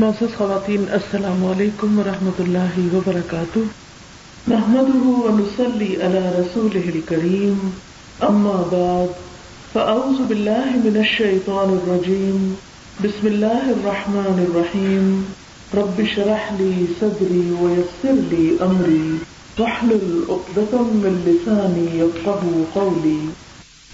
معزز 0.00 0.34
خواتین، 0.36 0.84
السلام 0.92 1.44
علیکم 1.44 1.98
ورحمۃ 1.98 2.40
اللہ 2.42 2.76
وبرکاتہ۔ 2.92 3.62
نحمده 4.50 5.14
ونصلي 5.22 5.88
على 6.08 6.20
رسوله 6.34 6.92
الكريم 6.92 7.64
اما 8.28 8.52
بعد، 8.74 9.16
فاعوذ 9.72 10.20
بالله 10.28 10.84
من 10.84 11.00
الشيطان 11.02 11.74
الرجيم 11.78 12.46
بسم 13.00 13.26
الله 13.32 13.74
الرحمن 13.74 14.40
الرحيم 14.44 15.10
رب 15.80 16.00
اشرح 16.06 16.46
لي 16.62 16.70
صدري 17.02 17.42
ويسر 17.64 18.24
لي 18.36 18.46
امري 18.70 19.02
واحلل 19.58 20.16
عقدة 20.28 20.86
من 21.02 21.20
لساني 21.28 21.90
يفقهوا 21.98 22.64
قولي 22.78 23.18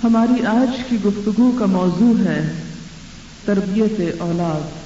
ہماری 0.04 0.46
آج 0.54 0.86
کی 0.88 1.04
گفتگو 1.04 1.52
کا 1.58 1.74
موضوع 1.80 2.14
ہے 2.24 2.40
تربیت 3.44 4.00
اولاد۔ 4.30 4.83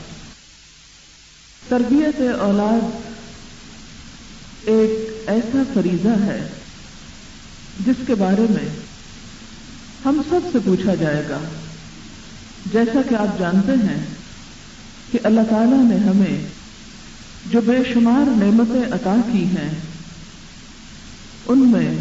تربیت 1.69 2.21
اولاد 2.41 3.09
ایک 4.65 5.23
ایسا 5.29 5.63
فریضہ 5.75 6.25
ہے 6.27 6.49
جس 7.87 7.97
کے 8.07 8.15
بارے 8.15 8.47
میں 8.51 8.69
ہم 10.05 10.23
سب 10.29 10.41
سے 10.53 10.59
پوچھا 10.65 10.95
جائے 10.95 11.23
گا۔ 11.29 11.39
جیسا 12.73 13.01
کہ 13.09 13.15
آپ 13.15 13.39
جانتے 13.39 13.73
ہیں 13.73 14.07
کہ 15.13 15.19
اللہ 15.25 15.41
تعالی 15.51 15.77
نے 15.77 15.97
ہمیں 15.97 16.47
جو 17.47 17.61
بے 17.61 17.77
شمار 17.93 18.45
نعمتیں 18.45 18.93
عطا 18.93 19.17
کی 19.33 19.45
ہیں، 19.45 19.71
ان 21.47 21.59
میں 21.59 21.97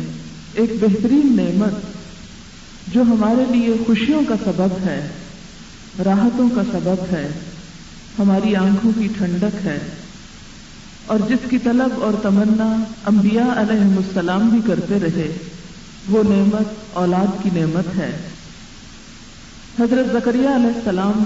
ایک 0.53 0.72
بہترین 0.81 1.36
نعمت 1.36 1.73
جو 2.94 3.02
ہمارے 3.02 3.58
لیے 3.58 3.73
خوشیوں 3.88 4.22
کا 4.27 4.36
سبب 4.45 4.86
ہے، 4.86 5.08
راحتوں 6.05 6.49
کا 6.49 6.61
سبب 6.72 7.13
ہے۔ 7.13 7.27
ہماری 8.20 8.55
آنکھوں 8.55 8.91
کی 8.98 9.07
ٹھنڈک 9.17 9.66
ہے۔ 9.66 9.80
اور 11.05 11.20
جس 11.30 11.49
کی 11.49 11.58
طلب 11.58 12.03
اور 12.03 12.13
تمنا 12.23 12.83
انبیاء 13.05 13.53
علیہ 13.55 13.81
السلام 13.81 14.50
بھی 14.50 14.59
کرتے 14.67 15.00
رہے، 15.00 15.38
وہ 16.08 16.23
نعمت، 16.23 16.67
اولاد 16.94 17.44
کی 17.44 17.50
نعمت 17.53 17.97
ہے۔ 17.97 18.17
حضرت 19.80 20.11
زکریہ 20.14 20.50
علیہ 20.50 20.73
السلام، 20.75 21.23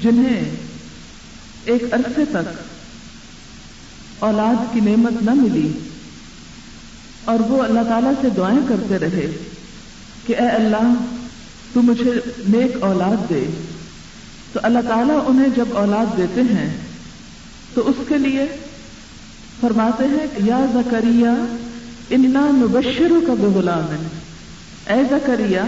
جنہیں 0.00 0.50
ایک 1.64 1.94
عرصے 1.94 2.24
تک 2.24 2.60
اولاد 4.18 4.74
کی 4.74 4.80
نعمت 4.80 5.22
نہ 5.22 5.30
ملی، 5.34 5.72
اور 7.24 7.40
وہ 7.40 7.62
اللہ 7.62 7.80
تعالی 7.88 8.08
سے 8.20 8.28
دعائیں 8.36 8.60
کرتے 8.68 8.98
رہے 8.98 9.32
کہ 10.26 10.36
اے 10.38 10.48
اللہ، 10.48 10.92
تو 11.72 11.82
مجھے 11.82 12.12
نیک 12.48 12.82
اولاد 12.82 13.30
دے۔ 13.30 13.67
تو 14.52 14.60
اللہ 14.62 14.78
تعالیٰ 14.88 15.24
انہیں 15.26 15.48
جب 15.56 15.68
اولاد 15.72 16.16
دیتے 16.16 16.40
ہیں 16.40 16.76
تو 17.74 17.88
اس 17.88 17.96
کے 18.08 18.18
لیے 18.18 18.46
فرماتے 19.60 20.04
ہیں 20.04 20.26
یا 20.44 20.66
زکریہ 20.74 21.28
انا 22.10 22.50
نبشر 22.50 23.12
کا 23.26 23.34
بے 23.34 23.46
غلام 23.46 24.06
اے 24.86 25.04
زکریہ 25.10 25.60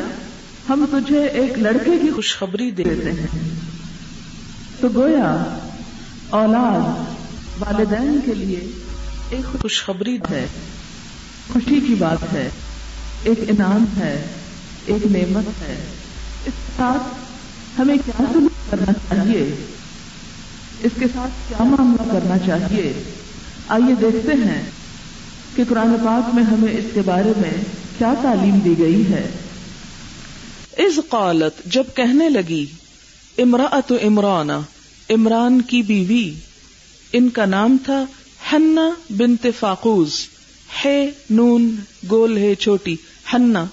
ہم 0.68 0.84
تجھے 0.90 1.26
ایک 1.26 1.58
لڑکے 1.58 1.90
کی 2.02 2.10
خوشخبری 2.16 2.70
دیتے 2.70 3.12
ہیں۔ 3.12 3.26
تو 4.80 4.88
گویا 4.94 5.58
اولاد 6.30 7.14
والدین 7.58 8.20
کے 8.24 8.34
لیے 8.34 8.70
ایک 9.30 9.62
خوشخبری 9.62 10.18
ہے۔ 10.30 10.46
خوشی 11.52 11.80
کی 11.86 11.94
بات 11.94 12.32
ہے۔ 12.32 12.48
ایک 13.22 13.40
انعام 13.48 13.84
ہے۔ 13.96 14.26
ایک 14.84 15.06
نعمت 15.06 15.62
ہے۔ 15.68 15.76
اس 16.46 16.52
ساتھ 16.76 17.29
ہمیں 17.80 17.96
کیا 18.06 18.24
سلوک 18.32 18.70
کرنا 18.70 18.92
چاہیے؟ 18.92 19.54
اس 20.82 20.92
کے 20.98 21.06
ساتھ 21.14 21.48
کیا 21.48 21.64
معاملہ 21.64 22.12
کرنا 22.12 22.38
چاہیے؟ 22.38 22.92
آئیے 23.68 23.94
دیکھتے 24.00 24.32
ہیں 24.32 24.70
کہ 25.56 25.62
قرآن 25.68 25.96
پاک 26.04 26.34
میں 26.34 26.42
ہمیں 26.42 26.72
اس 26.72 26.84
کے 26.94 27.00
بارے 27.04 27.32
میں 27.36 27.64
کیا 27.98 28.14
تعلیم 28.22 28.58
دی 28.58 28.78
گئی 28.78 29.02
ہے۔ 29.12 29.30
از 30.78 31.00
قالت، 31.08 31.66
جب 31.66 31.84
کہنے 31.94 32.28
لگی 32.28 32.66
امراۃ 33.38 33.92
عمران 34.02 34.50
عمران 35.10 35.62
کی 35.62 35.82
بیوی، 35.82 36.34
ان 37.12 37.28
کا 37.28 37.44
نام 37.44 37.76
تھا 37.84 38.04
ہنا 38.52 38.90
بنت 39.10 39.46
فاقوز۔ 39.58 40.14
ہے 40.84 41.10
نون، 41.30 41.76
گول 42.10 42.36
ہے 42.36 42.54
چھوٹی 42.54 42.96
ہنا 43.32 43.64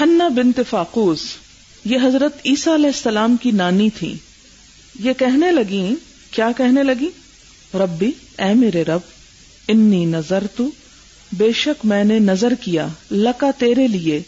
ہنا 0.00 0.28
بنت 0.28 0.60
فاقوز۔ 0.70 1.22
یہ 1.84 1.98
حضرت 2.04 2.36
عیسیٰ 2.44 2.74
علیہ 2.74 2.86
السلام 2.86 3.36
کی 3.36 3.50
نانی 3.50 3.90
تھی 3.90 4.14
یہ 5.00 5.12
کہنے 5.12 5.52
لگی، 5.52 5.94
کیا 6.30 6.52
کہنے 6.56 6.82
لگی؟ 6.82 7.08
ربی، 7.74 8.10
اے 8.38 8.54
میرے 8.54 8.84
رب، 8.84 9.00
انی 9.68 10.04
نظر 10.04 10.46
تو 10.56 10.70
بے 11.32 11.52
شک 11.52 11.86
میں 11.86 12.04
نے 12.04 12.18
نظر 12.18 12.54
کیا، 12.54 12.88
لکا 13.10 13.50
تیرے 13.58 13.86
لیے 13.86 14.22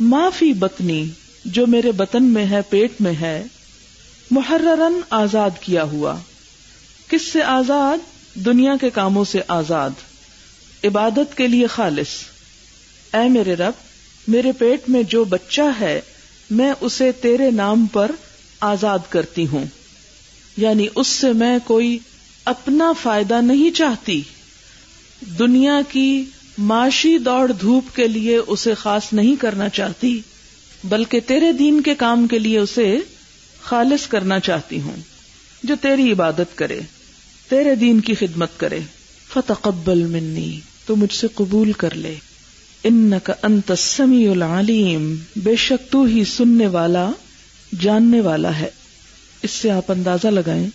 معافی 0.00 0.52
بتنی 0.52 1.06
جو 1.44 1.66
میرے 1.66 1.92
بطن 1.92 2.24
میں 2.24 2.46
ہے، 2.46 2.60
پیٹ 2.68 2.92
میں 3.00 3.12
ہے۔ 3.20 3.44
محررن 4.30 5.00
آزاد 5.10 5.50
کیا 5.60 5.82
ہوا۔ 5.82 6.16
کس 7.08 7.22
سے 7.22 7.42
آزاد؟ 7.42 7.96
دنیا 8.34 8.76
کے 8.80 8.90
کاموں 8.90 9.24
سے 9.24 9.40
آزاد۔ 9.48 9.90
عبادت 10.84 11.36
کے 11.36 11.48
لیے 11.48 11.66
خالص۔ 11.66 12.08
اے 13.14 13.28
میرے 13.28 13.54
رب، 13.54 13.72
میرے 14.28 14.52
پیٹ 14.52 14.88
میں 14.88 15.02
جو 15.02 15.24
بچہ 15.24 15.62
ہے 15.80 16.00
میں 16.50 16.72
اسے 16.80 17.12
تیرے 17.12 17.50
نام 17.50 17.86
پر 17.86 18.10
آزاد 18.60 18.98
کرتی 19.08 19.46
ہوں۔ 19.46 19.64
یعنی 20.56 20.86
اس 20.94 21.06
سے 21.06 21.32
میں 21.32 21.58
کوئی 21.64 21.98
اپنا 22.44 22.92
فائدہ 23.02 23.40
نہیں 23.40 23.70
چاہتی۔ 23.70 24.22
دنیا 25.38 25.80
کی 25.88 26.24
معاشی 26.58 27.18
دوڑ 27.18 27.52
دھوپ 27.52 27.96
کے 27.96 28.08
لیے 28.08 28.36
اسے 28.36 28.74
خاص 28.74 29.12
نہیں 29.12 29.36
کرنا 29.36 29.68
چاہتی، 29.68 30.20
بلکہ 30.84 31.20
تیرے 31.20 31.52
دین 31.52 31.80
کے 31.80 31.94
کام 31.94 32.26
کے 32.26 32.38
لیے 32.38 32.58
اسے 32.58 32.98
خالص 33.62 34.06
کرنا 34.06 34.40
چاہتی 34.40 34.80
ہوں، 34.80 34.96
جو 35.62 35.74
تیری 35.80 36.12
عبادت 36.12 36.58
کرے، 36.58 36.80
تیرے 37.48 37.74
دین 37.74 38.00
کی 38.00 38.14
خدمت 38.14 38.48
کرے۔ 38.56 38.78
فتقبل 39.32 40.04
منی، 40.04 40.60
تو 40.86 40.96
مجھ 40.96 41.12
سے 41.12 41.26
قبول 41.34 41.72
کر 41.72 41.94
لے۔ 41.94 42.14
ان 42.84 43.14
کا 43.24 43.32
انت 43.42 43.72
سمی 43.78 44.28
العلیم، 44.28 45.16
بے 45.36 45.56
شک 45.56 45.92
تو 45.92 46.04
ہی 46.04 46.24
سننے 46.24 46.66
والا، 46.66 47.10
جاننے 47.80 48.20
والا 48.20 48.58
ہے۔ 48.58 48.68
اس 49.42 49.50
سے 49.50 49.70
آپ 49.70 49.92
اندازہ 49.92 50.28
لگائیں 50.28 50.68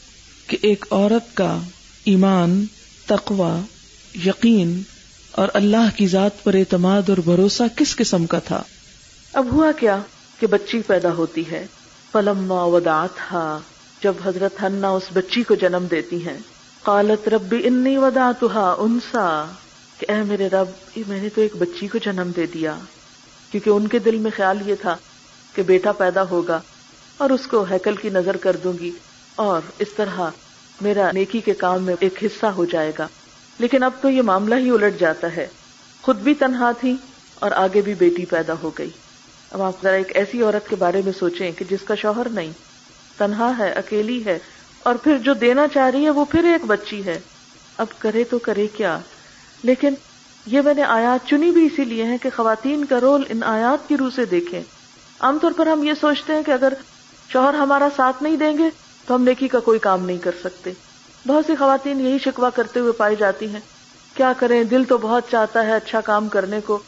کہ 0.48 0.58
ایک 0.62 0.86
عورت 0.92 1.38
کا 1.38 1.60
ایمان 2.06 2.66
تقوا 3.06 3.60
یقین 4.26 4.82
اور 5.32 5.48
اللہ 5.54 5.98
کی 5.98 6.08
ذات 6.08 6.44
پر 6.44 6.54
اعتماد 6.54 7.10
اور 7.10 7.18
بھروسہ 7.18 7.64
کس 7.76 7.96
قسم 7.96 8.26
کا 8.26 8.40
تھا؟ 8.40 8.64
اب 9.34 9.46
ہوا 9.52 9.72
کیا 9.72 10.02
کہ 10.40 10.48
بچی 10.48 10.82
پیدا 10.88 11.14
ہوتی 11.14 11.44
ہے؟ 11.52 11.66
پلم 12.12 12.52
ودا 12.52 13.06
تھا 13.16 13.60
جب 14.04 14.14
حضرت 14.26 14.62
ہننا 14.62 14.90
اس 14.90 15.04
بچی 15.14 15.44
کو 15.44 15.56
جنم 15.56 15.88
دیتی 15.92 16.16
ہیں۔ 16.16 16.38
قالت 16.84 17.30
ربی 17.30 17.68
انی 17.68 17.98
ودا 17.98 18.32
انسا۔ 18.78 19.52
کہ 20.08 20.12
اے 20.12 20.24
میرے 20.24 20.50
رب 20.50 21.00
میں 21.08 21.22
نے 21.22 21.30
تو 21.30 21.42
ایک 21.42 21.56
بچی 21.56 21.88
کو 21.88 21.98
جنم 21.98 22.32
دے 22.36 22.46
دیا۔ 22.46 22.76
کیونکہ 23.52 23.70
ان 23.70 23.88
کے 23.88 24.00
دل 24.00 24.16
میں 24.16 24.32
خیال 24.36 24.70
یہ 24.70 24.76
تھا 24.82 24.98
کہ 25.56 25.64
بیٹا 25.64 25.92
پیدا 25.92 26.24
ہوگا 26.30 26.62
اور 27.18 27.30
اس 27.30 27.48
کو 27.48 27.66
ہیکل 27.72 27.96
کی 27.96 28.10
نظر 28.10 28.38
کر 28.38 28.56
دوں 28.56 28.74
گی 28.80 28.92
اور 29.36 29.62
اس 29.80 29.88
طرح 29.96 30.20
میرا 30.82 31.12
نیکی 31.12 31.40
کے 31.40 31.54
کام 31.54 31.84
میں 31.84 31.96
ایک 32.00 32.24
حصہ 32.24 32.46
ہو 32.46 32.66
جائے 32.66 32.92
گا۔ 33.00 33.08
لیکن 33.60 33.84
اب 33.84 33.92
تو 34.02 34.10
یہ 34.10 34.22
معاملہ 34.22 34.56
ہی 34.56 34.70
الٹ 34.70 35.00
جاتا 35.00 35.36
ہے۔ 35.36 35.48
خود 36.02 36.18
بھی 36.18 36.34
تنہا 36.34 36.72
تھی 36.72 36.96
اور 37.36 37.52
آگے 37.52 37.82
بھی 37.82 37.94
بیٹی 37.94 38.26
پیدا 38.26 38.54
ہو 38.64 38.72
گئی۔ 38.78 38.90
اب 39.52 39.62
آپ 39.62 39.74
ذرا 39.84 39.96
ایک 39.96 40.12
ایسی 40.16 40.42
عورت 40.42 40.70
کے 40.70 40.76
بارے 40.76 41.02
میں 41.06 41.14
سوچیں 41.20 41.52
کہ 41.52 41.66
جس 41.70 41.80
کا 41.86 41.96
شوہر 41.96 42.30
نہیں، 42.30 42.52
تنہا 43.18 43.52
ہے، 43.58 43.72
اکیلی 43.72 44.26
ہے 44.26 44.40
اور 44.84 44.96
پھر 44.96 45.18
جو 45.18 45.34
دینا 45.34 45.68
چاہ 45.74 45.90
رہی 45.90 46.06
ہے 46.06 46.10
وہ 46.10 46.26
پھر 46.26 46.44
ایک 46.44 46.66
بچی 46.66 47.06
ہے۔ 47.06 47.20
اب 47.78 47.88
کرے 48.00 48.24
تو 48.24 48.40
کرے 48.40 48.68
کیا؟ 48.68 49.00
لیکن 49.64 49.94
یہ 50.46 50.62
میں 50.62 50.74
نے 50.74 50.84
آیات 50.84 51.28
چنی 51.28 51.52
بھی 51.52 51.66
اسی 51.66 51.86
لیے 51.86 52.06
ہے 52.06 52.18
کہ 52.18 52.30
خواتین 52.36 52.86
کا 52.86 53.02
رول 53.02 53.24
ان 53.30 53.44
آیات 53.44 53.88
کی 53.88 53.98
روح 53.98 54.10
سے 54.16 54.26
دیکھیں۔ 54.26 54.62
عام 55.20 55.40
طور 55.42 55.52
پر 55.56 55.68
ہم 55.68 55.84
یہ 55.84 55.94
سوچتے 56.02 56.34
ہیں 56.34 56.44
کہ 56.44 56.52
اگر 56.52 56.74
شوہر 57.30 57.54
ہمارا 57.54 57.88
ساتھ 57.96 58.24
نہیں 58.24 58.38
دیں 58.38 58.58
گے 58.58 58.70
تو 59.08 59.16
ہم 59.16 59.24
نیکی 59.24 59.48
کا 59.48 59.60
کوئی 59.60 59.80
کام 59.80 60.06
نہیں 60.06 60.18
کر 60.18 60.32
سکتے۔ 60.44 60.72
بہت 61.28 61.46
سی 61.46 61.56
خواتین 61.56 62.00
یہی 62.00 62.18
شکوا 62.20 62.50
کرتے 62.50 62.80
ہوئے 62.80 62.92
پائی 62.92 63.16
جاتی 63.16 63.50
ہیں۔ 63.50 63.60
کیا 64.14 64.34
کریں؟ 64.38 64.64
دل 64.64 64.84
تو 64.84 64.98
بہت 64.98 65.24
چاہتا 65.32 65.66
ہے 65.66 65.74
اچھا 65.74 66.02
کام 66.02 66.28
کرنے 66.28 66.62
کو، 66.62 66.80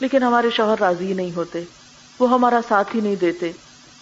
لیکن 0.00 0.22
ہمارے 0.22 0.50
شوہر 0.50 0.74
راضی 0.80 1.12
نہیں 1.12 1.36
ہوتے۔ 1.36 1.64
وہ 2.18 2.30
ہمارا 2.30 2.60
ساتھ 2.68 2.96
ہی 2.96 3.00
نہیں 3.00 3.16
دیتے۔ 3.16 3.52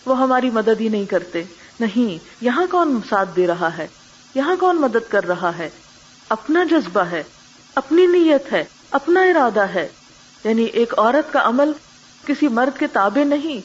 وہ 0.07 0.19
ہماری 0.19 0.51
مدد 0.51 0.81
ہی 0.81 0.89
نہیں 0.89 1.05
کرتے۔ 1.05 1.43
نہیں، 1.81 2.45
یہاں 2.45 2.67
کون 2.71 3.01
ساتھ 3.09 3.29
دے 3.37 3.47
رہا 3.47 3.79
ہے؟ 3.79 3.87
یہاں 4.35 4.57
کون 4.57 4.77
مدد 4.77 5.11
کر 5.11 5.25
رہا 5.25 5.59
ہے؟ 5.59 5.71
اپنا 6.29 6.65
جذبہ 6.65 7.01
ہے۔ 7.01 7.23
اپنی 7.79 8.07
نیت 8.07 8.53
ہے، 8.53 8.65
اپنا 8.91 9.23
ارادہ 9.23 9.61
ہے۔ 9.61 9.89
یعنی 10.45 10.65
ایک 10.65 10.95
عورت 10.99 11.33
کا 11.33 11.41
عمل 11.43 11.73
کسی 12.27 12.49
مرد 12.49 12.79
کے 12.79 12.87
تابع 12.87 13.25
نہیں 13.25 13.61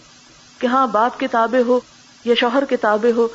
کہ 0.62 0.68
ہاں 0.68 0.88
باپ 0.88 1.20
کے 1.20 1.28
تابع 1.28 1.68
ہو 1.68 1.80
یا 2.26 2.36
شوہر 2.40 2.66
کے 2.66 2.78
تابع 2.78 3.12
ہو 3.16 3.28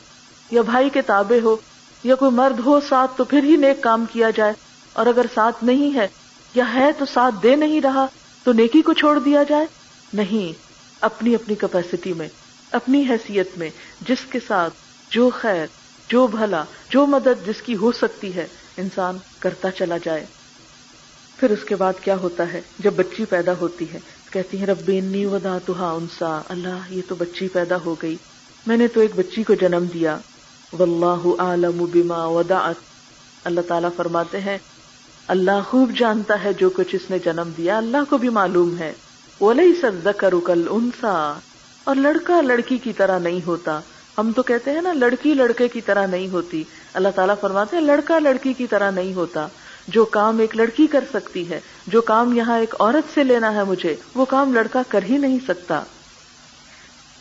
یا 0.50 0.62
بھائی 0.62 0.90
کے 0.90 1.02
تابع 1.02 1.36
ہو 1.42 1.56
یا 2.04 2.14
کوئی 2.14 2.30
مرد 2.30 2.60
ہو، 2.60 2.80
ساتھ 2.88 3.10
تو 3.16 3.25
پھر 3.25 3.42
ہی 3.42 3.56
نیک 3.56 3.82
کام 3.82 4.04
کیا 4.12 4.30
جائے۔ 4.30 4.52
اور 4.92 5.06
اگر 5.06 5.26
ساتھ 5.34 5.64
نہیں 5.64 5.94
ہے 5.94 6.08
یا 6.54 6.75
ہے 6.75 6.92
تو 6.98 7.04
ساتھ 7.14 7.34
دے 7.42 7.56
نہیں 7.56 7.81
رہا 7.81 8.06
تو 8.44 8.52
نیکی 8.52 8.82
کو 8.82 8.92
چھوڑ 8.92 9.19
دیا 9.19 9.42
جائے۔ 9.42 9.66
نہیں، 10.12 10.58
اپنی 11.00 11.34
اپنی 11.34 11.54
کیپیسٹی 11.54 12.12
میں، 12.12 12.28
اپنی 12.72 13.04
حیثیت 13.08 13.58
میں، 13.58 13.70
جس 14.00 14.19
کے 14.31 14.38
ساتھ 14.48 14.74
جو 15.10 15.31
خیر، 15.40 15.66
جو 16.08 16.26
بھلا، 16.26 16.64
جو 16.90 17.06
مدد 17.06 17.46
جس 17.46 17.62
کی 17.62 17.76
ہو 17.76 17.92
سکتی 17.92 18.34
ہے، 18.34 18.46
انسان 18.76 19.19
کرتا 19.38 19.70
چلا 19.70 19.96
جائے۔ 20.04 20.26
پھر 21.40 21.50
اس 21.50 21.64
کے 21.64 21.76
بعد 21.76 21.93
کیا 22.00 22.17
ہوتا 22.17 22.52
ہے؟ 22.52 22.61
جب 22.79 22.93
بچی 22.96 23.25
پیدا 23.25 23.52
ہوتی 23.61 23.93
ہے، 23.93 23.99
کہتی 24.32 24.61
ہے 24.61 24.67
ربینی 24.67 25.26
ودا 25.26 25.58
تو 25.67 25.73
انسا. 25.79 26.40
اللہ، 26.49 26.79
یہ 26.90 27.02
تو 27.08 27.14
بچی 27.14 27.49
پیدا 27.49 27.76
ہو 27.85 27.94
گئی۔ 28.02 28.17
میں 28.67 28.76
نے 28.76 28.88
تو 28.88 29.00
ایک 29.00 29.11
بچی 29.17 29.43
کو 29.43 29.55
جنم 29.55 29.85
دیا۔ 29.94 30.19
واللہ 30.79 31.43
عالم 31.43 31.85
بما 31.93 32.26
ودعت 32.26 32.75
اللہ 33.44 33.61
تعالیٰ 33.61 33.90
فرماتے 33.96 34.40
ہیں، 34.40 34.58
اللہ 35.29 35.62
خوب 35.69 35.90
جانتا 35.99 36.44
ہے 36.44 36.52
جو 36.52 36.70
کچھ 36.70 36.94
اس 36.94 37.11
نے 37.11 37.19
جنم 37.19 37.50
دیا۔ 37.56 37.79
اللہ 37.79 37.96
کو 38.11 38.19
بھی 38.19 38.29
معلوم 38.29 38.79
ہے۔ 38.79 38.93
انسا 40.70 41.38
اور 41.84 41.94
لڑکا 41.94 42.41
لڑکی 42.41 42.79
کی 42.79 42.93
طرح 42.93 43.19
نہیں 43.19 43.46
ہوتا۔ 43.46 43.81
ہم 44.19 44.32
تو 44.37 44.43
کہتے 44.43 44.70
ہیں 44.70 44.82
نا، 44.82 44.93
لڑکی 44.93 45.34
لڑکے 45.34 45.69
کی 45.69 45.81
طرح 45.81 46.06
نہیں 46.06 46.29
ہوتی۔ 46.29 46.64
اللہ 46.94 47.08
تعالیٰ 47.14 47.34
فرماتے 47.41 47.76
ہیں، 47.76 47.84
لڑکا 47.84 48.19
لڑکی 48.19 48.52
کی 48.52 48.67
طرح 48.67 48.91
نہیں 48.91 49.14
ہوتا۔ 49.14 49.49
جو 49.88 50.05
کام 50.05 50.38
ایک 50.38 50.56
لڑکی 50.56 50.87
کر 50.87 51.05
سکتی 51.12 51.50
ہے، 51.50 51.61
جو 51.87 52.00
کام 52.00 52.32
یہاں 52.32 52.58
ایک 52.58 52.75
عورت 52.81 53.14
سے 53.14 53.25
لینا 53.25 53.55
ہے 53.55 53.64
مجھے، 53.64 53.96
وہ 54.14 54.25
کام 54.25 54.55
لڑکا 54.55 54.82
کر 54.88 55.02
ہی 55.02 55.17
نہیں 55.17 55.38
سکتا۔ 55.49 55.82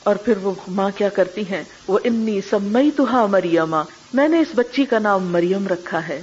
اور 0.03 0.15
پھر 0.15 0.37
وہ 0.37 0.53
ماں 0.67 0.91
کیا 0.95 1.09
کرتی 1.09 1.41
ہیں؟ 1.41 1.63
وہ 1.87 1.99
انی 2.03 2.41
سمئی 2.49 2.91
تو 2.91 3.27
مریما، 3.27 3.83
میں 4.13 4.27
نے 4.27 4.39
اس 4.39 4.47
بچی 4.55 4.85
کا 4.85 4.99
نام 4.99 5.25
مریم 5.25 5.67
رکھا 5.67 6.07
ہے۔ 6.07 6.21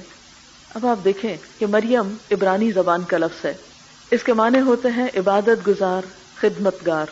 اب 0.75 0.87
آپ 0.87 1.05
دیکھیں 1.05 1.37
کہ 1.59 1.67
مریم 1.67 2.15
عبرانی 2.31 2.71
زبان 2.71 3.03
کا 3.03 3.17
لفظ 3.17 3.45
ہے۔ 3.45 3.53
اس 4.11 4.23
کے 4.23 4.33
معنی 4.33 4.59
ہوتے 4.59 4.89
ہیں 4.89 5.07
عبادت 5.17 5.67
گزار 5.67 6.01
خدمت 6.35 6.75
گار 6.85 7.05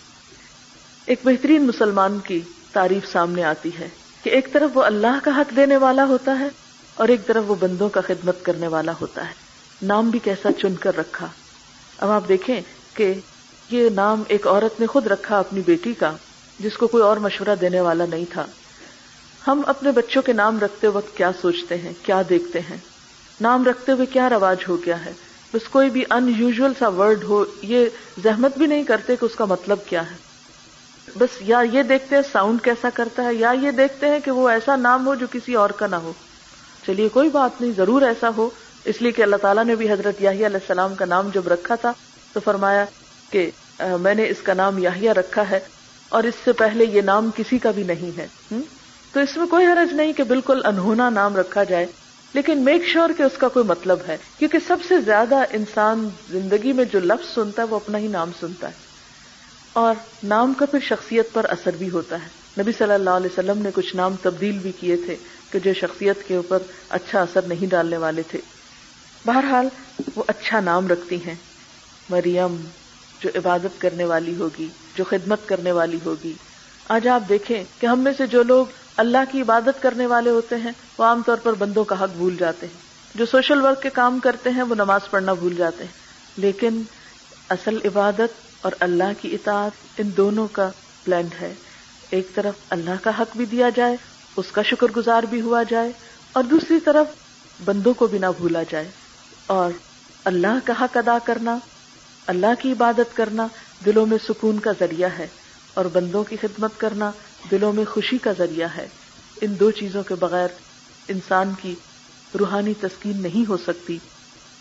ایک 1.06 1.20
بہترین 1.24 1.68
مسلمان 1.68 2.20
کی 2.20 2.42
تعریف 2.74 3.12
سامنے 3.12 3.44
آتی 3.44 3.70
ہے 3.80 3.90
کہ 4.24 4.30
ایک 4.30 4.54
طرف 4.54 4.70
وہ 4.74 4.84
اللہ 4.84 5.20
کا 5.24 5.32
حق 5.38 5.56
دینے 5.56 5.78
والا 5.78 6.06
ہوتا 6.06 6.40
ہے 6.40 6.48
اور 6.96 7.08
ایک 7.08 7.28
طرف 7.28 7.44
وہ 7.48 7.56
بندوں 7.60 7.90
کا 7.90 8.02
خدمت 8.02 8.46
کرنے 8.46 8.68
والا 8.68 8.92
ہوتا 9.02 9.28
ہے۔ 9.28 9.34
نام 9.82 10.10
بھی 10.10 10.20
کیسا 10.20 10.50
چن 10.62 10.76
کر 10.76 10.98
رکھا۔ 10.98 11.28
اب 11.98 12.10
آپ 12.10 12.28
دیکھیں 12.28 12.62
کہ 12.94 13.14
یہ 13.70 13.90
نام 13.90 14.24
ایک 14.28 14.48
عورت 14.48 14.80
نے 14.80 14.86
خود 14.86 15.08
رکھا 15.08 15.40
اپنی 15.40 15.62
بیٹی 15.66 15.94
کا، 15.94 16.16
جس 16.60 16.78
کو 16.78 16.88
کوئی 16.88 17.04
اور 17.04 17.18
مشورہ 17.18 17.56
دینے 17.62 17.82
والا 17.82 18.06
نہیں 18.06 18.26
تھا۔ 18.30 18.46
ہم 19.48 19.62
اپنے 19.68 19.92
بچوں 19.92 20.22
کے 20.22 20.34
نام 20.34 20.60
رکھتے 20.60 20.88
وقت 20.88 21.18
کیا 21.18 21.32
سوچتے 21.42 21.78
ہیں، 21.78 21.94
کیا 22.04 22.22
دیکھتے 22.30 22.60
ہیں؟ 22.60 22.78
نام 23.42 23.64
رکھتے 23.64 23.92
ہوئے 23.92 24.06
کیا 24.06 24.30
رواج 24.30 24.58
ہو 24.68 24.78
گیا 24.86 25.06
ہے؟ 25.06 25.14
بس 25.54 25.70
کوئی 25.70 25.90
بھی 25.90 26.04
ان 26.10 26.34
یوژل 26.38 26.72
سا 26.80 26.88
ورڈ 26.88 27.24
ہو، 27.24 27.46
یہ 27.62 27.86
زحمت 28.24 28.58
بھی 28.58 28.68
نہیں 28.68 28.84
کرتے 28.84 29.16
کہ 29.16 29.26
اس 29.26 29.36
کا 29.36 29.46
مطلب 29.46 29.78
کیا 29.86 30.12
ہے۔ 30.12 30.16
بس 31.16 31.30
یا 31.42 31.62
یہ 31.72 31.84
دیکھتے 31.84 32.16
ہیں 32.16 32.24
ساؤنڈ 32.32 32.62
کیسا 32.62 32.90
کرتا 32.94 33.24
ہے، 33.24 33.34
یا 33.34 33.52
یہ 33.62 33.72
دیکھتے 33.72 34.10
ہیں 34.10 34.20
کہ 34.20 34.32
وہ 34.32 34.50
ایسا 34.50 34.76
نام 34.76 35.08
ہو 35.08 35.16
جو 35.16 35.28
کسی 35.32 35.54
اور 35.54 35.70
کا 35.70 35.88
نہ 35.88 35.96
ہو۔ 35.96 36.14
چلیے، 36.86 37.10
کوئی 37.10 37.30
بات 37.30 37.62
نہیں، 37.62 37.72
ضرور 37.78 38.02
ایسا 38.02 38.30
ہو۔ 38.38 38.50
اس 38.86 39.02
لیے 39.02 39.12
کہ 39.12 39.22
اللہ 39.22 39.36
تعالیٰ 39.36 39.66
نے 39.66 39.76
بھی 39.76 39.92
حضرت 39.92 40.22
یاہی 40.22 40.46
علیہ 40.46 40.56
السلام 40.56 40.96
کا 40.96 41.06
نام 41.06 41.30
جب 41.34 41.48
رکھا 41.48 41.76
تھا، 41.76 41.92
تو 42.34 42.40
فرمایا 42.40 42.86
کہ 43.30 43.52
میں 43.80 44.16
نے 44.16 44.30
اس 44.30 44.42
کا 44.44 44.54
نام 44.54 44.78
یاہیا 44.78 45.14
رکھا 45.14 45.50
ہے 45.50 45.60
اور 46.10 46.24
اس 46.24 46.34
سے 46.46 46.52
پہلے 46.52 46.86
یہ 46.86 47.02
نام 47.02 47.30
کسی 47.36 47.58
کا 47.58 47.72
بھی 47.72 47.84
نہیں 47.84 48.18
ہے۔ 48.18 48.28
تو 49.14 49.20
اس 49.20 49.38
میں 49.38 49.48
کوئی 49.48 49.66
حرج 49.66 49.94
نہیں 49.94 50.14
کہ 50.14 50.24
بالکل 50.24 50.66
انہونا 50.66 51.10
نام 51.10 51.36
رکھا 51.36 51.64
جائے، 51.64 51.86
لیکن 52.34 52.60
میک 52.60 52.86
شیور 52.86 53.10
کہ 53.18 53.24
اس 53.24 53.38
کا 53.38 53.48
کوئی 53.48 53.66
مطلب 53.66 53.98
ہے، 54.08 54.18
کیونکہ 54.40 54.58
سب 54.68 54.78
سے 54.88 55.02
زیادہ 55.02 55.36
انسان 55.52 56.10
زندگی 56.30 56.74
میں 56.74 56.86
جو 56.86 57.00
لفظ 57.00 57.34
سنتا 57.34 57.62
ہے، 57.62 57.68
وہ 57.68 57.76
اپنا 57.76 57.98
ہی 57.98 58.08
نام 58.08 58.32
سنتا 58.40 58.68
ہے۔ 58.68 58.74
اور 59.74 59.96
نام 60.24 60.54
کا 60.54 60.66
پھر 60.66 60.80
شخصیت 60.80 61.34
پر 61.34 61.46
اثر 61.50 61.72
بھی 61.78 61.90
ہوتا 61.90 62.16
ہے۔ 62.16 62.44
نبی 62.62 62.72
صلی 62.78 62.94
اللہ 62.94 63.10
علیہ 63.10 63.30
وسلم 63.32 63.62
نے 63.62 63.70
کچھ 63.74 63.96
نام 63.96 64.16
تبدیل 64.22 64.58
بھی 64.58 64.72
کیے 64.80 64.96
تھے۔ 64.96 65.16
کہ 65.54 65.60
جو 65.60 65.74
شخصیت 65.74 66.28
کے 66.28 66.36
اوپر 66.36 66.60
اچھا 66.90 67.22
اثر 67.22 67.42
نہیں 67.42 67.66
ڈالنے 67.66 67.98
والے 67.98 68.22
تھے۔ 68.22 68.40
بہرحال 69.26 69.68
وہ 70.16 70.24
اچھا 70.28 70.60
نام 70.60 70.88
رکھتی 70.88 71.26
ہیں۔ 71.26 71.36
مریم 72.10 72.56
جو 73.20 73.30
عبادت 73.36 73.82
کرنے 73.82 74.06
والی 74.06 74.36
ہوگی، 74.36 74.68
جو 74.96 75.04
خدمت 75.04 75.40
کرنے 75.46 75.72
والی 75.72 76.00
ہوگی۔ 76.06 76.34
آج 76.88 77.08
آپ 77.08 77.30
دیکھیں 77.30 77.64
کہ 77.80 77.86
ہم 77.86 78.00
میں 78.00 78.12
سے 78.18 78.28
جو 78.28 78.44
لوگ 78.44 78.66
اللہ 78.98 79.18
کی 79.32 79.42
عبادت 79.42 79.82
کرنے 79.82 80.06
والے 80.06 80.30
ہوتے 80.30 80.56
ہیں، 80.56 80.72
وہ 80.98 81.04
عام 81.04 81.22
طور 81.26 81.38
پر 81.38 81.54
بندوں 81.54 81.84
کا 81.84 82.04
حق 82.04 82.10
بھول 82.10 82.36
جاتے 82.40 82.68
ہیں۔ 82.68 82.78
جو 83.16 83.26
سوشل 83.26 83.62
ورک 83.62 83.82
کے 83.82 83.90
کام 83.90 84.20
کرتے 84.20 84.50
ہیں، 84.50 84.64
وہ 84.64 84.76
نماز 84.76 85.02
پڑھنا 85.10 85.34
بھول 85.34 85.56
جاتے 85.56 85.84
ہیں۔ 85.84 85.92
لیکن 86.38 86.82
اصل 87.50 87.78
عبادت 87.86 88.32
اور 88.62 88.72
اللہ 88.80 89.22
کی 89.22 89.34
اطاعت 89.34 89.72
ان 89.98 90.10
دونوں 90.18 90.48
کا 90.52 90.70
بلینڈ 91.08 91.30
ہے۔ 91.42 91.54
ایک 92.10 92.36
طرف 92.36 92.54
اللہ 92.70 93.04
کا 93.04 93.12
حق 93.20 93.38
بھی 93.38 93.46
دیا 93.46 93.70
جائے 93.76 93.98
اس 94.38 94.46
کا 94.52 94.62
شکر 94.62 94.88
گزار 94.88 95.24
بھی 95.24 95.42
ہوا 95.42 95.64
جائے 95.64 95.92
اور 96.34 96.44
دوسری 96.44 96.80
طرف 96.80 97.08
بندوں 97.66 97.94
کو 97.94 98.08
بھی 98.08 98.18
نہ 98.18 98.26
بھولا 98.38 98.64
جائے 98.70 98.88
اور 99.46 99.72
اللہ 100.24 100.58
کا 100.64 100.74
حق 100.82 100.98
ادا 100.98 101.18
کرنا، 101.26 101.58
اللہ 102.28 102.62
کی 102.62 102.72
عبادت 102.72 103.16
کرنا 103.18 103.48
دلوں 103.86 104.06
میں 104.06 104.18
سکون 104.28 104.60
کا 104.60 104.72
ذریعہ 104.80 105.10
ہے 105.18 105.28
اور 105.74 105.86
بندوں 105.86 106.24
کی 106.24 106.36
خدمت 106.42 106.72
کرنا 106.78 107.12
دلوں 107.52 107.74
میں 107.74 107.86
خوشی 107.86 108.18
کا 108.18 108.32
ذریعہ 108.38 108.68
ہے۔ 108.78 108.88
ان 109.42 109.56
دو 109.60 109.72
چیزوں 109.72 110.04
کے 110.04 110.16
بغیر 110.16 110.48
انسان 111.08 111.54
کی 111.62 111.76
روحانی 112.40 112.74
تسکین 112.82 113.22
نہیں 113.22 113.50
ہو 113.50 113.58
سکتی، 113.58 113.98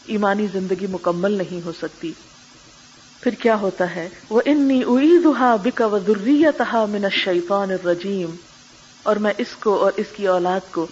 ایمانی 0.06 0.46
زندگی 0.52 0.86
مکمل 0.90 1.32
نہیں 1.32 1.66
ہو 1.66 1.72
سکتی۔ 1.82 2.12
پھر 3.20 3.34
کیا 3.34 3.56
ہوتا 3.56 3.94
ہے؟ 3.94 4.08
وہ 4.30 4.40
انی 4.46 4.82
اعیدها 4.82 5.56
بک 5.64 5.82
وذریتها 5.92 6.86
من 6.86 7.04
الشیطان 7.04 7.70
الرجیم 7.70 8.36
اور 9.02 9.16
میں 9.16 9.32
اس 9.38 9.56
کو 9.60 9.76
اور 9.76 9.92
اس 9.96 10.06
کی 10.16 10.26
اولاد 10.26 10.72
کو 10.72 10.86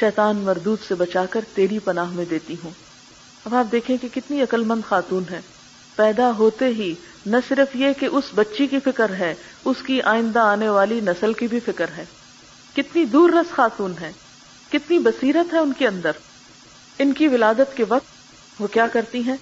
شیطان 0.00 0.36
مردود 0.36 0.78
سے 0.88 0.94
بچا 0.94 1.26
کر 1.30 1.40
تیری 1.54 1.78
پناہ 1.78 2.10
میں 2.10 2.24
دیتی 2.24 2.56
ہوں۔ 2.64 2.70
اب 3.44 3.54
آپ 3.54 3.72
دیکھیں 3.72 3.96
کہ 3.96 4.08
کتنی 4.14 4.42
عقل 4.42 4.64
مند 4.64 4.82
خاتون 4.88 5.22
ہے 5.30 5.40
پیدا 5.96 6.30
ہوتے 6.38 6.66
ہی 6.66 6.94
نہ 7.26 7.36
صرف 7.48 7.76
یہ 7.76 7.92
کہ 7.92 8.06
اس 8.06 8.24
بچی 8.34 8.66
کی 8.66 8.78
فکر 8.84 9.10
ہے، 9.10 9.34
اس 9.64 9.76
کی 9.86 10.02
آئندہ 10.02 10.38
آنے 10.38 10.68
والی 10.68 11.00
نسل 11.00 11.32
کی 11.32 11.46
بھی 11.46 11.60
فکر 11.60 11.86
ہے۔ 11.96 12.04
کتنی 12.76 13.04
دور 13.04 13.30
رس 13.30 13.54
خاتون 13.54 13.94
ہے 14.00 14.12
کتنی 14.72 14.98
بصیرت 14.98 15.54
ہے 15.54 15.58
ان 15.58 15.72
کے 15.72 15.88
اندر۔ 15.88 16.10
ان 16.98 17.12
کی 17.12 17.28
ولادت 17.28 17.76
کے 17.76 17.84
وقت 17.88 18.06
وہ 18.62 18.66
کیا 18.66 18.86
کرتی 18.86 19.22
ہیں؟ 19.22 19.36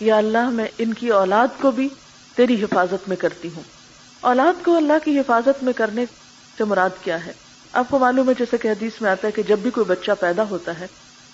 یا 0.00 0.16
اللہ، 0.16 0.50
میں 0.50 0.66
ان 0.78 0.94
کی 0.94 1.08
اولاد 1.08 1.48
کو 1.60 1.70
بھی 1.70 1.88
تیری 2.34 2.64
حفاظت 2.64 3.08
میں 3.08 3.16
کرتی 3.16 3.48
ہوں۔ 3.56 3.62
اولاد 4.20 4.64
کو 4.64 4.76
اللہ 4.76 4.92
کی 5.04 5.18
حفاظت 5.18 5.62
میں 5.62 5.72
کرنے 5.72 6.04
سے 6.58 6.64
مراد 6.64 6.90
کیا 7.02 7.26
ہے؟ 7.26 7.32
آپ 7.76 7.86
کو 7.90 7.98
معلوم 7.98 8.28
ہے 8.28 8.34
جیسے 8.38 8.58
کہ 8.58 8.68
حدیث 8.68 8.92
میں 9.00 9.10
آتا 9.10 9.26
ہے 9.26 9.32
کہ 9.32 9.42
جب 9.42 9.58
بھی 9.58 9.70
کوئی 9.70 9.84
بچہ 9.84 10.10
پیدا 10.20 10.42
ہوتا 10.50 10.80
ہے 10.80 10.86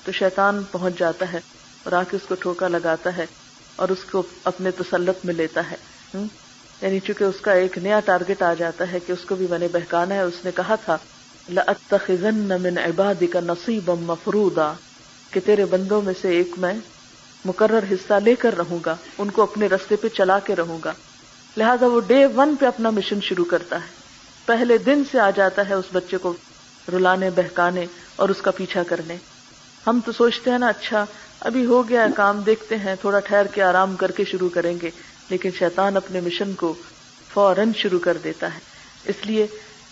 تو 0.04 0.12
شیطان 0.12 0.62
پہنچ 0.70 0.98
جاتا 0.98 1.32
ہے 1.32 1.40
اور 1.84 1.92
آ 1.92 2.02
کے 2.10 2.16
اس 2.16 2.22
کو 2.28 2.34
ٹھوکا 2.34 2.68
لگاتا 2.68 3.16
ہے 3.16 3.26
اور 3.76 3.88
اس 3.88 4.04
کو 4.04 4.22
اپنے 4.44 4.70
تسلط 4.70 5.24
میں 5.24 5.34
لیتا 5.34 5.70
ہے۔ 5.70 5.76
یعنی 6.82 7.00
چونکہ 7.00 7.24
اس 7.24 7.40
کا 7.40 7.52
ایک 7.52 7.78
نیا 7.78 8.00
ٹارگٹ 8.00 8.42
آ 8.42 8.54
جاتا 8.54 8.92
ہے 8.92 8.98
کہ 9.06 9.12
اس 9.12 9.24
کو 9.28 9.34
بھی 9.34 9.46
میں 9.50 9.58
نے 9.58 9.68
بہکانا 9.72 10.14
ہے۔ 10.14 10.20
اس 10.20 10.44
نے 10.44 10.50
کہا 10.54 10.74
تھا 10.74 10.98
من 11.48 12.78
عبادك 12.78 13.36
نصيبا 13.36 13.94
مفروضا، 13.94 14.72
کہ 15.30 15.40
تیرے 15.44 15.64
بندوں 15.64 16.02
میں 16.02 16.14
سے 16.20 16.28
ایک 16.28 16.50
میں 16.56 16.74
مقرر 17.44 17.84
حصہ 17.92 18.14
لے 18.24 18.34
کر 18.34 18.56
رہوں 18.56 18.78
گا، 18.86 18.96
ان 19.18 19.30
کو 19.30 19.42
اپنے 19.42 19.66
رستے 19.66 19.96
پہ 19.96 20.08
چلا 20.08 20.38
کے 20.38 20.56
رہوں 20.56 20.78
گا۔ 20.84 20.92
لہذا 21.56 21.86
وہ 21.86 22.00
ڈے 22.06 22.26
ون 22.26 22.54
پہ 22.60 22.66
اپنا 22.66 22.90
مشن 22.90 23.20
شروع 23.20 23.44
کرتا 23.44 23.76
ہے۔ 23.76 24.01
پہلے 24.46 24.78
دن 24.78 25.02
سے 25.12 25.20
آ 25.20 25.30
جاتا 25.30 25.68
ہے 25.68 25.74
اس 25.74 25.84
بچے 25.92 26.16
کو 26.16 26.32
رلانے، 26.92 27.30
بہکانے 27.30 27.86
اور 28.16 28.28
اس 28.28 28.42
کا 28.42 28.50
پیچھا 28.50 28.82
کرنے۔ 28.82 29.16
ہم 29.86 30.00
تو 30.04 30.12
سوچتے 30.12 30.50
ہیں 30.50 30.58
نا 30.58 30.68
اچھا 30.68 31.04
ابھی 31.40 31.66
ہو 31.66 31.88
گیا 31.88 32.06
کام 32.16 32.40
دیکھتے 32.40 32.76
ہیں، 32.76 32.94
تھوڑا 33.00 33.20
ٹھہر 33.20 33.46
کے 33.46 33.62
آرام 33.62 33.96
کر 33.96 34.10
کے 34.10 34.24
شروع 34.24 34.48
کریں 34.48 34.78
گے۔ 34.82 34.90
لیکن 35.28 35.50
شیطان 35.58 35.96
اپنے 35.96 36.20
مشن 36.20 36.52
کو 36.52 36.74
فوراً 37.34 37.72
شروع 37.76 37.98
کر 37.98 38.16
دیتا 38.24 38.54
ہے۔ 38.54 38.58
اس 39.04 39.26
لیے 39.26 39.46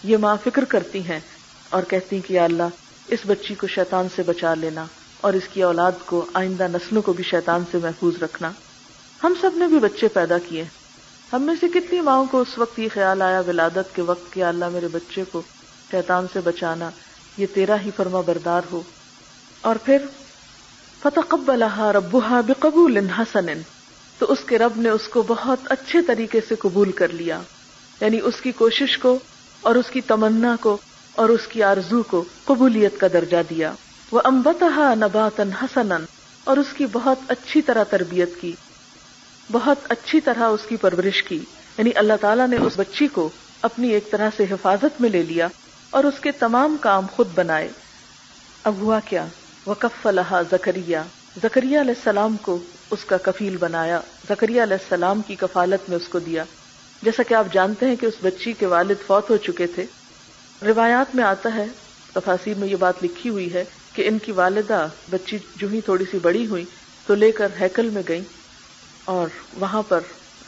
یہ 0.05 0.17
ماں 0.17 0.37
فکر 0.45 0.65
کرتی 0.65 1.01
ہیں 1.01 1.21
اور 1.71 1.83
کہتی 1.83 2.17
ہیں 2.17 2.29
کہ 2.29 2.35
یا 2.35 2.45
اللہ، 2.45 2.63
اس 3.09 3.19
بچی 3.27 3.55
کو 3.55 3.67
شیطان 3.67 4.07
سے 4.17 4.23
بچا 4.23 4.55
لینا 4.55 4.85
اور 5.21 5.33
اس 5.33 5.43
کی 5.53 5.63
اولاد 5.63 5.93
کو 6.07 6.27
آئندہ 6.33 6.67
نسلوں 6.69 7.03
کو 7.03 7.13
بھی 7.13 7.25
شیطان 7.25 7.65
سے 7.71 7.79
محفوظ 7.79 8.23
رکھنا۔ 8.23 8.51
ہم 9.25 9.35
سب 9.41 9.51
نے 9.55 9.67
بھی 9.67 9.79
بچے 9.79 10.09
پیدا 10.09 10.39
کیے۔ 10.39 10.65
ہم 11.33 11.43
میں 11.43 11.55
سے 11.61 11.69
کتنی 11.69 12.01
ماؤں 12.01 12.27
کو 12.31 12.41
اس 12.41 12.59
وقت 12.59 12.79
یہ 12.79 12.89
خیال 12.95 13.23
آیا 13.23 13.41
ولادت 13.41 13.95
کے 13.95 14.03
وقت 14.03 14.33
کہ 14.33 14.45
اللہ 14.45 14.69
میرے 14.69 14.89
بچے 14.89 15.25
کو 15.33 15.43
شیطان 15.91 16.27
سے 16.33 16.41
بچانا 16.41 16.91
یہ 17.37 17.47
تیرا 17.55 17.81
ہی 17.81 17.91
فرما 17.97 18.21
بردار 18.21 18.63
ہو۔ 18.73 18.83
اور 19.61 19.77
پھر، 19.85 19.99
فتقبلها 21.03 21.93
ربها 21.93 22.41
بقبول 22.41 23.11
حسن۔ 23.19 23.47
تو 24.19 24.33
اس 24.33 24.39
کے 24.47 24.59
رب 24.59 24.73
نے 24.77 24.89
اس 24.89 25.09
کو 25.09 25.23
بہت 25.23 25.59
اچھے 25.65 26.03
طریقے 26.03 26.41
سے 26.49 26.55
قبول 26.55 26.93
کر 26.93 27.09
لیا۔ 27.09 27.41
یعنی 28.01 28.21
اس 28.23 28.41
کی 28.41 28.53
کوشش 28.53 28.99
کو 28.99 29.19
اور 29.61 29.75
اس 29.75 29.91
کی 29.91 30.01
تمنا 30.01 30.57
کو 30.61 30.77
اور 31.15 31.29
اس 31.29 31.47
کی 31.49 31.63
آرزو 31.63 32.03
کو 32.03 32.25
قبولیت 32.45 33.01
کا 33.01 33.07
درجہ 33.13 33.37
دیا۔ 33.51 33.73
وہ 34.13 34.21
امبتہ 34.25 34.95
نباتن 34.95 35.51
حسن 35.63 35.93
اور 36.45 36.57
اس 36.57 36.67
کی 36.77 36.87
بہت 36.93 37.19
اچھی 37.29 37.63
طرح 37.63 37.85
تربیت 37.85 38.41
کی۔ 38.41 38.53
بہت 39.53 39.79
اچھی 39.89 40.21
طرح 40.21 40.43
اس 40.43 40.61
کی 40.69 40.77
پرورش 40.77 41.23
کی۔ 41.23 41.39
یعنی 41.79 41.91
اللہ 41.95 42.13
تعالیٰ 42.21 42.49
نے 42.49 42.57
اس 42.57 42.73
بچی 42.77 43.09
کو 43.09 43.29
اپنی 43.63 43.89
ایک 43.89 44.11
طرح 44.11 44.31
سے 44.37 44.45
حفاظت 44.51 45.01
میں 45.01 45.11
لے 45.11 45.23
لیا 45.23 45.49
اور 45.91 46.05
اس 46.05 46.21
کے 46.21 46.33
تمام 46.33 46.77
کام 46.81 47.07
خود 47.13 47.29
بنائے۔ 47.35 47.69
اب 48.65 48.75
ہوا 48.75 49.01
کیا؟ 49.05 49.27
وقف 49.67 50.07
الحا 50.07 50.43
زکریہ 50.43 50.99
زکریہ 51.43 51.81
علیہ 51.81 51.95
السلام 51.97 52.37
کو 52.37 52.59
اس 52.91 53.05
کا 53.05 53.17
کفیل 53.17 53.57
بنایا۔ 53.57 54.01
زکریہ 54.29 54.63
علیہ 54.63 54.77
السلام 54.81 55.23
کی 55.23 55.35
کفالت 55.35 55.89
میں 55.89 55.97
اس 55.97 56.09
کو 56.09 56.19
دیا۔ 56.19 56.45
جیسا 57.03 57.23
کہ 57.23 57.35
آپ 57.35 57.47
جانتے 57.53 57.87
ہیں 57.87 57.97
کہ 57.97 58.07
اس 58.07 58.15
بچی 58.23 58.53
کے 58.53 58.67
والد 58.67 59.07
فوت 59.07 59.31
ہو 59.31 59.37
چکے 59.37 59.67
تھے۔ 59.67 59.87
روایات 60.63 61.15
میں 61.15 61.25
آتا 61.25 61.55
ہے 61.55 61.67
تفاصیر 62.15 62.55
میں 62.57 62.69
یہ 62.69 62.77
بات 62.77 62.95
لکھی 63.05 63.31
ہوئی 63.31 63.55
ہے 63.55 63.65
کہ 63.93 64.09
ان 64.09 64.19
کی 64.19 64.33
والدہ 64.33 64.87
بچی 65.11 65.39
جو 65.57 65.69
ہی 65.69 65.81
تھوڑی 65.81 66.05
سی 66.11 66.19
بڑی 66.23 66.47
ہوئی 66.47 66.65
تو 67.07 67.15
لے 67.15 67.33
کر 67.33 67.49
ہیکل 67.61 67.89
میں 67.89 68.03
گئی 68.09 68.23
اور 69.11 69.29
وہاں 69.61 69.83
پر 69.89 70.01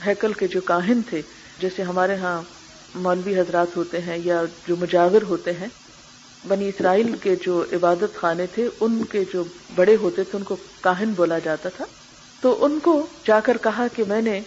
ہیکل 0.07 0.33
کے 0.33 0.47
جو 0.47 0.61
کاہن 0.61 1.01
تھے، 1.11 1.23
جیسے 1.59 1.83
ہمارے 1.83 2.17
ہاں 2.17 2.43
مولوی 2.95 3.41
حضرات 3.41 3.77
ہوتے 3.77 4.01
ہیں 4.01 4.19
یا 4.25 4.43
جو 4.69 4.77
مجاور 4.77 5.23
ہوتے 5.23 5.53
ہیں، 5.53 5.67
بنی 6.49 6.69
اسرائیل 6.69 7.17
کے 7.23 7.37
جو 7.37 7.65
عبادت 7.73 8.17
خانے 8.17 8.47
تھے، 8.55 8.69
ان 8.81 9.05
کے 9.05 9.25
جو 9.33 9.45
بڑے 9.75 9.97
ہوتے 9.97 10.25
تھے، 10.25 10.39
ان 10.39 10.45
کو 10.45 10.57
کاہن 10.81 11.13
بولا 11.17 11.39
جاتا 11.39 11.69
تھا۔ 11.69 11.85
تو 12.41 12.65
ان 12.65 12.79
کو 12.83 13.07
جا 13.27 13.41
کر 13.41 13.57
کہا 13.63 13.87
کہ 13.97 14.05
میں 14.09 14.23
نے 14.23 14.41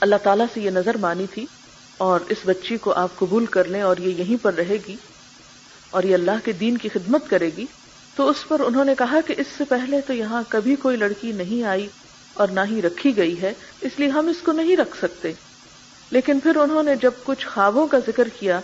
اللہ 0.00 0.16
تعالیٰ 0.22 0.46
سے 0.54 0.60
یہ 0.60 0.70
نظر 0.70 0.96
مانی 0.96 1.26
تھی 1.34 1.46
اور 1.98 2.20
اس 2.28 2.38
بچی 2.44 2.76
کو 2.76 2.92
آپ 2.92 3.18
قبول 3.18 3.46
کر 3.46 3.64
لیں 3.64 3.82
اور 3.82 3.96
یہ 3.96 4.14
یہیں 4.14 4.36
پر 4.42 4.54
رہے 4.54 4.76
گی 4.88 4.96
اور 5.90 6.02
یہ 6.02 6.14
اللہ 6.14 6.44
کے 6.44 6.52
دین 6.52 6.78
کی 6.78 6.88
خدمت 6.88 7.30
کرے 7.30 7.50
گی۔ 7.56 7.66
تو 8.16 8.28
اس 8.28 8.48
پر 8.48 8.60
انہوں 8.60 8.84
نے 8.84 8.94
کہا 8.98 9.20
کہ 9.26 9.34
اس 9.38 9.46
سے 9.58 9.64
پہلے 9.64 10.00
تو 10.00 10.12
یہاں 10.12 10.42
کبھی 10.48 10.76
کوئی 10.76 10.96
لڑکی 10.96 11.32
نہیں 11.32 11.64
آئی۔ 11.64 11.88
اور 12.38 12.48
نہ 12.48 12.60
ہی 12.70 12.82
رکھی 12.82 13.16
گئی 13.16 13.42
ہے، 13.42 13.52
اس 13.80 13.92
لیے 13.98 14.08
ہم 14.08 14.26
اس 14.28 14.36
کو 14.44 14.52
نہیں 14.52 14.76
رکھ 14.76 14.96
سکتے۔ 14.98 15.32
لیکن 16.10 16.40
پھر 16.40 16.56
انہوں 16.56 16.82
نے 16.82 16.94
جب 16.94 17.10
کچھ 17.24 17.46
خوابوں 17.46 17.86
کا 17.86 17.98
ذکر 17.98 18.28
کیا 18.28 18.60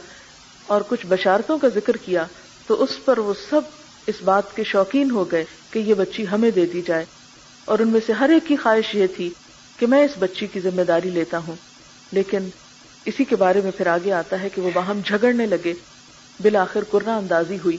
اور 0.67 0.81
کچھ 0.89 1.07
بشارتوں 1.07 1.59
کا 1.59 1.69
ذکر 1.69 1.97
کیا، 1.97 2.25
تو 2.67 2.83
اس 2.83 3.05
پر 3.05 3.19
وہ 3.19 3.35
سب 3.51 3.61
اس 4.07 4.15
بات 4.25 4.57
کے 4.57 4.65
شوقین 4.65 5.11
ہو 5.11 5.31
گئے 5.33 5.45
کہ 5.71 5.79
یہ 5.79 5.95
بچی 5.95 6.25
ہمیں 6.29 6.51
دے 6.51 6.67
دی 6.67 6.83
جائے۔ 6.87 7.05
اور 7.65 7.79
ان 7.79 7.89
میں 7.89 8.01
سے 8.07 8.13
ہر 8.13 8.29
ایک 8.29 8.47
کی 8.47 8.57
خواہش 8.57 8.95
یہ 8.95 9.07
تھی 9.17 9.31
کہ 9.79 9.87
میں 9.87 10.05
اس 10.05 10.11
بچی 10.19 10.47
کی 10.47 10.61
ذمہ 10.61 10.83
داری 10.83 11.11
لیتا 11.11 11.39
ہوں۔ 11.39 11.57
لیکن 12.13 12.49
اسی 13.05 13.25
کے 13.25 13.37
بارے 13.37 13.61
میں 13.61 13.71
پھر 13.71 13.87
آگے 13.87 14.13
آتا 14.13 14.41
ہے 14.43 14.49
کہ 14.49 14.61
وہ 14.61 14.71
باہم 14.75 15.01
جھگڑنے 15.05 15.47
لگے۔ 15.47 15.75
بالآخر 16.43 16.81
قرہ 16.91 17.11
اندازی 17.11 17.59
ہوئی 17.65 17.77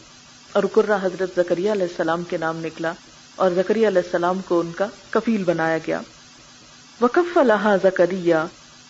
اور 0.52 0.64
قرہ 0.72 0.98
حضرت 1.02 1.30
زکریہ 1.36 1.72
علیہ 1.72 1.88
السلام 1.90 2.24
کے 2.24 2.38
نام 2.38 2.58
نکلا۔ 2.66 2.94
اور 3.36 3.52
زکریہ 3.52 3.88
علیہ 3.88 4.02
السلام 4.06 4.42
کو 4.48 4.60
ان 4.60 4.72
کا 4.72 4.88
کفیل 5.10 5.44
بنایا 5.44 5.78
گیا۔ 5.78 6.02
وکف 7.02 7.38
اللہ 7.38 7.76
زکریہ 7.84 8.36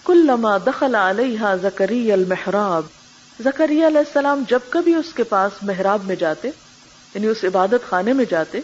کل 0.04 0.30
دخل 0.66 0.96
علیہ 0.96 1.54
زکری 1.62 2.12
المحراب۔ 2.12 2.84
زکریہ 3.44 3.88
علیہ 3.88 3.98
السلام 3.98 4.44
جب 4.50 4.60
کبھی 4.70 4.96
اس 4.96 5.14
کے 5.14 5.24
پاس 5.24 5.52
محراب 5.62 6.04
میں 6.04 6.16
جاتے 6.16 6.48
یعنی 7.14 7.28
اس 7.28 7.44
عبادت 7.44 7.90
خانے 7.90 8.14
میں 8.14 8.25
جاتے 8.30 8.60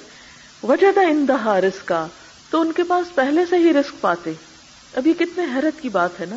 وجہ 0.64 1.00
اندہا 1.00 1.62
رزقا، 1.62 2.06
تو 2.50 2.62
ان 2.62 2.72
کے 2.72 2.84
پاس 2.84 3.16
پہلے 3.16 3.46
سے 3.50 3.58
ہی 3.58 3.74
رزق 3.74 4.02
پاتے۔ 4.02 4.34
ابھی 4.94 5.14
کتنے 5.14 5.46
حیرت 5.56 5.82
کی 5.82 5.90
بات 5.90 6.20
ہے 6.20 6.26
نا 6.26 6.36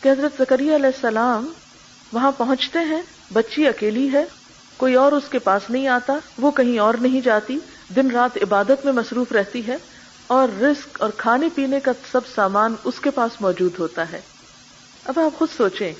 کہ 0.00 0.08
حضرت 0.08 0.32
زکریہ 0.38 0.74
علیہ 0.74 0.86
السلام 0.86 1.52
وہاں 2.12 2.32
پہنچتے 2.36 2.78
ہیں، 2.78 3.02
بچی 3.32 3.68
اکیلی 3.68 4.12
ہے، 4.12 4.24
کوئی 4.76 4.94
اور 4.94 5.12
اس 5.12 5.22
کے 5.30 5.38
پاس 5.38 5.70
نہیں 5.70 5.88
آتا، 5.88 6.12
وہ 6.38 6.50
کہیں 6.50 6.78
اور 6.78 6.94
نہیں 6.94 7.20
جاتی۔ 7.20 7.58
دن 7.96 8.10
رات 8.10 8.38
عبادت 8.42 8.84
میں 8.84 8.92
مصروف 8.92 9.32
رہتی 9.32 9.66
ہے 9.66 9.76
اور 10.26 10.60
رزق 10.60 11.02
اور 11.02 11.10
کھانے 11.16 11.48
پینے 11.54 11.80
کا 11.80 11.92
سب 12.12 12.20
سامان 12.34 12.74
اس 12.84 13.00
کے 13.00 13.10
پاس 13.10 13.40
موجود 13.40 13.72
ہوتا 13.78 14.12
ہے۔ 14.12 14.20
اب 15.04 15.18
آپ 15.18 15.38
خود 15.38 15.48
سوچیں 15.56 15.92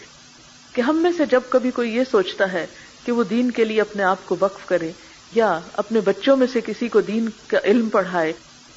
کہ 0.72 0.80
ہم 0.80 0.96
میں 0.96 1.12
سے 1.16 1.26
جب 1.26 1.40
کبھی 1.48 1.70
کوئی 1.70 1.96
یہ 1.96 2.02
سوچتا 2.10 2.52
ہے 2.52 2.66
کہ 3.04 3.12
وہ 3.12 3.24
دین 3.24 3.50
کے 3.50 3.64
لیے 3.64 3.80
اپنے 3.80 4.02
آپ 4.02 4.16
کو 4.24 4.36
وقف 4.40 4.66
کرے 4.66 4.92
یا 5.34 5.60
اپنے 5.72 6.00
بچوں 6.00 6.36
میں 6.36 6.46
سے 6.52 6.60
کسی 6.60 6.88
کو 6.88 7.00
دین 7.00 7.28
کا 7.46 7.58
علم 7.64 7.88
پڑھائے 7.88 8.32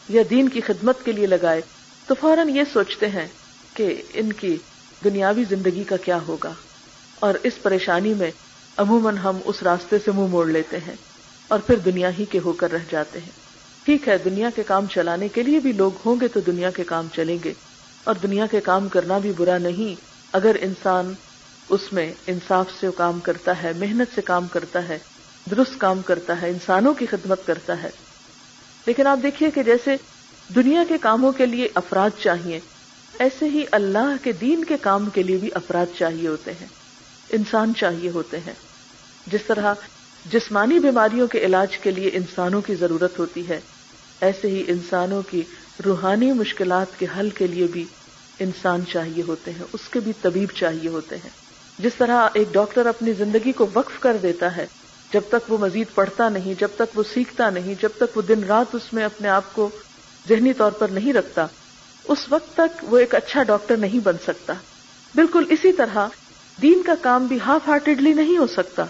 یا 0.09 0.23
دین 0.29 0.49
کی 0.49 0.61
خدمت 0.61 1.05
کے 1.05 1.11
لیے 1.11 1.27
لگائے، 1.27 1.61
تو 2.07 2.15
فوراً 2.19 2.49
یہ 2.49 2.63
سوچتے 2.73 3.09
ہیں 3.09 3.27
کہ 3.73 4.01
ان 4.13 4.33
کی 4.33 4.57
دنیاوی 5.03 5.43
زندگی 5.49 5.83
کا 5.83 5.97
کیا 5.97 6.19
ہوگا۔ 6.27 6.53
اور 7.19 7.33
اس 7.43 7.53
پریشانی 7.63 8.13
میں 8.13 8.31
عموماً 8.77 9.17
ہم 9.17 9.37
اس 9.45 9.63
راستے 9.63 9.97
سے 10.05 10.11
منہ 10.11 10.27
موڑ 10.27 10.47
لیتے 10.47 10.77
ہیں۔ 10.77 10.95
اور 11.47 11.59
پھر 11.59 11.75
دنیا 11.75 12.09
ہی 12.19 12.25
کے 12.25 12.39
ہو 12.39 12.53
کر 12.53 12.71
رہ 12.71 12.91
جاتے 12.91 13.19
ہیں۔ 13.19 13.45
ٹھیک 13.85 14.07
ہے، 14.07 14.17
دنیا 14.17 14.49
کے 14.55 14.63
کام 14.63 14.85
چلانے 14.85 15.27
کے 15.27 15.43
لیے 15.43 15.59
بھی 15.59 15.71
لوگ 15.71 15.91
ہوں 16.05 16.15
گے 16.21 16.27
تو 16.27 16.39
دنیا 16.39 16.71
کے 16.71 16.83
کام 16.83 17.07
چلیں 17.13 17.37
گے۔ 17.43 17.53
اور 18.03 18.15
دنیا 18.23 18.45
کے 18.45 18.61
کام 18.61 18.87
کرنا 18.87 19.17
بھی 19.17 19.31
برا 19.37 19.57
نہیں، 19.57 20.01
اگر 20.31 20.55
انسان 20.61 21.13
اس 21.69 21.93
میں 21.93 22.13
انصاف 22.27 22.65
سے 22.79 22.87
کام 22.97 23.19
کرتا 23.19 23.63
ہے، 23.63 23.71
محنت 23.77 24.15
سے 24.15 24.21
کام 24.21 24.47
کرتا 24.47 24.87
ہے، 24.87 24.99
درست 25.51 25.79
کام 25.79 26.01
کرتا 26.01 26.41
ہے، 26.41 26.49
انسانوں 26.49 26.93
کی 26.93 27.05
خدمت 27.05 27.39
کرتا 27.45 27.83
ہے۔ 27.83 27.89
لیکن 28.85 29.07
آپ 29.07 29.19
دیکھیے 29.23 29.51
کہ 29.51 29.63
جیسے 29.63 29.95
دنیا 30.55 30.83
کے 30.87 30.97
کاموں 31.01 31.31
کے 31.31 31.45
لیے 31.45 31.69
افراد 31.73 32.09
چاہیے، 32.23 32.59
ایسے 33.19 33.49
ہی 33.49 33.63
اللہ 33.71 34.23
کے 34.23 34.31
دین 34.31 34.63
کے 34.63 34.77
کام 34.81 35.09
کے 35.09 35.23
لیے 35.23 35.37
بھی 35.37 35.49
افراد 35.53 35.85
چاہیے 35.97 36.27
ہوتے 36.27 36.51
ہیں۔ 36.51 36.67
انسان 37.29 37.73
چاہیے 37.77 38.09
ہوتے 38.09 38.37
ہیں۔ 38.39 38.53
جس 39.27 39.41
طرح 39.47 39.73
جسمانی 40.31 40.79
بیماریوں 40.79 41.27
کے 41.27 41.39
علاج 41.39 41.77
کے 41.77 41.91
لیے 41.91 42.09
انسانوں 42.13 42.61
کی 42.61 42.75
ضرورت 42.75 43.19
ہوتی 43.19 43.49
ہے۔ 43.49 43.59
ایسے 44.21 44.47
ہی 44.47 44.63
انسانوں 44.67 45.21
کی 45.29 45.41
روحانی 45.85 46.31
مشکلات 46.31 46.99
کے 46.99 47.05
حل 47.19 47.29
کے 47.29 47.47
لیے 47.47 47.67
بھی 47.67 47.85
انسان 48.39 48.85
چاہیے 48.85 49.23
ہوتے 49.27 49.51
ہیں، 49.51 49.63
اس 49.73 49.89
کے 49.89 49.99
بھی 49.99 50.11
طبیب 50.21 50.49
چاہیے 50.55 50.89
ہوتے 50.89 51.17
ہیں۔ 51.17 51.29
جس 51.79 51.91
طرح 51.97 52.29
ایک 52.33 52.47
ڈاکٹر 52.51 52.85
اپنی 52.85 53.13
زندگی 53.13 53.51
کو 53.51 53.67
وقف 53.73 53.99
کر 53.99 54.17
دیتا 54.21 54.55
ہے، 54.57 54.67
جب 55.13 55.21
تک 55.29 55.51
وہ 55.51 55.57
مزید 55.57 55.87
پڑھتا 55.95 56.29
نہیں، 56.29 56.53
جب 56.59 56.67
تک 56.75 56.97
وہ 56.97 57.03
سیکھتا 57.13 57.49
نہیں، 57.49 57.73
جب 57.81 57.89
تک 57.97 58.17
وہ 58.17 58.21
دن 58.21 58.43
رات 58.43 58.75
اس 58.75 58.93
میں 58.93 59.03
اپنے 59.03 59.27
آپ 59.27 59.53
کو 59.53 59.69
ذہنی 60.29 60.53
طور 60.53 60.71
پر 60.71 60.87
نہیں 60.87 61.13
رکھتا، 61.13 61.47
اس 62.03 62.25
وقت 62.29 62.57
تک 62.57 62.83
وہ 62.83 62.97
ایک 62.97 63.15
اچھا 63.15 63.43
ڈاکٹر 63.43 63.77
نہیں 63.77 63.99
بن 63.99 64.15
سکتا۔ 64.23 64.53
بالکل 65.15 65.43
اسی 65.49 65.71
طرح 65.71 66.07
دین 66.61 66.83
کا 66.83 66.93
کام 67.01 67.25
بھی 67.25 67.37
ہاف 67.45 67.67
ہارٹیڈلی 67.67 68.13
نہیں 68.13 68.37
ہو 68.37 68.47
سکتا۔ 68.47 68.85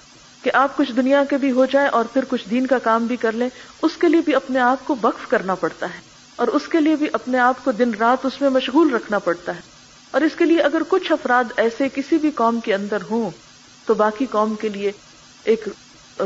کہ 0.46 0.52
آپ 0.54 0.78
کچھ 0.78 0.92
دنیا 0.92 1.24
کے 1.24 1.38
بھی 1.38 1.52
ہو 1.52 1.66
جائیں 1.66 1.90
اور 1.90 2.06
پھر 2.14 2.24
کچھ 2.28 2.50
دین 2.50 2.68
کا 2.68 2.78
کام 2.78 3.06
بھی 3.06 3.16
کر 3.16 3.32
لیں، 3.32 3.50
اس 3.82 3.98
کے 3.98 4.08
لیے 4.08 4.22
بھی 4.25 4.36
اپنے 4.36 4.60
آپ 4.60 4.88
کو 4.88 4.96
وقف 5.02 5.28
کرنا 5.28 5.56
پڑتا 5.56 5.86
ہے۔ 5.86 6.00
اور 6.36 6.48
اس 6.48 6.68
کے 6.68 6.82
لیے 6.82 6.96
بھی 6.96 7.08
اپنے 7.14 7.40
آپ 7.40 7.64
کو 7.64 7.72
دن 7.72 7.92
رات 8.00 8.25
اس 8.25 8.42
میں 8.42 8.50
مشغول 8.50 8.94
رکھنا 8.94 9.20
پڑتا 9.20 9.56
ہے۔ 9.56 9.62
اور 10.12 10.22
اس 10.22 10.32
کے 10.38 10.46
لیے 10.46 10.60
اگر 10.62 10.82
کچھ 10.88 11.12
افراد 11.12 11.44
ایسے 11.58 11.90
کسی 11.96 12.18
بھی 12.18 12.32
قوم 12.32 12.60
کے 12.60 12.74
اندر 12.74 12.98
ہوں، 13.10 13.30
تو 13.86 13.94
باقی 13.94 14.25
قوم 14.25 14.56
کے 14.56 14.70
لیے 14.70 14.92
ایک 15.44 15.70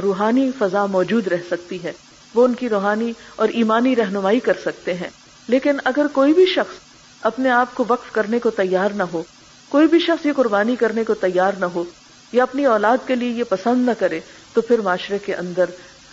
روحانی 0.03 0.51
فضا 0.59 0.85
موجود 0.85 1.27
رہ 1.27 1.38
سکتی 1.51 1.83
ہے۔ 1.83 1.93
وہ 2.33 2.45
ان 2.45 2.53
کی 2.53 2.69
روحانی 2.69 3.13
اور 3.35 3.49
ایمانی 3.49 3.95
رہنمائی 3.95 4.39
کر 4.39 4.57
سکتے 4.65 4.93
ہیں۔ 4.93 5.09
لیکن 5.47 5.77
اگر 5.83 6.05
کوئی 6.13 6.33
بھی 6.33 6.45
شخص 6.45 6.75
اپنے 7.21 7.49
آپ 7.49 7.75
کو 7.75 7.85
وقف 7.88 8.11
کرنے 8.11 8.39
کو 8.39 8.49
تیار 8.49 8.89
نہ 8.89 9.03
ہو، 9.03 9.23
کوئی 9.69 9.88
بھی 9.88 9.99
شخص 9.99 10.25
یہ 10.25 10.33
قربانی 10.33 10.75
کرنے 10.75 11.03
کو 11.03 11.13
تیار 11.13 11.51
نہ 11.59 11.65
ہو 11.65 11.83
یا 12.31 12.43
اپنی 12.43 12.65
اولاد 12.65 12.98
کے 13.07 13.15
لیے 13.15 13.29
یہ 13.29 13.43
پسند 13.43 13.86
نہ 13.86 13.91
کرے، 14.00 14.19
تو 14.53 14.62
پھر 14.62 14.79
معاشرے 14.79 15.17
کے 15.19 15.36
اندر 15.36 15.65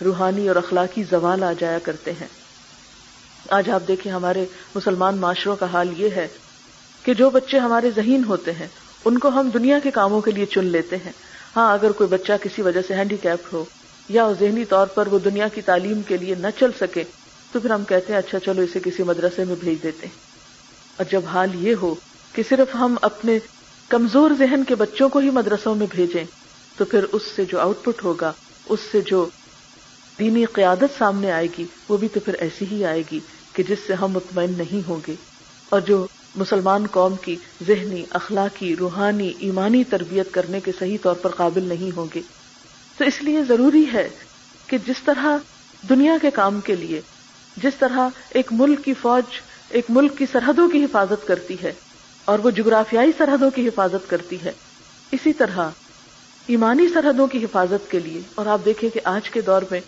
روحانی 0.05 0.47
اور 0.47 0.55
اخلاقی 0.55 1.03
زوال 1.03 1.43
آ 1.43 1.53
جایا 1.59 1.79
کرتے 1.79 2.11
ہیں۔ 2.11 2.27
آج 3.49 3.69
آپ 3.69 3.83
دیکھیں 3.87 4.11
ہمارے 4.11 4.45
مسلمان 4.75 5.17
معاشروں 5.17 5.55
کا 5.55 5.65
حال 5.73 5.89
یہ 5.97 6.09
ہے 6.09 6.27
کہ 7.03 7.13
جو 7.13 7.29
بچے 7.29 7.59
ہمارے 7.59 7.91
ذہین 7.95 8.23
ہوتے 8.23 8.51
ہیں، 8.51 8.67
ان 9.05 9.17
کو 9.17 9.27
ہم 9.27 9.49
دنیا 9.53 9.79
کے 9.79 9.91
کاموں 9.91 10.21
کے 10.21 10.31
لیے 10.31 10.45
چن 10.45 10.65
لیتے 10.65 10.95
ہیں۔ 10.95 11.11
ہاں 11.55 11.73
اگر 11.73 11.91
کوئی 11.91 12.09
بچہ 12.09 12.33
کسی 12.41 12.61
وجہ 12.61 12.81
سے 12.87 12.93
ہینڈی 12.93 13.17
کیپ 13.17 13.53
ہو 13.53 13.65
یا 14.09 14.31
ذہنی 14.39 14.65
طور 14.65 14.87
پر 14.87 15.07
وہ 15.07 15.19
دنیا 15.19 15.47
کی 15.47 15.61
تعلیم 15.61 16.01
کے 16.01 16.17
لیے 16.17 16.35
نہ 16.35 16.47
چل 16.59 16.71
سکے، 16.79 17.03
تو 17.51 17.59
پھر 17.59 17.69
ہم 17.69 17.83
کہتے 17.83 18.13
ہیں 18.13 18.19
اچھا 18.19 18.39
چلو 18.39 18.61
اسے 18.61 18.79
کسی 18.83 19.03
مدرسے 19.03 19.43
میں 19.43 19.55
بھیج 19.59 19.83
دیتے 19.83 20.07
ہیں۔ 20.07 20.19
اور 20.97 21.05
جب 21.11 21.21
حال 21.25 21.49
یہ 21.53 21.75
ہو 21.81 21.95
کہ 22.33 22.43
صرف 22.49 22.75
ہم 22.75 22.95
اپنے 23.01 23.39
کمزور 23.89 24.31
ذہن 24.37 24.63
کے 24.63 24.75
بچوں 24.75 25.09
کو 25.09 25.19
ہی 25.19 25.29
مدرسوں 25.29 25.75
میں 25.75 25.87
بھیجیں 25.89 26.23
تو 26.77 26.85
پھر 26.85 27.03
اس 27.11 27.21
سے 27.35 27.45
جو 27.45 27.59
آؤٹ 27.59 27.83
پٹ 27.83 28.03
ہوگا، 28.03 28.33
اس 28.69 28.79
سے 28.91 29.01
جو 29.01 29.25
دینی 30.19 30.45
قیادت 30.45 30.97
سامنے 30.97 31.31
آئے 31.31 31.47
گی، 31.57 31.63
وہ 31.89 31.97
بھی 31.97 32.07
تو 32.07 32.19
پھر 32.19 32.33
ایسی 32.33 32.65
ہی 32.71 32.85
آئے 32.85 33.03
گی 33.11 33.19
کہ 33.53 33.63
جس 33.63 33.77
سے 33.87 33.93
ہم 33.93 34.11
مطمئن 34.11 34.53
نہیں 34.57 34.87
ہوں 34.87 34.97
گے۔ 35.07 35.15
اور 35.69 35.81
جو 35.81 36.07
مسلمان 36.35 36.87
قوم 36.91 37.15
کی 37.15 37.35
ذہنی، 37.67 38.05
اخلاقی، 38.09 38.75
روحانی، 38.75 39.33
ایمانی 39.39 39.83
تربیت 39.83 40.27
کرنے 40.31 40.59
کے 40.59 40.71
صحیح 40.79 40.97
طور 41.01 41.15
پر 41.15 41.29
قابل 41.29 41.63
نہیں 41.63 41.97
ہوں 41.97 42.05
گے۔ 42.15 42.21
تو 42.97 43.03
اس 43.03 43.21
لیے 43.21 43.43
ضروری 43.43 43.85
ہے 43.93 44.09
کہ 44.67 44.77
جس 44.87 45.03
طرح 45.05 45.37
دنیا 45.89 46.17
کے 46.21 46.31
کام 46.31 46.61
کے 46.61 46.75
لیے، 46.75 47.01
جس 47.57 47.73
طرح 47.79 48.09
ایک 48.29 48.47
ملک 48.51 48.85
کی 48.85 48.93
فوج، 48.93 49.23
ایک 49.69 49.85
ملک 49.89 50.17
کی 50.17 50.25
سرحدوں 50.31 50.69
کی 50.69 50.83
حفاظت 50.83 51.27
کرتی 51.27 51.55
ہے 51.63 51.73
اور 52.27 52.39
وہ 52.39 52.49
جغرافیائی 52.51 53.11
سرحدوں 53.17 53.51
کی 53.51 53.67
حفاظت 53.67 54.09
کرتی 54.09 54.37
ہے۔ 54.43 54.51
اسی 55.11 55.33
طرح، 55.33 55.69
ایمانی 56.47 56.87
سرحدوں 56.87 57.27
کی 57.27 57.43
حفاظت 57.43 57.91
کے 57.91 57.99
لیے، 57.99 58.21
اور 58.35 58.45
آپ 58.45 58.65
دیکھیں 58.65 58.89
کہ 58.89 58.99
آج 59.03 59.29
کے 59.29 59.41
دور 59.41 59.61
میں 59.71 59.79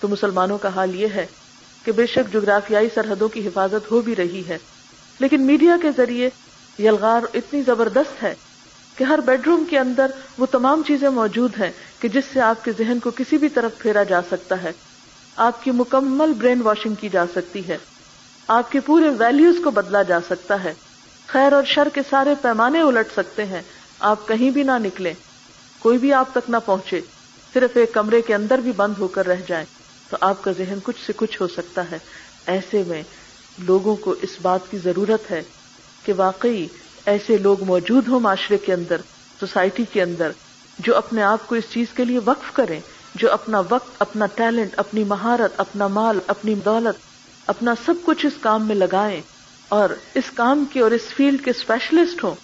تو 0.00 0.08
مسلمانوں 0.08 0.58
کا 0.58 0.68
حال 0.74 0.94
یہ 0.94 1.06
ہے 1.14 1.26
کہ 1.84 1.92
بے 1.92 2.06
شک 2.06 2.32
جغرافیائی 2.32 2.88
سرحدوں 2.94 3.28
کی 3.28 3.48
حفاظت 3.48 3.90
ہو 3.90 4.00
بھی 4.00 4.16
رہی 4.16 4.42
ہے۔ 4.48 4.58
لیکن 5.18 5.42
میڈیا 5.42 5.76
کے 5.82 5.88
ذریعے 5.96 6.30
یلغار 6.78 7.22
اتنی 7.34 7.62
زبردست 7.62 8.22
ہے 8.22 8.34
کہ 8.96 9.04
ہر 9.04 9.18
بیڈ 9.18 9.46
روم 9.46 9.64
کے 9.70 9.78
اندر 9.78 10.10
وہ 10.38 10.46
تمام 10.46 10.82
چیزیں 10.86 11.08
موجود 11.08 11.60
ہیں 11.60 11.72
کہ 12.00 12.08
جس 12.08 12.24
سے 12.32 12.40
آپ 12.40 12.64
کے 12.64 12.72
ذہن 12.78 12.98
کو 12.98 13.10
کسی 13.10 13.38
بھی 13.38 13.48
طرف 13.48 13.78
پھیرا 13.78 14.02
جا 14.02 14.20
سکتا 14.30 14.62
ہے۔ 14.62 14.72
آپ 15.36 15.64
کی 15.64 15.70
مکمل 15.70 16.32
برین 16.32 16.62
واشنگ 16.62 16.94
کی 16.94 17.08
جا 17.12 17.24
سکتی 17.34 17.68
ہے۔ 17.68 17.78
آپ 18.48 18.72
کے 18.72 18.80
پورے 18.80 19.08
ویلیوز 19.08 19.56
کو 19.64 19.70
بدلا 19.70 20.02
جا 20.02 20.20
سکتا 20.20 20.64
ہے۔ 20.64 20.74
خیر 21.26 21.52
اور 21.52 21.64
شر 21.64 21.88
کے 21.94 22.00
سارے 22.10 22.34
پیمانے 22.42 22.80
الٹ 22.80 23.08
سکتے 23.12 23.44
ہیں۔ 23.44 23.62
آپ 24.00 24.28
کہیں 24.28 24.50
بھی 24.50 24.62
نہ 24.62 24.78
نکلے 24.78 25.12
کوئی 25.78 25.98
بھی 25.98 26.12
آپ 26.12 26.28
تک 26.32 26.50
نہ 26.50 26.56
پہنچے۔ 26.66 27.00
صرف 27.54 27.70
ایک 27.74 27.92
کمرے 27.92 28.22
کے 28.22 28.34
اندر 28.34 28.58
بھی 28.58 28.72
بند 28.72 28.94
ہو 28.98 29.08
کر 29.08 29.26
رہ 29.26 29.40
جائیں۔ 29.46 29.66
تو 30.10 30.16
آپ 30.20 30.44
کا 30.44 30.52
ذہن 30.52 30.78
کچھ 30.82 31.06
سے 31.06 31.12
کچھ 31.16 31.42
ہو 31.42 31.48
سکتا 31.48 31.90
ہے۔ 31.90 31.98
ایسے 32.46 32.82
میں 32.86 33.02
لوگوں 33.58 33.96
کو 33.96 34.14
اس 34.22 34.36
بات 34.42 34.60
کی 34.70 34.78
ضرورت 34.78 35.30
ہے 35.30 35.42
کہ 36.04 36.12
واقعی 36.16 36.66
ایسے 37.06 37.38
لوگ 37.38 37.64
موجود 37.64 38.08
ہوں 38.08 38.20
معاشرے 38.20 38.58
کے 38.58 38.72
اندر، 38.72 38.96
سوسائٹی 39.40 39.84
کے 39.92 40.02
اندر، 40.02 40.30
جو 40.78 40.96
اپنے 40.96 41.22
آپ 41.22 41.46
کو 41.46 41.54
اس 41.54 41.64
چیز 41.70 41.86
کے 41.94 42.04
لیے 42.04 42.20
وقف 42.24 42.52
کریں، 42.52 42.80
جو 43.14 43.32
اپنا 43.32 43.62
وقت، 43.70 43.90
اپنا 43.98 44.26
ٹیلنٹ، 44.26 44.74
اپنی 44.76 45.04
مہارت، 45.04 45.60
اپنا 45.60 45.86
مال، 45.86 46.18
اپنی 46.26 46.54
دولت، 46.54 47.00
اپنا 47.46 47.74
سب 47.86 47.94
کچھ 48.04 48.26
اس 48.26 48.32
کام 48.40 48.66
میں 48.66 48.76
لگائیں۔ 48.76 49.20
اور 49.68 49.90
اس 50.14 50.24
کام 50.34 50.64
کے 50.72 50.80
اور 50.80 50.90
اس 50.90 51.02
فیلڈ 51.16 51.44
کے 51.44 51.50
اسپیشلسٹ 51.50 52.24
ہوں، 52.24 52.34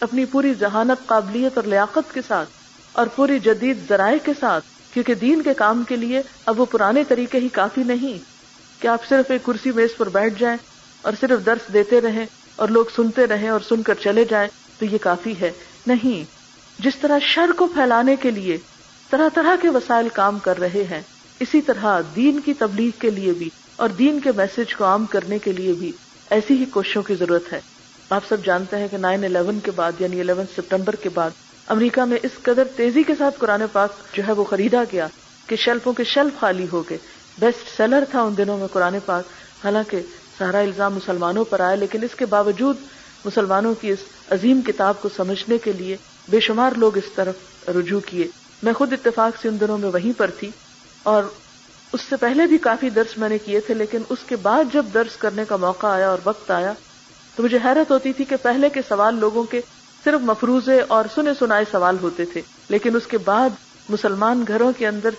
اپنی 0.00 0.24
پوری 0.24 0.54
ذہانت 0.54 1.06
قابلیت 1.06 1.56
اور 1.56 1.64
لیاقت 1.64 2.14
کے 2.14 2.20
ساتھ، 2.28 2.48
اور 2.92 3.06
پوری 3.06 3.38
جدید 3.38 3.78
ذرائع 3.88 4.18
کے 4.24 4.32
ساتھ، 4.40 4.64
کیونکہ 4.94 5.14
دین 5.14 5.42
کے 5.42 5.54
کام 5.54 5.82
کے 5.88 5.96
لیے 5.96 6.22
اب 6.46 6.60
وہ 6.60 6.64
پرانے 6.64 7.04
طریقے 7.04 7.38
ہی 7.38 7.48
کافی 7.48 7.82
نہیں۔ 7.82 8.34
کہ 8.82 8.88
آپ 8.88 9.08
صرف 9.08 9.30
ایک 9.30 9.44
کرسی 9.44 9.72
میز 9.72 9.90
پر 9.96 10.08
بیٹھ 10.08 10.40
جائیں 10.40 10.56
اور 11.02 11.12
صرف 11.20 11.46
درس 11.46 11.72
دیتے 11.72 12.00
رہیں 12.00 12.26
اور 12.56 12.68
لوگ 12.68 12.84
سنتے 12.96 13.26
رہیں 13.26 13.48
اور 13.48 13.60
سن 13.68 13.82
کر 13.82 13.94
چلے 13.94 14.24
جائیں، 14.30 14.48
تو 14.78 14.84
یہ 14.84 14.98
کافی 15.00 15.34
ہے۔ 15.40 15.52
نہیں، 15.86 16.24
جس 16.82 16.96
طرح 17.00 17.18
شر 17.22 17.50
کو 17.56 17.66
پھیلانے 17.66 18.16
کے 18.16 18.30
لیے 18.30 18.58
طرح 19.10 19.28
طرح 19.34 19.56
کے 19.62 19.68
وسائل 19.68 20.08
کام 20.08 20.38
کر 20.38 20.58
رہے 20.58 20.84
ہیں، 20.90 21.02
اسی 21.40 21.60
طرح 21.62 22.00
دین 22.16 22.40
کی 22.40 22.54
تبلیغ 22.54 22.90
کے 22.98 23.10
لیے 23.10 23.32
بھی 23.32 23.50
اور 23.76 23.88
دین 23.88 24.20
کے 24.20 24.32
میسج 24.36 24.74
کو 24.74 24.84
عام 24.84 25.06
کرنے 25.06 25.38
کے 25.38 25.52
لیے 25.52 25.72
بھی۔ 25.72 25.92
ایسی 26.30 26.54
ہی 26.54 26.64
کوششوں 26.64 27.02
کی 27.02 27.14
ضرورت 27.14 27.52
ہے۔ 27.52 27.60
آپ 28.10 28.22
سب 28.28 28.44
جانتے 28.44 28.76
ہیں 28.76 28.88
کہ 28.90 28.96
نائن 28.96 29.24
الیون 29.24 29.58
کے 29.60 29.70
بعد 29.70 29.92
یعنی 29.98 30.20
الیون 30.20 30.44
سپٹمبر 30.56 30.96
کے 30.96 31.08
بعد، 31.08 31.30
امریکہ 31.66 32.00
میں 32.00 32.18
اس 32.22 32.30
قدر 32.42 32.64
تیزی 32.76 33.02
کے 33.02 33.12
ساتھ 33.18 33.34
قرآن 33.38 33.62
پاک 33.72 33.90
جو 34.12 34.22
ہے 34.26 34.32
وہ 34.32 34.44
خریدا 34.44 34.82
گیا 34.92 35.06
کہ 35.46 35.56
شیلفوں 35.56 35.92
کے 35.92 36.04
شیلف 36.04 36.40
خالی 36.40 36.66
ہو 36.72 36.82
گئے۔ 36.90 36.98
بیسٹ 37.38 37.76
سیلر 37.76 38.04
تھا 38.10 38.22
ان 38.22 38.36
دنوں 38.36 38.58
میں 38.58 38.66
قرآن 38.66 38.96
پاک۔ 39.06 39.24
حالانکہ 39.64 40.00
سارا 40.38 40.58
الزام 40.58 40.94
مسلمانوں 40.94 41.44
پر 41.44 41.60
آیا، 41.60 41.74
لیکن 41.74 42.02
اس 42.02 42.14
کے 42.14 42.26
باوجود 42.26 42.76
مسلمانوں 43.24 43.74
کی 43.80 43.90
اس 43.90 43.98
عظیم 44.30 44.60
کتاب 44.60 45.02
کو 45.02 45.08
سمجھنے 45.16 45.58
کے 45.58 45.72
لیے 45.72 45.96
بے 46.28 46.40
شمار 46.40 46.70
لوگ 46.76 46.98
اس 46.98 47.12
طرف 47.14 47.68
رجوع 47.68 48.00
کیے۔ 48.00 48.26
میں 48.62 48.72
خود 48.72 48.92
اتفاق 48.92 49.42
سے 49.42 49.48
ان 49.48 49.60
دنوں 49.60 49.78
میں 49.78 49.88
وہیں 49.88 50.18
پر 50.18 50.30
تھی 50.38 50.50
اور 51.02 51.22
اس 51.94 52.00
سے 52.00 52.16
پہلے 52.16 52.46
بھی 52.46 52.58
کافی 52.58 52.90
درس 52.90 53.16
میں 53.18 53.28
نے 53.28 53.38
کیے 53.38 53.60
تھے، 53.60 53.74
لیکن 53.74 54.02
اس 54.08 54.18
کے 54.26 54.36
بعد 54.42 54.72
جب 54.72 54.86
درس 54.94 55.16
کرنے 55.16 55.44
کا 55.48 55.56
موقع 55.56 55.86
آیا 55.86 56.08
اور 56.10 56.18
وقت 56.24 56.50
آیا، 56.50 56.72
تو 57.36 57.42
مجھے 57.42 57.58
حیرت 57.64 57.90
ہوتی 57.90 58.12
تھی 58.12 58.24
کہ 58.24 58.36
پہلے 58.42 58.68
کے 58.68 58.80
سوال 58.88 59.18
لوگوں 59.18 59.42
کے 59.42 59.60
صرف 60.04 60.20
مفروضے 60.22 60.80
اور 60.88 61.04
سنے 61.14 61.30
سنائے 61.38 61.64
سوال 61.70 61.96
ہوتے 62.02 62.24
تھے، 62.24 62.40
لیکن 62.68 62.96
اس 62.96 63.06
کے 63.06 63.18
بعد 63.18 63.50
مسلمان 63.88 64.44
گھروں 64.48 64.72
کے 64.78 64.86
اندر 64.86 65.10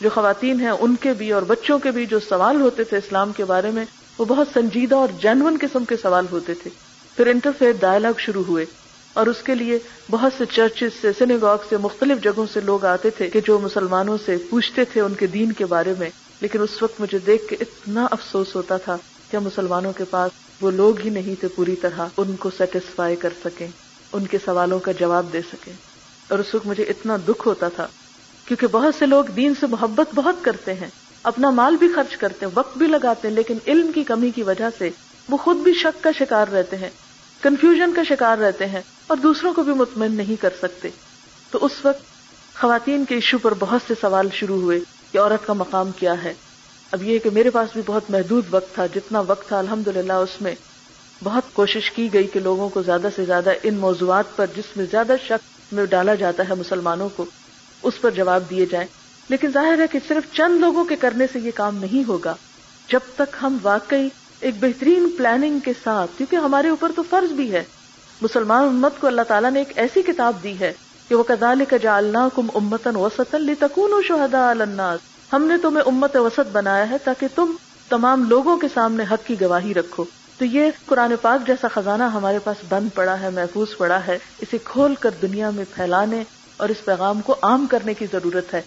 جو 0.00 0.10
خواتین 0.14 0.60
ہیں، 0.60 0.70
ان 0.70 0.96
کے 0.96 1.12
بھی 1.12 1.32
اور 1.32 1.42
بچوں 1.42 1.78
کے 1.78 1.90
بھی 1.90 2.06
جو 2.06 2.18
سوال 2.20 2.60
ہوتے 2.60 2.84
تھے 2.84 2.96
اسلام 2.96 3.32
کے 3.32 3.44
بارے 3.44 3.70
میں، 3.70 3.84
وہ 4.18 4.24
بہت 4.24 4.48
سنجیدہ 4.52 4.94
اور 4.94 5.08
جینون 5.20 5.56
قسم 5.60 5.84
کے 5.84 5.96
سوال 6.02 6.26
ہوتے 6.30 6.54
تھے۔ 6.54 6.70
پھر 7.16 7.26
انٹرفیئر 7.26 7.72
ڈائلاگ 7.80 8.18
شروع 8.18 8.42
ہوئے 8.48 8.64
اور 9.12 9.26
اس 9.26 9.42
کے 9.42 9.54
لیے 9.54 9.78
بہت 10.10 10.32
سے 10.38 10.44
چرچز 10.44 11.00
سے 11.00 11.12
سنیگاگ 11.18 11.58
سے، 11.68 11.76
مختلف 11.76 12.22
جگہوں 12.22 12.46
سے 12.52 12.60
لوگ 12.60 12.84
آتے 12.84 13.10
تھے 13.10 13.28
کہ 13.30 13.40
جو 13.46 13.58
مسلمانوں 13.58 14.16
سے 14.24 14.36
پوچھتے 14.50 14.84
تھے 14.84 15.00
ان 15.00 15.14
کے 15.14 15.26
دین 15.26 15.52
کے 15.52 15.66
بارے 15.66 15.94
میں۔ 15.98 16.10
لیکن 16.40 16.62
اس 16.62 16.82
وقت 16.82 17.00
مجھے 17.00 17.18
دیکھ 17.18 17.48
کے 17.48 17.56
اتنا 17.60 18.06
افسوس 18.10 18.54
ہوتا 18.56 18.76
تھا 18.76 18.96
کہ 19.30 19.38
مسلمانوں 19.38 19.92
کے 19.92 20.04
پاس 20.04 20.30
وہ 20.60 20.70
لوگ 20.70 21.00
ہی 21.00 21.10
نہیں 21.10 21.40
تھے 21.40 21.48
پوری 21.48 21.76
طرح 21.76 22.06
ان 22.16 22.36
کو 22.36 22.50
سیٹسفائی 22.58 23.16
کر 23.16 23.28
سکیں، 23.44 23.66
ان 24.12 24.26
کے 24.26 24.38
سوالوں 24.44 24.78
کا 24.78 24.92
جواب 24.92 25.26
دے 25.32 25.40
سکیں۔ 25.52 25.72
اور 26.28 26.38
اس 26.38 26.54
وقت 26.54 26.66
مجھے 26.66 26.84
اتنا 26.84 27.16
دکھ 27.28 27.48
ہوتا 27.48 27.68
تھا، 27.68 27.86
کیونکہ 28.44 28.66
بہت 28.66 28.94
سے 28.98 29.06
لوگ 29.06 29.24
دین 29.24 29.54
سے 29.60 29.66
محبت 29.66 30.14
بہت 30.14 30.34
کرتے 30.42 30.74
ہیں، 30.74 30.88
اپنا 31.22 31.50
مال 31.50 31.76
بھی 31.76 31.88
خرچ 31.94 32.16
کرتے 32.16 32.46
ہیں، 32.46 32.52
وقت 32.54 32.78
بھی 32.78 32.86
لگاتے 32.86 33.28
ہیں، 33.28 33.34
لیکن 33.34 33.58
علم 33.66 33.92
کی 33.92 34.04
کمی 34.04 34.30
کی 34.30 34.42
وجہ 34.42 34.68
سے 34.78 34.90
وہ 35.28 35.36
خود 35.36 35.56
بھی 35.56 35.74
شک 35.74 36.04
کا 36.04 36.10
شکار 36.18 36.48
رہتے 36.48 36.76
ہیں 36.76 36.90
کنفیوژن 37.40 37.92
کا 37.94 38.02
شکار 38.08 38.38
رہتے 38.38 38.66
ہیں 38.66 38.80
اور 39.06 39.16
دوسروں 39.16 39.52
کو 39.54 39.62
بھی 39.62 39.72
مطمئن 39.72 40.12
نہیں 40.12 40.42
کر 40.42 40.50
سکتے۔ 40.62 40.88
تو 41.50 41.58
اس 41.62 41.72
وقت 41.84 42.00
خواتین 42.60 43.04
کے 43.04 43.14
ایشو 43.14 43.38
پر 43.38 43.54
بہت 43.58 43.80
سے 43.88 43.94
سوال 44.00 44.28
شروع 44.32 44.60
ہوئے۔ 44.60 44.80
کہ 45.12 45.18
عورت 45.18 45.46
کا 45.46 45.52
مقام 45.52 45.90
کیا 45.90 46.24
ہے۔ 46.24 46.34
اب 46.92 47.02
یہ 47.02 47.18
کہ 47.18 47.30
میرے 47.30 47.50
پاس 47.50 47.68
بھی 47.72 47.82
بہت 47.86 48.02
محدود 48.08 48.44
وقت 48.50 48.74
تھا، 48.74 48.86
جتنا 48.86 49.20
وقت 49.20 49.48
تھا 49.48 49.58
الحمد 49.58 49.88
اس 50.10 50.42
میں 50.42 50.54
بہت 51.24 51.42
کوشش 51.52 51.90
کی 51.90 52.12
گئی 52.12 52.26
کہ 52.26 52.40
لوگوں 52.40 52.68
کو 52.68 52.82
زیادہ 52.82 53.08
سے 53.16 53.24
زیادہ 53.24 53.50
ان 53.62 53.74
موضوعات 53.74 54.36
پر 54.36 54.46
جس 54.56 54.76
میں 54.76 54.86
زیادہ 54.90 55.16
شک 55.26 55.74
میں 55.74 55.86
ڈالا 55.86 56.14
جاتا 56.14 56.42
ہے 56.48 56.54
مسلمانوں 56.54 57.08
کو، 57.16 57.24
اس 57.82 58.00
پر 58.00 58.10
جواب 58.10 58.42
دیے 58.50 58.66
جائیں۔ 58.66 58.86
لیکن 59.28 59.50
ظاہر 59.52 59.78
ہے 59.78 59.86
کہ 59.86 59.98
صرف 60.08 60.34
چند 60.34 60.60
لوگوں 60.60 60.84
کے 60.84 60.96
کرنے 60.96 61.26
سے 61.32 61.40
یہ 61.40 61.50
کام 61.54 61.76
نہیں 61.76 62.08
ہوگا۔ 62.08 62.34
جب 62.88 63.00
تک 63.14 63.36
ہم 63.42 63.58
واقعی 63.62 64.08
ایک 64.40 64.54
بہترین 64.60 65.10
پلاننگ 65.18 65.58
کے 65.58 65.72
ساتھ، 65.84 66.10
کیونکہ 66.18 66.36
ہمارے 66.36 66.68
اوپر 66.68 66.92
تو 66.96 67.02
فرض 67.10 67.32
بھی 67.32 67.52
ہے۔ 67.52 67.64
مسلمان 68.20 68.64
امت 68.64 69.00
کو 69.00 69.06
اللہ 69.06 69.22
تعالیٰ 69.22 69.50
نے 69.50 69.58
ایک 69.58 69.78
ایسی 69.78 70.02
کتاب 70.02 70.34
دی 70.42 70.60
ہے 70.60 70.72
کہ 71.08 71.14
وہ 71.14 71.22
کدال 71.22 71.64
کا 71.68 71.76
جالنا 71.76 72.28
کم 72.34 72.46
امتن 72.54 72.96
وسط 72.96 73.34
تکون 73.60 73.92
و 73.92 74.02
شہدا 74.02 74.50
الناس۔ 74.50 75.00
ہم 75.32 75.44
نے 75.44 75.54
تمہیں 75.62 75.84
امت 75.84 76.16
وسط 76.16 76.48
بنایا 76.52 76.90
ہے 76.90 76.96
تاکہ 77.04 77.26
تم 77.34 77.52
تمام 77.88 78.24
لوگوں 78.28 78.56
کے 78.56 78.66
سامنے 78.74 79.04
حق 79.10 79.26
کی 79.26 79.40
گواہی 79.40 79.74
رکھو۔ 79.74 80.04
تو 80.38 80.44
یہ 80.44 80.70
قرآن 80.86 81.14
پاک 81.22 81.46
جیسا 81.46 81.68
خزانہ 81.68 82.04
ہمارے 82.04 82.38
پاس 82.38 82.56
بند 82.68 82.88
پڑا 82.94 83.20
ہے، 83.20 83.30
محفوظ 83.30 83.68
پڑا 83.76 84.06
ہے، 84.06 84.18
اسے 84.38 84.58
کھول 84.64 84.94
کر 84.94 85.10
دنیا 85.22 85.50
میں 85.50 85.64
پھیلانے 85.74 86.24
اور 86.56 86.68
اس 86.68 86.84
پیغام 86.84 87.20
کو 87.20 87.34
عام 87.42 87.66
کرنے 87.70 87.94
کی 87.94 88.06
ضرورت 88.12 88.54
ہے۔ 88.54 88.62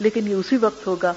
لیکن 0.00 0.28
یہ 0.28 0.34
اسی 0.34 0.56
وقت 0.56 0.86
ہوگا 0.86 1.12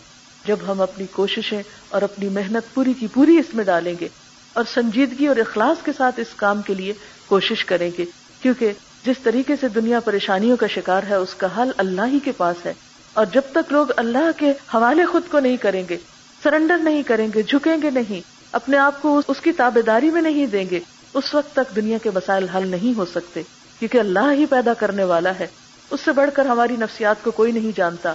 جب 0.46 0.58
ہم 0.68 0.82
اپنی 0.82 1.06
کوششیں 1.06 1.64
اور 1.90 2.02
اپنی 2.02 2.30
محنت 2.30 2.74
پوری 2.74 2.94
کی 2.94 3.08
پوری 3.14 3.38
اس 3.38 3.54
میں 3.54 3.64
ڈالیں 3.64 3.96
گے 4.00 4.08
اور 4.54 4.64
سنجیدگی 4.74 5.28
اور 5.28 5.36
اخلاص 5.36 5.84
کے 5.84 5.92
ساتھ 5.98 6.20
اس 6.20 6.28
کام 6.36 6.62
کے 6.62 6.74
لیے 6.74 6.94
کوشش 7.28 7.66
کریں 7.66 7.92
گے۔ 7.98 8.06
کیونکہ 8.42 8.72
جس 9.06 9.16
طریقے 9.24 9.56
سے 9.62 9.68
دنیا 9.68 10.00
پریشانیوں 10.00 10.58
کا 10.58 10.68
شکار 10.68 11.04
ہے، 11.10 11.16
اس 11.16 11.36
کا 11.36 11.48
حل 11.58 11.72
اللہ 11.78 12.02
ہی 12.08 12.20
کے 12.20 12.32
پاس 12.32 12.66
ہے۔ 12.66 12.74
اور 13.14 13.26
جب 13.26 13.42
تک 13.52 13.72
لوگ 13.72 13.88
اللہ 13.98 14.32
کے 14.38 14.50
حوالے 14.50 15.06
خود 15.06 15.24
کو 15.32 15.40
نہیں 15.40 15.58
کریں 15.58 15.84
گے، 15.90 15.98
سرنڈر 16.44 16.78
نہیں 16.78 17.04
کریں 17.04 17.28
گے، 17.36 17.42
جھکیں 17.42 17.78
گے 17.82 17.90
نہیں، 17.90 18.22
اپنے 18.52 18.78
آپ 18.78 19.02
کو 19.02 19.22
اس 19.28 19.42
کی 19.42 19.52
تابے 19.52 19.82
داری 19.82 20.10
میں 20.10 20.22
نہیں 20.22 20.46
دیں 20.46 20.66
گے، 20.72 20.80
اس 21.14 21.34
وقت 21.34 21.56
تک 21.56 21.76
دنیا 21.76 21.98
کے 22.04 22.10
مسائل 22.16 22.50
حل 22.50 22.68
نہیں 22.68 22.98
ہو 22.98 23.06
سکتے، 23.06 23.42
کیونکہ 23.80 23.98
اللہ 23.98 24.32
ہی 24.32 24.46
پیدا 24.46 24.74
کرنے 24.74 25.04
والا 25.04 25.32
ہے۔ 25.40 25.48
اس 25.92 26.00
سے 26.06 26.12
بڑھ 26.12 26.30
کر 26.34 26.46
ہماری 26.46 26.76
نفسیات 26.76 27.16
کو 27.24 27.32
کوئی 27.32 27.52
نہیں 27.52 27.72
جانتا۔ 27.78 28.14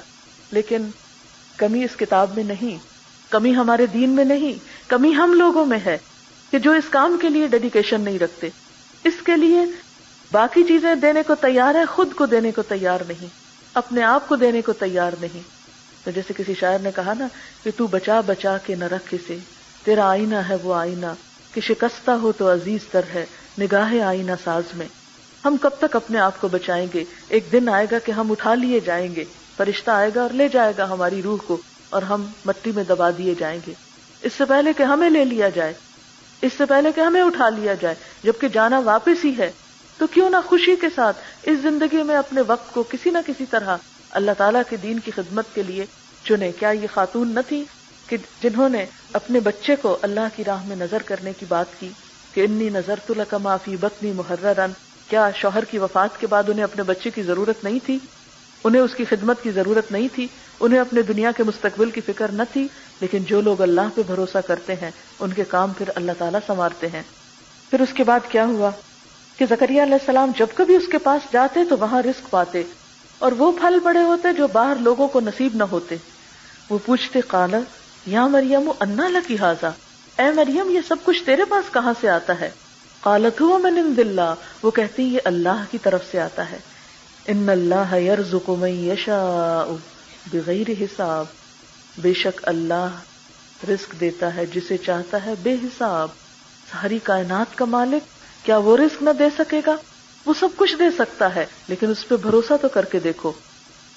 لیکن 0.51 0.87
کمی 1.57 1.85
اس 1.85 1.97
کتاب 1.97 2.31
میں 2.37 2.45
نہیں، 2.45 2.79
کمی 3.31 3.55
ہمارے 3.55 3.87
دین 3.87 4.11
میں 4.11 4.25
نہیں، 4.25 4.53
کمی 4.87 5.15
ہم 5.15 5.33
لوگوں 5.33 5.67
میں 5.67 5.79
ہے 5.87 5.99
کہ 6.51 6.59
جو 6.59 6.73
اس 6.73 6.85
کام 6.91 7.17
کے 7.21 7.29
لیے 7.29 7.47
ڈیڈیکیشن 7.47 8.01
نہیں 8.01 8.19
رکھتے۔ 8.19 8.49
اس 9.05 9.15
کے 9.25 9.37
لیے 9.37 9.61
باقی 10.35 10.65
چیزیں 10.65 10.95
دینے 10.95 11.23
کو 11.27 11.35
تیار 11.35 11.75
ہے، 11.75 11.85
خود 11.85 12.13
کو 12.13 12.27
دینے 12.27 12.53
کو 12.53 12.63
تیار 12.63 13.01
نہیں، 13.09 13.27
اپنے 13.75 14.03
آپ 14.03 14.29
کو 14.29 14.37
دینے 14.37 14.63
کو 14.63 14.73
تیار 14.73 15.13
نہیں۔ 15.21 15.41
تو 16.05 16.11
جیسے 16.11 16.35
کسی 16.37 16.55
شاعر 16.55 16.79
نے 16.79 16.91
کہا 16.95 17.13
نا 17.19 17.27
کہ 17.63 17.71
تو 17.77 17.87
بچا 17.87 18.21
بچا 18.21 18.57
کے 18.59 18.75
نہ 18.75 18.85
رکھ 18.85 19.15
اسے، 19.15 19.39
تیرا 19.85 20.11
آئینہ 20.11 20.35
ہے 20.35 20.57
وہ 20.63 20.75
آئینہ۔ 20.75 21.07
کہ 21.55 21.61
شکستہ 21.61 22.11
ہو 22.11 22.33
تو 22.33 22.53
عزیز 22.53 22.81
تر 22.91 23.01
ہے، 23.15 23.27
نگاہ 23.61 24.01
آئینہ 24.01 24.33
ساز 24.45 24.63
میں۔ 24.75 24.87
ہم 25.45 25.57
کب 25.61 25.71
تک 25.81 25.97
اپنے 25.97 26.19
آپ 26.19 26.41
کو 26.41 26.49
بچائیں 26.49 26.87
گے؟ 26.95 27.05
ایک 27.29 27.45
دن 27.53 27.69
آئے 27.69 27.87
گا 27.93 27.99
کہ 27.99 28.13
ہم 28.13 28.31
اٹھا 28.31 28.55
لیے 28.55 28.81
جائیں 28.81 29.15
گے۔ 29.15 29.25
فرشتہ 29.57 29.91
آئے 29.91 30.11
گا 30.15 30.23
اور 30.23 30.31
لے 30.31 30.49
جائے 30.49 30.73
گا 30.79 30.85
ہماری 30.85 31.23
روح 31.23 31.39
کو، 31.47 31.57
اور 31.91 32.03
ہم 32.03 32.27
مٹی 32.45 32.73
میں 32.75 32.85
دبا 32.85 33.11
دیے 33.19 33.35
جائیں 33.39 33.61
گے۔ 33.67 33.73
اس 34.23 34.33
سے 34.39 34.45
پہلے 34.45 34.73
کہ 34.73 34.83
ہمیں 34.83 35.11
لے 35.11 35.25
لیا 35.25 35.49
جائے۔ 35.49 35.73
اس 36.43 36.53
سے 36.59 36.67
پہلے 36.67 36.93
کہ 36.93 37.01
ہمیں 37.01 37.23
اٹھا 37.23 37.49
لیا 37.49 37.75
جائے، 37.75 37.95
جبکہ 38.25 38.49
جانا 38.49 38.79
واپس 38.79 39.25
ہی 39.25 39.33
ہے۔ 39.39 39.53
تو 39.99 40.07
کیوں 40.07 40.31
نہ 40.31 40.37
خوشی 40.47 40.77
کے 40.77 40.87
ساتھ 40.95 41.17
اس 41.43 41.59
زندگی 41.59 42.03
میں 42.03 42.17
اپنے 42.17 42.43
وقت 42.47 42.75
کو 42.75 42.83
کسی 42.83 43.11
نہ 43.11 43.19
کسی 43.27 43.45
طرح 43.51 43.77
اللہ 44.11 44.31
تعالیٰ 44.39 44.63
کے 44.69 44.77
دین 44.77 44.99
کی 44.99 45.11
خدمت 45.11 45.45
کے 45.55 45.63
لیے 45.63 45.87
چنے؟ 46.25 46.53
کیا 46.53 46.71
یہ 46.71 46.87
خاتون 46.95 47.35
نہ 47.35 47.41
تھی 47.49 47.65
کہ 48.07 48.17
جنہوں 48.43 48.69
نے 48.69 48.87
اپنے 49.13 49.41
بچے 49.41 49.77
کو 49.77 49.99
اللہ 50.03 50.21
کی 50.37 50.45
راہ 50.45 50.65
میں 50.65 50.77
نظر 50.77 51.03
کرنے 51.03 51.33
کی 51.39 51.47
بات 51.49 51.67
کی 51.81 51.89
کہ 52.35 52.41
انی 52.41 52.69
نظر 52.69 52.95
تو 53.07 53.15
لکما 53.17 53.57
فی 53.57 53.77
بتنی 53.77 54.13
محرر 54.13 54.67
کیا 55.09 55.31
شوہر 55.31 55.65
کی 55.65 55.79
وفات 55.79 56.21
کے 56.21 56.27
بعد 56.27 56.43
انہیں 56.49 56.65
اپنے 56.65 56.83
بچے 56.83 57.11
کی 57.11 57.23
ضرورت 57.23 57.65
نہیں 57.65 57.79
تھی؟ 57.85 57.99
انہیں 58.65 58.83
اس 58.83 58.95
کی 58.95 59.05
خدمت 59.05 59.43
کی 59.43 59.51
ضرورت 59.51 59.93
نہیں 59.93 60.09
تھی؟ 60.15 60.27
انہیں 60.61 60.81
اپنے 60.81 61.03
دنیا 61.03 61.33
کے 61.33 61.43
مستقبل 61.43 61.91
کی 61.91 62.01
فکر 62.01 62.29
نہ 62.29 62.43
تھی؟ 62.53 62.69
لیکن 63.01 63.25
جو 63.25 63.41
لوگ 63.41 63.61
اللہ 63.61 63.81
پہ 63.95 64.03
بھروسہ 64.07 64.39
کرتے 64.47 64.75
ہیں، 64.75 64.91
ان 65.21 65.33
کے 65.33 65.45
کام 65.45 65.73
پھر 65.79 65.91
اللہ 65.95 66.13
تعالیٰ 66.19 66.41
سنوارتے 66.47 66.89
ہیں۔ 66.89 67.03
پھر 67.71 67.81
اس 67.81 67.93
کے 67.95 68.05
بعد 68.05 68.21
کیا 68.29 68.45
ہوا؟ 68.45 68.71
کہ 69.37 69.47
زکریہ 69.47 69.83
علیہ 69.83 69.95
السلام 69.95 70.33
جب 70.39 70.47
کبھی 70.55 70.77
اس 70.77 70.89
کے 70.89 70.99
پاس 70.99 71.33
جاتے 71.33 71.61
تو 71.65 71.79
وہاں 71.79 72.03
رسک 72.03 72.31
پاتے 72.31 72.63
اور 73.19 73.33
وہ 73.33 73.53
پھل 73.53 73.79
بڑے 73.79 74.03
ہوتے 74.03 74.33
جو 74.33 74.47
باہر 74.47 74.77
لوگوں 74.81 75.09
کو 75.09 75.21
نصیب 75.21 75.55
نہ 75.55 75.65
ہوتے۔ 75.65 75.97
وہ 76.71 76.79
پوچھتے 76.85 77.21
کالا 77.29 77.59
یا 78.07 78.27
مریم، 78.27 78.71
انا 78.81 79.09
لکی 79.09 79.39
حاضا 79.39 79.69
اے 80.19 80.31
مریم، 80.31 80.71
یہ 80.71 80.81
سب 80.89 80.97
کچھ 81.05 81.25
تیرے 81.25 81.45
پاس 81.45 81.73
کہاں 81.73 81.93
سے 82.01 82.09
آتا 82.09 82.41
ہے؟ 82.41 82.51
قالت، 83.01 83.41
ہوا 83.41 83.59
من 83.59 83.79
عند 83.79 83.99
اللہ؟ 83.99 84.35
وہ 84.63 84.71
کہتی 84.71 85.03
یہ 85.03 85.19
اللہ 85.25 85.65
کی 85.71 85.79
طرف 85.79 86.01
سے 86.11 86.21
آتا 86.21 86.51
ہے۔ 86.51 86.59
ان 87.27 87.49
اللہ 87.49 87.95
یرزق 87.95 88.51
من 88.51 88.69
یشاء 88.69 89.73
بغیر 90.33 90.71
حساب۔ 90.81 91.25
بے 91.99 92.13
شک 92.13 92.41
اللہ 92.43 92.89
رزق 93.69 94.01
دیتا 94.01 94.35
ہے 94.35 94.47
جسے 94.47 94.77
چاہتا 94.77 95.25
ہے 95.27 95.35
بے 95.43 95.55
حساب۔ 95.55 96.09
ساری 96.73 96.99
کائنات 97.03 97.59
کا 97.59 97.65
مالک 97.65 98.14
کیا 98.45 98.57
وہ 98.57 98.77
رزق 98.77 99.03
نہ 99.03 99.11
دے 99.11 99.25
سکے 99.39 99.61
گا؟ 99.67 99.77
وہ 100.27 100.35
سب 100.41 100.49
کچھ 100.57 100.77
دے 100.79 100.85
سکتا 100.99 101.35
ہے، 101.35 101.47
لیکن 101.69 101.91
اس 101.91 102.09
پہ 102.09 102.17
بھروسہ 102.17 102.53
تو 102.63 102.69
کر 102.69 102.85
کے 102.85 102.99
دیکھو۔ 102.99 103.33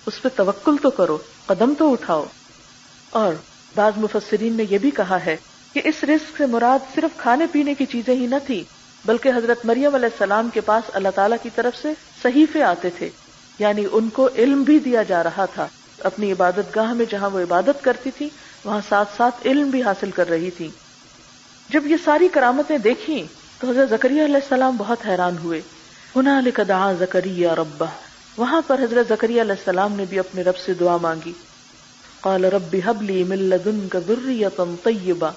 اس 0.05 0.21
پہ 0.21 0.29
توکل 0.35 0.75
تو 0.81 0.89
کرو، 0.89 1.17
قدم 1.45 1.73
تو 1.77 1.91
اٹھاؤ۔ 1.91 2.25
اور 3.09 3.33
بعض 3.75 3.93
مفسرین 3.97 4.53
نے 4.53 4.65
یہ 4.69 4.77
بھی 4.77 4.91
کہا 4.91 5.25
ہے 5.25 5.37
کہ 5.73 5.81
اس 5.83 6.03
رزق 6.03 6.37
سے 6.37 6.45
مراد 6.45 6.95
صرف 6.95 7.21
کھانے 7.21 7.45
پینے 7.51 7.73
کی 7.73 7.85
چیزیں 7.85 8.15
ہی 8.15 8.27
نہ 8.27 8.35
تھی 8.45 8.63
بلکہ 9.05 9.29
حضرت 9.29 9.65
مریم 9.65 9.95
علیہ 9.95 10.09
السلام 10.11 10.49
کے 10.53 10.61
پاس 10.61 10.83
اللہ 10.93 11.09
تعالیٰ 11.15 11.37
کی 11.43 11.49
طرف 11.55 11.81
سے 11.81 11.87
صحیفے 12.23 12.63
آتے 12.63 12.89
تھے۔ 12.89 13.09
یعنی 13.59 13.85
ان 13.91 14.09
کو 14.09 14.29
علم 14.37 14.63
بھی 14.63 14.79
دیا 14.79 15.03
جا 15.03 15.23
رہا 15.23 15.45
تھا۔ 15.45 15.67
اپنی 15.99 16.31
عبادت 16.31 16.75
گاہ 16.75 16.93
میں 16.93 17.05
جہاں 17.09 17.29
وہ 17.29 17.39
عبادت 17.39 17.83
کرتی 17.83 18.11
تھی 18.11 18.29
وہاں 18.63 18.81
ساتھ 18.89 19.09
ساتھ 19.17 19.47
علم 19.47 19.69
بھی 19.69 19.83
حاصل 19.83 20.11
کر 20.11 20.29
رہی 20.29 20.51
تھی 20.51 20.69
جب 21.69 21.87
یہ 21.87 21.95
ساری 22.05 22.27
کرامتیں 22.27 22.77
دیکھی 22.77 23.27
تو 23.59 23.69
حضرت 23.69 23.89
زکریہ 23.89 24.25
علیہ 24.25 24.35
السلام 24.35 24.75
بہت 24.77 24.97
حیران 25.07 25.37
ہوئے۔ 25.37 25.61
ہنا 26.15 26.41
لکھا 26.41 26.93
زکریہ 26.99 27.49
ربا 27.49 27.85
وہاں 28.37 28.61
پر 28.67 28.79
حضرت 28.79 29.09
زکریہ 29.09 29.41
علیہ 29.41 29.51
السلام 29.51 29.93
نے 29.93 30.05
بھی 30.09 30.19
اپنے 30.19 30.43
رب 30.43 30.57
سے 30.57 30.73
دعا 30.73 30.97
مانگی۔ 30.97 31.33
قال 32.21 32.45
رب 32.45 32.75
حبلی 32.85 33.23
من 33.23 33.37
لدنک 33.37 33.97
ذریتا 34.07 34.63
طیبا 34.83 35.29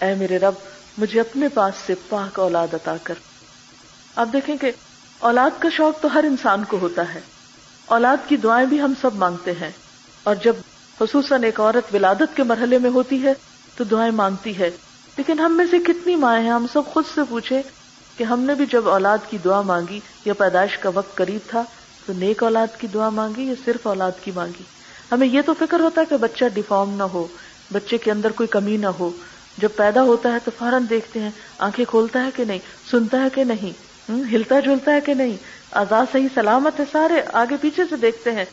اے 0.00 0.14
میرے 0.14 0.38
رب، 0.38 0.54
مجھے 0.98 1.20
اپنے 1.20 1.48
پاس 1.48 1.74
سے 1.86 1.94
پاک 2.08 2.38
اولاد 2.38 2.74
عطا 2.74 2.96
کر۔ 3.02 3.14
آپ 4.16 4.28
دیکھیں 4.32 4.56
کہ 4.56 4.70
اولاد 5.18 5.50
کا 5.58 5.68
شوق 5.76 6.02
تو 6.02 6.14
ہر 6.14 6.24
انسان 6.24 6.64
کو 6.64 6.78
ہوتا 6.78 7.14
ہے۔ 7.14 7.20
اولاد 7.86 8.28
کی 8.28 8.36
دعائیں 8.36 8.66
بھی 8.66 8.80
ہم 8.80 8.92
سب 9.00 9.14
مانگتے 9.14 9.52
ہیں۔ 9.52 9.70
اور 10.22 10.34
جب 10.34 10.56
خصوصاً 10.98 11.42
ایک 11.42 11.60
عورت 11.60 11.94
ولادت 11.94 12.36
کے 12.36 12.42
مرحلے 12.42 12.78
میں 12.78 12.90
ہوتی 12.90 13.22
ہے، 13.22 13.34
تو 13.76 13.84
دعائیں 13.84 14.12
مانگتی 14.12 14.58
ہے۔ 14.58 14.70
لیکن 15.18 15.38
ہم 15.38 15.56
میں 15.56 15.64
سے 15.70 15.78
کتنی 15.78 16.16
مائیں 16.16 16.44
ہیں؟ 16.44 16.52
ہم 16.52 16.66
سب 16.72 16.82
خود 16.92 17.04
سے 17.14 17.20
پوچھے 17.28 17.62
کہ 18.16 18.24
ہم 18.24 18.40
نے 18.40 18.54
بھی 18.54 18.66
جب 18.66 18.88
اولاد 18.88 19.18
کی 19.30 19.38
دعا 19.44 19.60
مانگی 19.60 20.00
یا 20.24 20.34
پیدائش 20.34 20.78
کا 20.78 20.90
وقت 20.94 21.16
قریب 21.16 21.50
تھا 21.50 21.62
تو 22.06 22.12
نیک 22.12 22.42
اولاد 22.42 22.66
کی 22.78 22.86
دعا 22.86 23.08
مانگی 23.08 23.42
یا 23.42 23.54
صرف 23.64 23.86
اولاد 23.86 24.12
کی 24.24 24.30
مانگی؟ 24.34 24.62
ہمیں 25.12 25.26
یہ 25.26 25.42
تو 25.46 25.54
فکر 25.58 25.80
ہوتا 25.80 26.00
ہے 26.00 26.06
کہ 26.06 26.16
بچہ 26.16 26.44
ڈیفارم 26.54 26.90
نہ 26.90 27.02
ہو، 27.02 27.26
بچے 27.72 27.98
کے 27.98 28.10
اندر 28.10 28.32
کوئی 28.32 28.46
کمی 28.46 28.76
نہ 28.76 28.86
ہو۔ 28.86 29.10
جب 29.58 29.68
پیدا 29.76 30.02
ہوتا 30.02 30.32
ہے 30.32 30.38
تو 30.44 30.50
فوراً 30.58 30.82
دیکھتے 30.90 31.20
ہیں، 31.20 31.30
آنکھیں 31.58 31.84
کھولتا 31.84 32.24
ہے 32.24 32.30
کہ 32.36 32.44
نہیں؟ 32.44 32.58
سنتا 32.90 33.22
ہے 33.22 33.28
کہ 33.34 33.44
نہیں؟ 33.44 33.72
ہلتا 34.32 34.60
جلتا 34.60 34.92
ہے 34.92 35.00
کہ 35.00 35.14
نہیں؟ 35.14 35.36
آزاد 35.70 36.06
صحیح 36.12 36.28
سلامت 36.34 36.80
ہے، 36.80 36.84
سارے 36.92 37.22
آگے 37.32 37.56
پیچھے 37.60 37.82
سے 37.90 37.96
دیکھتے 37.96 38.32
ہیں۔ 38.32 38.44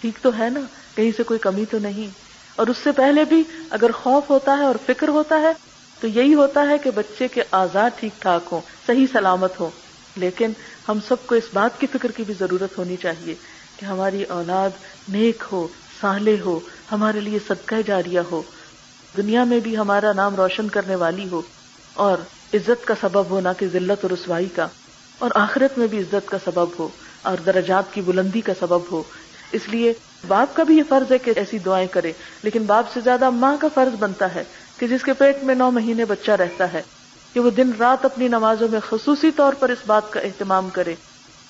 ٹھیک 0.00 0.18
تو 0.22 0.30
ہے 0.38 0.50
نا؟ 0.50 0.60
کہیں 0.94 1.10
سے 1.16 1.22
کوئی 1.22 1.40
کمی 1.40 1.64
تو 1.70 1.78
نہیں۔ 1.78 2.24
اور 2.56 2.66
اس 2.66 2.76
سے 2.84 2.92
پہلے 2.92 3.24
بھی 3.24 3.42
اگر 3.70 3.90
خوف 3.90 4.30
ہوتا 4.30 4.56
ہے 4.58 4.64
اور 4.64 4.74
فکر 4.86 5.08
ہوتا 5.08 5.40
ہے 5.40 5.52
تو 6.00 6.06
یہی 6.06 6.34
ہوتا 6.34 6.66
ہے 6.68 6.78
کہ 6.78 6.90
بچے 6.90 7.28
کے 7.28 7.42
آزاد 7.50 7.90
ٹھیک 7.96 8.22
ٹھاک 8.22 8.48
ہوں، 8.52 8.60
صحیح 8.86 9.06
سلامت 9.12 9.60
ہو 9.60 9.70
لیکن 10.16 10.52
ہم 10.88 10.98
سب 11.08 11.16
کو 11.26 11.34
اس 11.34 11.44
بات 11.52 11.80
کی 11.80 11.86
فکر 11.86 12.10
کی 12.10 12.22
بھی 12.22 12.34
ضرورت 12.38 12.78
ہونی 12.78 12.96
چاہیے 12.96 13.34
کہ 13.76 13.84
ہماری 13.84 14.22
اولاد 14.22 14.70
نیک 15.08 15.44
ہو 15.52 15.68
سالے 16.00 16.36
ہو، 16.44 16.60
ہمارے 16.92 17.20
لیے 17.20 17.38
صدقہ 17.48 17.74
جاریہ 17.86 18.20
ہو۔ 18.30 18.42
دنیا 19.16 19.44
میں 19.44 19.60
بھی 19.60 19.76
ہمارا 19.76 20.12
نام 20.12 20.34
روشن 20.34 20.68
کرنے 20.68 20.94
والی 20.94 21.28
ہو 21.32 21.42
اور 21.94 22.18
عزت 22.54 22.86
کا 22.86 22.94
سبب 23.00 23.24
ہو 23.30 23.40
نہ 23.40 23.48
کہ 23.58 23.66
ذلت 23.66 23.98
اور 24.02 24.10
رسوائی 24.10 24.46
کا۔ 24.46 24.66
اور 25.18 25.30
آخرت 25.34 25.78
میں 25.78 25.86
بھی 25.86 25.98
عزت 25.98 26.28
کا 26.28 26.36
سبب 26.44 26.68
ہو 26.78 26.88
اور 27.22 27.36
درجات 27.46 27.84
کی 27.92 28.00
بلندی 28.00 28.40
کا 28.40 28.52
سبب 28.60 28.80
ہو۔ 28.92 29.02
اس 29.52 29.60
لیے 29.68 29.92
باپ 30.28 30.56
کا 30.56 30.62
بھی 30.62 30.78
یہ 30.78 30.82
فرض 30.88 31.12
ہے 31.12 31.18
کہ 31.18 31.32
ایسی 31.36 31.58
دعائیں 31.58 31.88
کرے، 31.88 32.12
لیکن 32.42 32.62
باپ 32.62 32.84
سے 32.94 33.00
زیادہ 33.00 33.30
ماں 33.30 33.56
کا 33.60 33.68
فرض 33.74 33.96
بنتا 33.98 34.34
ہے۔ 34.34 34.44
کہ 34.78 34.86
جس 34.86 35.02
کے 35.02 35.12
پیٹ 35.12 35.44
میں 35.44 35.54
نو 35.54 35.70
مہینے 35.70 36.04
بچہ 36.04 36.30
رہتا 36.30 36.72
ہے، 36.72 36.82
کہ 37.32 37.40
وہ 37.40 37.50
دن 37.50 37.70
رات 37.78 38.04
اپنی 38.04 38.28
نمازوں 38.28 38.68
میں 38.68 38.80
خصوصی 38.90 39.30
طور 39.30 39.52
پر 39.52 39.68
اس 39.68 39.78
بات 39.86 40.12
کا 40.12 40.20
اہتمام 40.20 40.68
کرے 40.68 40.94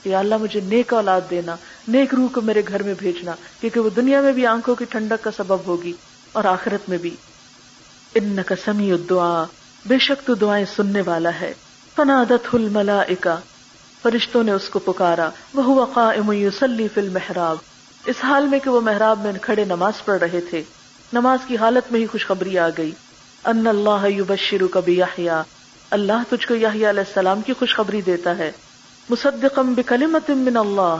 کہ 0.02 0.14
اللہ 0.14 0.36
مجھے 0.36 0.60
نیک 0.60 0.94
اولاد 0.94 1.20
دینا، 1.30 1.56
نیک 1.88 2.14
روح 2.14 2.28
کو 2.32 2.40
میرے 2.40 2.62
گھر 2.68 2.82
میں 2.82 2.94
بھیجنا، 2.98 3.32
کیونکہ 3.60 3.80
وہ 3.80 3.90
دنیا 3.96 4.20
میں 4.20 4.32
بھی 4.32 4.46
آنکھوں 4.46 4.74
کی 4.74 4.84
ٹھنڈک 4.84 5.24
کا 5.24 5.30
سبب 5.36 5.58
ہوگی 5.66 5.92
اور 6.32 6.44
آخرت 6.44 6.88
میں 6.88 6.98
بھی۔ 6.98 7.16
ان 8.14 8.38
کا 8.46 8.54
سمی 8.64 8.92
دعا 9.10 9.44
بے 9.86 9.98
شک 9.98 10.26
تو 10.26 10.34
دعائیں 10.34 10.66
سننے 10.76 11.02
والا 11.06 11.30
ہے۔ 11.40 11.52
فنادت 11.96 12.54
الملائکہ، 12.54 13.36
فرشتوں 14.02 14.42
نے 14.42 14.52
اس 14.52 14.68
کو 14.68 14.78
پکارا۔ 14.78 15.30
وہ 15.54 15.86
قائم 15.94 16.32
یصلی 16.32 16.88
فی 16.88 17.00
المحراب۔ 17.00 17.56
اس 18.06 18.16
حال 18.22 18.46
میں 18.46 18.58
کہ 18.58 18.70
وہ 18.70 18.80
محراب 18.80 19.24
میں 19.24 19.32
کھڑے 19.42 19.64
نماز 19.64 20.04
پڑھ 20.04 20.18
رہے 20.18 20.40
تھے۔ 20.40 20.62
نماز 21.12 21.38
کی 21.46 21.56
حالت 21.56 21.92
میں 21.92 22.00
ہی 22.00 22.06
خوشخبری 22.06 22.58
آ 22.58 22.68
گئی۔ 22.78 22.90
ان 23.44 23.66
اللہ 23.66 24.06
یبشرک 24.08 24.76
بیحییٰ 24.84 25.42
اللہ 25.90 26.22
تجھ 26.28 26.46
کو 26.48 26.54
یحییٰ 26.54 26.88
علیہ 26.88 27.02
السلام 27.06 27.40
کی 27.46 27.52
خوشخبری 27.52 28.00
دیتا 28.00 28.36
ہے. 28.38 28.50
مصدقم 29.08 29.72
بکلمت 29.74 30.30
من 30.30 30.56
اللہ. 30.56 30.96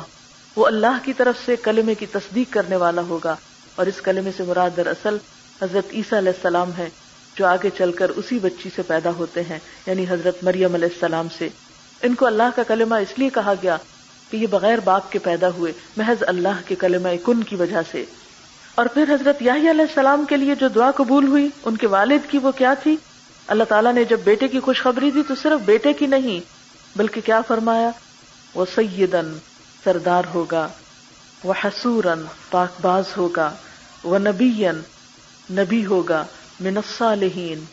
وہ 0.56 0.66
اللہ 0.66 0.98
کی 1.04 1.12
طرف 1.12 1.44
سے 1.44 1.56
کلمے 1.62 1.94
کی 1.94 2.06
تصدیق 2.06 2.52
کرنے 2.52 2.76
والا 2.76 3.02
ہوگا. 3.08 3.34
اور 3.76 3.86
اس 3.86 4.00
کلمے 4.00 4.30
سے 4.36 4.42
مراد 4.42 4.76
در 4.76 4.86
اصل 4.86 5.16
حضرت 5.62 5.92
عیسیٰ 5.92 6.18
علیہ 6.18 6.32
السلام 6.36 6.70
ہے، 6.78 6.88
جو 7.36 7.46
آگے 7.46 7.70
چل 7.78 7.92
کر 7.92 8.10
اسی 8.16 8.38
بچی 8.38 8.70
سے 8.74 8.82
پیدا 8.86 9.10
ہوتے 9.16 9.42
ہیں 9.50 9.58
یعنی 9.86 10.04
حضرت 10.08 10.44
مریم 10.44 10.74
علیہ 10.74 10.88
السلام 10.92 11.28
سے. 11.38 11.48
ان 12.02 12.14
کو 12.14 12.26
اللہ 12.26 12.56
کا 12.56 12.62
کلمہ 12.62 12.94
اس 13.02 13.18
لیے 13.18 13.30
کہا 13.34 13.54
گیا 13.62 13.76
کہ 14.30 14.36
یہ 14.36 14.46
بغیر 14.50 14.80
باپ 14.84 15.10
کے 15.12 15.18
پیدا 15.18 15.48
ہوئے، 15.56 15.72
محض 15.96 16.22
اللہ 16.26 16.60
کے 16.66 16.74
کلمہ 16.74 17.08
کن 17.24 17.42
کی 17.42 17.56
وجہ 17.56 17.82
سے. 17.90 18.04
اور 18.74 18.86
پھر 18.86 19.14
حضرت 19.14 19.42
یاہی 19.42 19.70
علیہ 19.70 19.84
السلام 19.88 20.24
کے 20.24 20.36
لیے 20.36 20.54
جو 20.54 20.68
دعا 20.68 20.90
قبول 20.90 21.26
ہوئی، 21.26 21.48
ان 21.64 21.76
کے 21.76 21.86
والد 21.86 22.30
کی 22.30 22.38
وہ 22.38 22.50
کیا 22.50 22.74
تھی؟ 22.74 22.96
اللہ 23.46 23.64
تعالیٰ 23.64 23.92
نے 23.92 24.04
جب 24.04 24.20
بیٹے 24.24 24.48
کی 24.48 24.60
خوشخبری 24.60 25.10
دی 25.10 25.22
تو 25.28 25.34
صرف 25.34 25.64
بیٹے 25.64 25.92
کی 25.92 26.06
نہیں، 26.06 26.40
بلکہ 26.96 27.20
کیا 27.20 27.40
فرمایا؟ 27.40 27.90
وہ 28.54 28.64
سیدن 28.74 29.38
سردار 29.84 30.22
ہوگا، 30.34 30.68
وہ 31.44 31.54
حسورن 31.64 32.22
پاک 32.50 32.80
باز 32.80 33.04
ہوگا، 33.16 33.54
وہ 34.04 34.18
نبی 34.18 34.64
نبی 35.50 35.86
ہوگا 35.86 36.24
منصالحین 36.60 37.64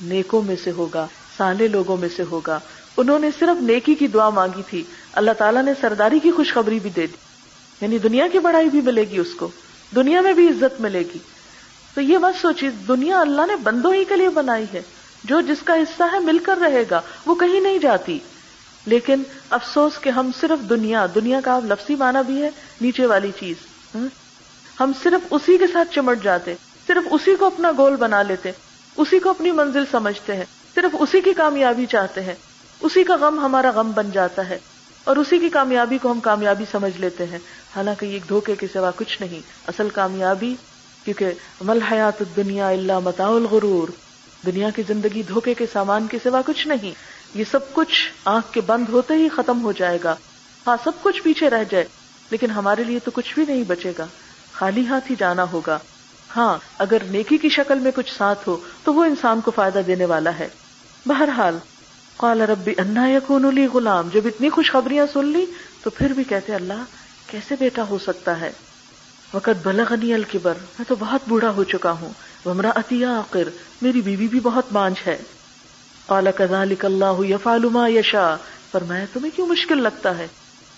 نیکوں 0.00 0.42
میں 0.42 0.56
سے 0.64 0.70
ہوگا، 0.70 1.06
سالے 1.36 1.68
لوگوں 1.68 1.96
میں 1.96 2.08
سے 2.16 2.22
ہوگا۔ 2.30 2.58
انہوں 2.96 3.18
نے 3.18 3.30
صرف 3.38 3.62
نیکی 3.62 3.94
کی 3.94 4.06
دعا 4.06 4.30
مانگی 4.30 4.62
تھی، 4.70 4.82
اللہ 5.12 5.30
تعالیٰ 5.38 5.62
نے 5.62 5.72
سرداری 5.80 6.18
کی 6.18 6.30
خوشخبری 6.30 6.78
بھی 6.78 6.90
دے 6.90 7.06
دی 7.06 7.16
یعنی 7.80 7.98
دنیا 7.98 8.28
کی 8.32 8.38
بڑائی 8.38 8.68
بھی 8.68 8.80
ملے 8.80 9.04
گی 9.04 9.18
اس 9.18 9.34
کو۔ 9.38 9.48
دنیا 9.96 10.20
میں 10.20 10.32
بھی 10.32 10.48
عزت 10.48 10.80
ملے 10.80 10.98
گی۔ 10.98 11.18
تو 11.94 12.00
یہ 12.00 12.18
بات 12.18 12.40
سوچیے، 12.40 12.70
دنیا 12.70 13.20
اللہ 13.20 13.46
نے 13.46 13.56
بندوں 13.56 13.94
ہی 13.94 14.04
کے 14.04 14.16
لیے 14.16 14.28
بنائی 14.28 14.64
ہے۔ 14.74 14.82
جو 15.24 15.40
جس 15.40 15.58
کا 15.64 15.74
حصہ 15.74 16.02
ہے 16.12 16.18
مل 16.18 16.38
کر 16.38 16.56
رہے 16.56 16.84
گا، 16.90 17.00
وہ 17.26 17.34
کہیں 17.34 17.60
نہیں 17.60 17.78
جاتی۔ 17.78 18.18
لیکن 18.86 19.22
افسوس 19.50 19.98
کہ 20.00 20.10
ہم 20.10 20.30
صرف 20.40 20.68
دنیا 20.68 21.06
دنیا 21.14 21.40
کا 21.44 21.60
لفظی 21.64 21.94
معنی 21.94 22.18
بھی 22.26 22.42
ہے، 22.42 22.50
نیچے 22.80 23.06
والی 23.06 23.30
چیز۔ 23.40 23.56
ہم 24.80 24.92
صرف 25.02 25.26
اسی 25.30 25.58
کے 25.58 25.66
ساتھ 25.66 25.94
چمٹ 25.94 26.22
جاتے، 26.22 26.54
صرف 26.86 27.08
اسی 27.10 27.36
کو 27.36 27.46
اپنا 27.46 27.72
گول 27.78 27.96
بنا 27.96 28.22
لیتے، 28.22 28.52
اسی 28.96 29.18
کو 29.18 29.30
اپنی 29.30 29.52
منزل 29.52 29.84
سمجھتے 29.90 30.36
ہیں، 30.36 30.44
صرف 30.74 30.96
اسی 30.98 31.20
کی 31.20 31.32
کامیابی 31.32 31.86
چاہتے 31.86 32.22
ہیں۔ 32.22 32.34
اسی 32.80 33.04
کا 33.04 33.16
غم 33.16 33.38
ہمارا 33.38 33.70
غم 33.70 33.92
بن 33.92 34.10
جاتا 34.10 34.48
ہے۔ 34.48 34.58
اور 35.08 35.16
اسی 35.16 35.38
کی 35.38 35.48
کامیابی 35.48 35.98
کو 35.98 36.12
ہم 36.12 36.20
کامیابی 36.20 36.64
سمجھ 36.70 37.00
لیتے 37.00 37.26
ہیں۔ 37.26 37.38
حالانکہ 37.76 38.06
یہ 38.06 38.18
دھوکے 38.28 38.56
کے 38.56 38.66
سوا 38.72 38.90
کچھ 38.96 39.22
نہیں۔ 39.22 39.40
اصل 39.66 39.88
کامیابی، 39.90 40.54
کیونکہ 41.04 41.32
مل 41.60 41.82
حیات 41.82 42.22
دنیا 42.36 42.68
اللہ 42.68 42.98
متا 42.98 43.26
الغرور۔ 43.26 43.88
دنیا 44.46 44.70
کی 44.70 44.82
زندگی 44.88 45.22
دھوکے 45.22 45.54
کے 45.54 45.66
سامان 45.72 46.06
کے 46.06 46.18
سوا 46.22 46.40
کچھ 46.46 46.68
نہیں۔ 46.68 46.90
یہ 47.34 47.44
سب 47.50 47.72
کچھ 47.72 48.12
آنکھ 48.24 48.52
کے 48.52 48.60
بند 48.60 48.88
ہوتے 48.88 49.14
ہی 49.14 49.28
ختم 49.28 49.62
ہو 49.62 49.72
جائے 49.72 49.98
گا۔ 50.04 50.16
ہاں 50.66 50.76
سب 50.84 50.92
کچھ 51.02 51.22
پیچھے 51.22 51.50
رہ 51.50 51.64
جائے، 51.70 51.84
لیکن 52.30 52.50
ہمارے 52.50 52.84
لیے 52.84 52.98
تو 52.98 53.10
کچھ 53.10 53.34
بھی 53.34 53.44
نہیں 53.48 53.64
بچے 53.64 53.92
گا۔ 53.98 54.06
خالی 54.52 54.86
ہاتھ 54.86 55.10
ہی 55.10 55.16
جانا 55.18 55.44
ہوگا۔ 55.52 55.78
ہاں 56.36 56.58
اگر 56.78 56.98
نیکی 57.10 57.38
کی 57.38 57.48
شکل 57.48 57.78
میں 57.78 57.92
کچھ 57.94 58.14
ساتھ 58.14 58.48
ہو، 58.48 58.56
تو 58.84 58.94
وہ 58.94 59.04
انسان 59.04 59.40
کو 59.40 59.50
فائدہ 59.50 59.78
دینے 59.86 60.04
والا 60.04 60.38
ہے۔ 60.38 60.48
بہرحال 61.06 61.58
قال 62.18 62.40
ربی 62.40 62.74
انا 62.78 63.08
یکون 63.08 63.54
لی 63.54 63.66
غلام، 63.66 64.08
جب 64.12 64.20
اتنی 64.24 64.50
خوشخبریاں 64.50 65.06
سن 65.12 65.26
لی 65.26 65.46
تو 65.82 65.90
پھر 65.90 66.12
بھی 66.12 66.24
کہتے 66.24 66.54
اللہ، 66.54 66.84
کیسے 67.26 67.54
بیٹا 67.58 67.82
ہو 67.82 67.98
سکتا 67.98 68.40
ہے؟ 68.40 68.52
وقت 69.34 69.66
بلغنی 69.66 70.14
الکبر، 70.14 70.54
میں 70.78 70.84
تو 70.88 70.94
بہت 70.98 71.20
بوڑھا 71.28 71.50
ہو 71.50 71.64
چکا 71.64 71.90
ہوں۔ 71.90 72.08
ومرا 72.48 72.70
عطیہ 72.74 73.06
آخر 73.06 73.48
میری 73.82 74.00
بیوی 74.00 74.28
بھی 74.28 74.40
بہت 74.40 74.64
مانج 74.72 74.96
ہے۔ 75.06 75.18
قال 76.06 76.28
كذلك 76.36 76.84
اللہ 76.84 77.24
يفعل 77.24 77.64
ما 77.64 77.88
يشاء 77.88 78.34
فرمایا 78.72 79.04
تمہیں 79.12 79.36
کیوں 79.36 79.46
مشکل 79.46 79.82
لگتا 79.82 80.18
ہے؟ 80.18 80.26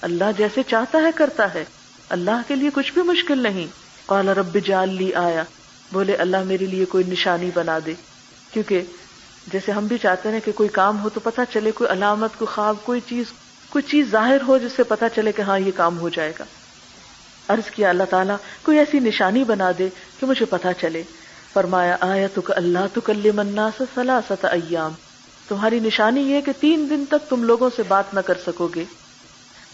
اللہ 0.02 0.24
جیسے 0.38 0.62
چاہتا 0.62 0.98
ہے، 0.98 1.10
کرتا 1.14 1.54
ہے۔ 1.54 1.64
اللہ 2.08 2.40
کے 2.48 2.54
لیے 2.54 2.70
کچھ 2.74 2.92
بھی 2.92 3.02
مشکل 3.02 3.38
نہیں۔ 3.38 3.66
قال 4.06 4.28
رب 4.28 4.58
جال 4.64 4.88
لی 4.88 5.14
آیا 5.14 5.44
بولے 5.92 6.14
اللہ 6.14 6.42
میرے 6.42 6.66
لیے 6.66 6.84
کوئی 6.84 7.04
نشانی 7.08 7.50
بنا 7.54 7.78
دے، 7.86 7.94
کیونکہ 8.52 8.82
جیسے 9.52 9.72
ہم 9.72 9.86
بھی 9.86 9.98
چاہتے 9.98 10.28
ہیں 10.28 10.40
کہ 10.44 10.52
کوئی 10.52 10.68
کام 10.68 11.02
ہو 11.02 11.08
تو 11.08 11.20
پتہ 11.20 11.40
چلے، 11.52 11.70
کوئی 11.70 11.90
علامت، 11.90 12.30
کوئی 12.38 12.54
خواب، 12.54 12.76
کوئی 12.84 13.00
چیز 13.08 13.26
کوئی 13.70 13.82
چیز 13.82 14.10
ظاہر 14.10 14.36
ہو 14.48 14.58
جس 14.58 14.72
سے 14.76 14.82
پتا 14.82 15.08
چلے 15.08 15.32
کہ 15.32 15.42
ہاں 15.42 15.58
یہ 15.58 15.70
کام 15.76 15.98
ہو 15.98 16.08
جائے 16.08 16.32
گا۔ 16.38 16.44
عرض 17.48 17.70
کیا 17.70 17.88
اللہ 17.88 18.02
تعالیٰ، 18.10 18.36
کوئی 18.62 18.78
ایسی 18.78 18.98
نشانی 18.98 19.44
بنا 19.44 19.70
دے 19.78 19.88
کہ 20.20 20.26
مجھے 20.26 20.44
پتا 20.44 20.72
چلے۔ 20.72 21.02
فرمایا 21.52 21.96
آیا 22.00 22.26
تو 22.34 22.40
اللہ 22.48 22.78
تو 22.94 23.00
کل 23.00 23.30
منا 23.34 23.70
سلاست 23.94 24.44
ایام۔ 24.44 24.92
تمہاری 25.48 25.80
نشانی 25.80 26.20
یہ 26.20 26.40
کہ 26.40 26.52
تین 26.60 26.86
دن 26.90 27.04
تک 27.10 27.30
تم 27.30 27.44
لوگوں 27.44 27.70
سے 27.76 27.82
بات 27.88 28.14
نہ 28.14 28.20
کر 28.20 28.34
سکو 28.46 28.68
گے۔ 28.74 28.84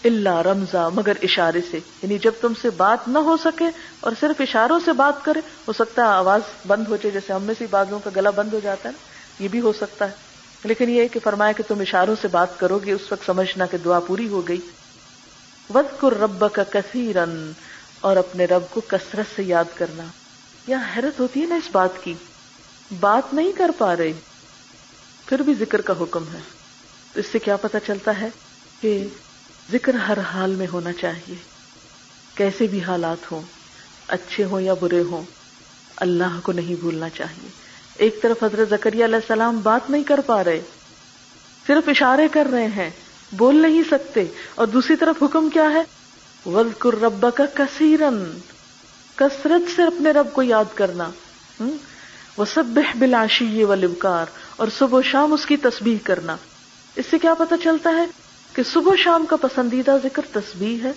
اللہ 0.05 0.41
رمضا 0.41 0.89
مگر 0.89 1.13
اشارے 1.23 1.61
سے۔ 1.71 1.77
یعنی 1.77 2.17
جب 2.17 2.31
تم 2.41 2.53
سے 2.61 2.69
بات 2.69 3.07
نہ 3.07 3.17
ہو 3.17 3.37
سکے 3.37 3.65
اور 3.99 4.11
صرف 4.19 4.41
اشاروں 4.41 4.79
سے 4.85 4.93
بات 4.93 5.25
کرے، 5.25 5.39
ہو 5.67 5.73
سکتا 5.73 6.01
ہے 6.01 6.07
آواز 6.07 6.41
بند 6.67 6.87
ہو 6.87 6.95
جائے، 6.95 7.11
جیسے 7.11 7.33
ہم 7.33 7.43
میں 7.43 7.55
سے 7.57 7.65
بازوں 7.69 7.99
کا 7.99 8.09
گلا 8.15 8.29
بند 8.29 8.53
ہو 8.53 8.59
جاتا 8.63 8.89
ہے۔ 8.89 9.16
یہ 9.39 9.47
بھی 9.47 9.59
ہو 9.59 9.73
سکتا 9.73 10.05
ہے۔ 10.05 10.15
لیکن 10.63 10.89
یہ 10.89 11.07
کہ 11.07 11.19
فرمایا 11.23 11.51
کہ 11.51 11.63
تم 11.67 11.79
اشاروں 11.79 12.15
سے 12.21 12.27
بات 12.27 12.59
کرو 12.59 12.79
گے، 12.79 12.91
اس 12.91 13.11
وقت 13.11 13.25
سمجھنا 13.25 13.65
کہ 13.65 13.77
دعا 13.77 13.99
پوری 13.99 14.27
ہو 14.27 14.47
گئی۔ 14.47 14.61
ود 15.73 15.85
کر 15.99 16.19
رب 16.19 16.45
کا 16.53 16.63
کثیرن 16.63 17.51
اور 18.01 18.15
اپنے 18.17 18.45
رب 18.45 18.63
کو 18.69 18.81
کثرت 18.87 19.35
سے 19.35 19.43
یاد 19.43 19.63
کرنا۔ 19.75 20.03
یا 20.67 20.77
حیرت 20.95 21.19
ہوتی 21.19 21.41
ہے 21.41 21.45
نا 21.45 21.55
اس 21.55 21.69
بات 21.71 21.89
کی۔ 22.03 22.13
بات 22.99 23.33
نہیں 23.33 23.51
کر 23.51 23.71
پا 23.77 23.97
رہے، 23.97 24.13
پھر 25.25 25.39
بھی 25.39 25.53
ذکر 25.53 25.81
کا 25.81 25.93
حکم 26.01 26.23
ہے۔ 26.33 26.39
تو 27.13 27.19
اس 27.19 27.25
سے 27.31 27.39
کیا 27.39 27.57
پتا 27.57 27.79
چلتا 27.79 28.19
ہے 28.21 28.27
کہ 28.81 29.07
ذکر 29.71 29.93
ہر 29.93 30.19
حال 30.19 30.55
میں 30.55 30.67
ہونا 30.73 30.93
چاہیے۔ 30.93 31.35
کیسے 32.35 32.67
بھی 32.67 32.83
حالات 32.83 33.31
ہوں، 33.31 33.41
اچھے 34.07 34.43
ہوں 34.43 34.61
یا 34.61 34.73
برے 34.73 35.01
ہوں، 35.01 35.21
اللہ 35.95 36.39
کو 36.43 36.51
نہیں 36.51 36.79
بھولنا 36.79 37.09
چاہیے۔ 37.09 37.66
ایک 37.97 38.21
طرف 38.21 38.43
حضرت 38.43 38.69
زکریہ 38.69 39.05
علیہ 39.05 39.15
السلام 39.15 39.59
بات 39.63 39.89
نہیں 39.89 40.03
کر 40.03 40.19
پا 40.25 40.43
رہے، 40.43 40.61
صرف 41.65 41.89
اشارے 41.89 42.27
کر 42.31 42.47
رہے 42.51 42.67
ہیں، 42.75 42.89
بول 43.31 43.61
نہیں 43.61 43.83
سکتے، 43.89 44.25
اور 44.55 44.67
دوسری 44.67 44.95
طرف 44.95 45.23
حکم 45.23 45.49
کیا 45.49 45.69
ہے؟ 45.71 45.83
وزقر 46.45 46.99
رب 47.01 47.25
کا 47.35 47.45
کثیرن 47.53 48.23
کثرت 49.17 49.75
سے 49.75 49.83
اپنے 49.83 50.11
رب 50.11 50.31
کو 50.33 50.43
یاد 50.43 50.75
کرنا 50.75 51.09
وہ 52.37 52.45
سب 52.45 52.79
بلاشی 52.95 53.63
و 53.63 53.75
لبکار 53.75 54.25
اور 54.55 54.67
صبح 54.77 54.97
و 54.97 55.01
شام 55.01 55.33
اس 55.33 55.45
کی 55.45 55.57
تسبیح 55.57 55.97
کرنا۔ 56.03 56.35
اس 56.95 57.05
سے 57.09 57.19
کیا 57.19 57.33
پتا 57.33 57.55
چلتا 57.63 57.89
ہے 57.89 58.05
کہ 58.53 58.63
صبح 58.63 58.91
و 58.91 58.95
شام 58.95 59.25
کا 59.25 59.35
پسندیدہ 59.41 59.95
ذکر 60.03 60.25
تسبیح 60.31 60.83
ہے، 60.83 60.91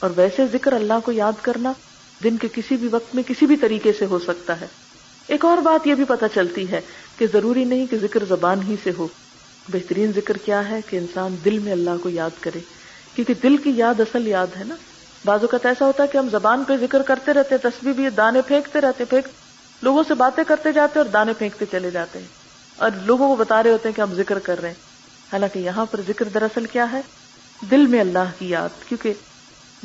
اور 0.00 0.10
ویسے 0.16 0.46
ذکر 0.52 0.72
اللہ 0.72 1.04
کو 1.04 1.12
یاد 1.12 1.42
کرنا 1.42 1.72
دن 2.24 2.36
کے 2.36 2.48
کسی 2.54 2.76
بھی 2.76 2.88
وقت 2.88 3.14
میں 3.14 3.22
کسی 3.26 3.46
بھی 3.46 3.56
طریقے 3.56 3.92
سے 3.98 4.04
ہو 4.06 4.18
سکتا 4.18 4.60
ہے۔ 4.60 4.66
ایک 5.28 5.44
اور 5.44 5.58
بات 5.58 5.86
یہ 5.86 5.94
بھی 5.94 6.04
پتا 6.04 6.26
چلتی 6.34 6.70
ہے 6.70 6.80
کہ 7.18 7.26
ضروری 7.32 7.64
نہیں 7.64 7.86
کہ 7.86 7.96
ذکر 7.96 8.24
زبان 8.24 8.62
ہی 8.62 8.76
سے 8.82 8.90
ہو۔ 8.98 9.08
بہترین 9.68 10.12
ذکر 10.16 10.36
کیا 10.36 10.68
ہے 10.68 10.80
کہ 10.90 10.96
انسان 10.96 11.36
دل 11.44 11.58
میں 11.58 11.72
اللہ 11.72 11.90
کو 12.02 12.08
یاد 12.08 12.30
کرے۔ 12.40 12.58
کیونکہ 13.14 13.34
دل 13.42 13.56
کی 13.56 13.70
یاد 13.70 14.00
اصل 14.00 14.28
یاد 14.28 14.46
ہے 14.58 14.64
نا۔ 14.64 14.74
بعض 15.24 15.40
اوقات 15.40 15.66
ایسا 15.66 15.86
ہوتا 15.86 16.02
ہے 16.02 16.08
کہ 16.08 16.18
ہم 16.18 16.28
زبان 16.28 16.64
پہ 16.64 16.76
ذکر 16.76 17.02
کرتے 17.02 17.32
رہتے 17.32 17.58
تصویر 17.58 17.92
بھی 17.92 18.10
دانے 18.10 18.42
پھینکتے 18.42 18.80
رہتے 18.80 19.04
پھینک 19.04 19.24
لوگوں 19.82 20.02
سے 20.08 20.14
باتیں 20.14 20.44
کرتے 20.46 20.72
جاتے 20.72 20.98
اور 20.98 21.06
دانے 21.06 21.32
پھینکتے 21.32 21.64
چلے 21.70 21.90
جاتے 21.90 22.18
ہیں۔ 22.18 22.26
اور 22.76 22.90
لوگوں 23.04 23.28
کو 23.28 23.36
بتا 23.36 23.62
رہے 23.62 23.70
ہوتے 23.72 23.88
ہیں 23.88 23.96
کہ 23.96 24.00
ہم 24.00 24.14
ذکر 24.14 24.38
کر 24.38 24.60
رہے 24.60 24.68
ہیں۔ 24.68 24.74
حالانکہ 25.32 25.58
یہاں 25.58 25.86
پر 25.86 26.00
ذکر 26.08 26.28
دراصل 26.28 26.64
کیا 26.64 26.92
ہے؟ 26.92 27.00
دل 27.70 27.86
میں 27.86 28.00
اللہ 28.00 28.30
کی 28.38 28.48
یاد۔ 28.48 28.68
کیونکہ 28.88 29.12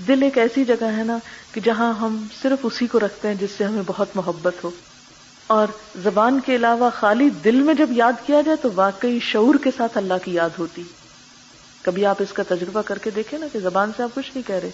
دل 0.07 0.23
ایک 0.23 0.37
ایسی 0.37 0.65
جگہ 0.65 0.85
ہے 0.97 1.03
نا 1.03 1.17
کہ 1.51 1.61
جہاں 1.61 1.93
ہم 1.93 2.27
صرف 2.41 2.59
اسی 2.63 2.87
کو 2.87 2.99
رکھتے 2.99 3.27
ہیں 3.27 3.35
جس 3.35 3.49
سے 3.57 3.63
ہمیں 3.63 3.83
بہت 3.85 4.07
محبت 4.15 4.53
ہو۔ 4.63 4.71
اور 5.47 5.67
زبان 6.03 6.39
کے 6.45 6.55
علاوہ 6.55 6.89
خالی 6.95 7.29
دل 7.29 7.55
میں 7.55 7.73
جب 7.73 7.91
یاد 7.91 8.13
کیا 8.25 8.41
جائے 8.41 8.57
تو 8.61 8.69
واقعی 8.75 9.19
شعور 9.19 9.55
کے 9.63 9.69
ساتھ 9.77 9.97
اللہ 9.97 10.13
کی 10.23 10.33
یاد 10.33 10.49
ہوتی۔ 10.59 10.83
کبھی 11.81 12.05
آپ 12.05 12.15
اس 12.19 12.33
کا 12.33 12.43
تجربہ 12.47 12.81
کر 12.81 12.97
کے 12.97 13.09
دیکھیں 13.09 13.39
نا 13.39 13.45
کہ 13.53 13.59
زبان 13.59 13.91
سے 13.97 14.03
آپ 14.03 14.15
کچھ 14.15 14.31
نہیں 14.35 14.47
کہہ 14.47 14.55
رہے، 14.55 14.69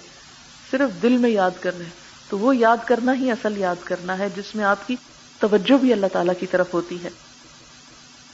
صرف 0.72 1.02
دل 1.02 1.18
میں 1.18 1.30
یاد 1.30 1.52
کر 1.60 1.78
رہے 1.78 1.86
تو 2.30 2.40
وہ 2.40 2.56
یاد 2.56 2.78
کرنا 2.86 3.14
ہی 3.14 3.32
اصل 3.32 3.58
یاد 3.58 3.76
کرنا 3.84 4.18
ہے 4.18 4.28
جس 4.36 4.56
میں 4.56 4.66
آپ 4.66 4.88
کی 4.88 4.96
توجہ 5.40 5.78
بھی 5.78 5.94
اللہ 5.94 6.06
تعالی 6.14 6.32
کی 6.40 6.46
طرف 6.46 6.74
ہوتی 6.74 7.04
ہے۔ 7.04 7.10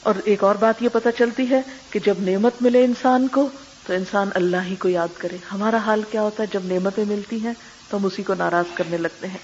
اور 0.03 0.13
ایک 0.25 0.43
اور 0.43 0.55
بات 0.55 0.81
یہ 0.81 0.89
پتہ 0.93 1.09
چلتی 1.17 1.49
ہے 1.49 1.61
کہ 1.89 1.99
جب 1.99 2.13
نعمت 2.19 2.53
ملے 2.61 2.85
انسان 2.85 3.27
کو، 3.27 3.49
تو 3.87 3.93
انسان 3.93 4.29
اللہ 4.33 4.57
ہی 4.65 4.75
کو 4.75 4.89
یاد 4.89 5.07
کرے۔ 5.17 5.37
ہمارا 5.51 5.77
حال 5.77 6.01
کیا 6.11 6.21
ہوتا 6.21 6.43
ہے؟ 6.43 6.47
جب 6.53 6.65
نعمتیں 6.65 7.05
ملتی 7.05 7.39
ہیں 7.39 7.53
تو 7.89 7.97
ہم 7.97 8.05
اسی 8.05 8.23
کو 8.23 8.33
ناراض 8.33 8.65
کرنے 8.73 8.97
لگتے 8.97 9.27
ہیں۔ 9.27 9.37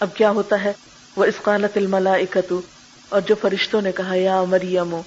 اب 0.00 0.14
کیا 0.14 0.30
ہوتا 0.30 0.64
ہے؟ 0.64 0.72
وہ 1.16 1.24
اسقالت 1.24 1.76
الملا 1.76 2.14
اور 3.08 3.20
جو 3.20 3.34
فرشتوں 3.40 3.82
نے 3.82 3.92
کہا، 3.92 4.14
یا 4.14 4.44
مریم، 4.44 5.00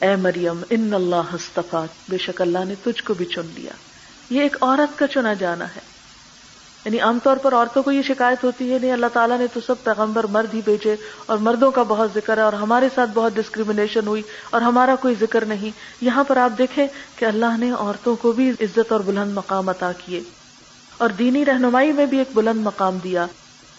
اے 0.00 0.16
مریم، 0.16 0.62
ان 0.70 0.94
اللہ 0.94 1.34
ہستفات 1.34 1.88
بے 2.08 2.18
شک 2.18 2.40
اللہ 2.40 2.58
نے 2.64 2.74
تجھ 2.84 3.02
کو 3.02 3.14
بھی 3.14 3.24
چن 3.24 3.42
لیا۔ 3.54 3.70
یہ 4.30 4.40
ایک 4.40 4.56
عورت 4.60 4.98
کا 4.98 5.06
چنا 5.06 5.34
جانا 5.34 5.64
ہے۔ 5.64 5.94
یعنی 6.84 7.00
عام 7.00 7.18
طور 7.22 7.36
پر 7.36 7.54
عورتوں 7.54 7.82
کو 7.82 7.92
یہ 7.92 8.02
شکایت 8.02 8.44
ہوتی 8.44 8.72
ہے، 8.72 8.78
نہیں، 8.78 8.92
اللہ 8.92 9.06
تعالیٰ 9.12 9.38
نے 9.38 9.46
تو 9.52 9.60
سب 9.66 9.74
پیغمبر 9.84 10.24
مرد 10.24 10.54
ہی 10.54 10.60
بھیجے 10.64 10.96
اور 11.26 11.38
مردوں 11.38 11.70
کا 11.70 11.82
بہت 11.82 12.10
ذکر 12.14 12.36
ہے 12.36 12.42
اور 12.42 12.52
ہمارے 12.52 12.88
ساتھ 12.94 13.10
بہت 13.14 13.32
ڈسکریمنیشن 13.34 14.06
ہوئی 14.06 14.22
اور 14.50 14.60
ہمارا 14.60 14.94
کوئی 14.96 15.14
ذکر 15.20 15.44
نہیں۔ 15.44 15.70
یہاں 16.00 16.24
پر 16.24 16.36
آپ 16.36 16.58
دیکھیں 16.58 16.86
کہ 17.16 17.24
اللہ 17.24 17.56
نے 17.58 17.70
عورتوں 17.70 18.16
کو 18.16 18.32
بھی 18.32 18.50
عزت 18.50 18.92
اور 18.92 19.00
بلند 19.00 19.32
مقام 19.32 19.68
عطا 19.68 19.92
کیے 19.92 20.22
اور 20.98 21.08
دینی 21.08 21.44
رہنمائی 21.44 21.92
میں 21.92 22.06
بھی 22.06 22.18
ایک 22.18 22.28
بلند 22.34 22.64
مقام 22.64 22.98
دیا۔ 23.04 23.26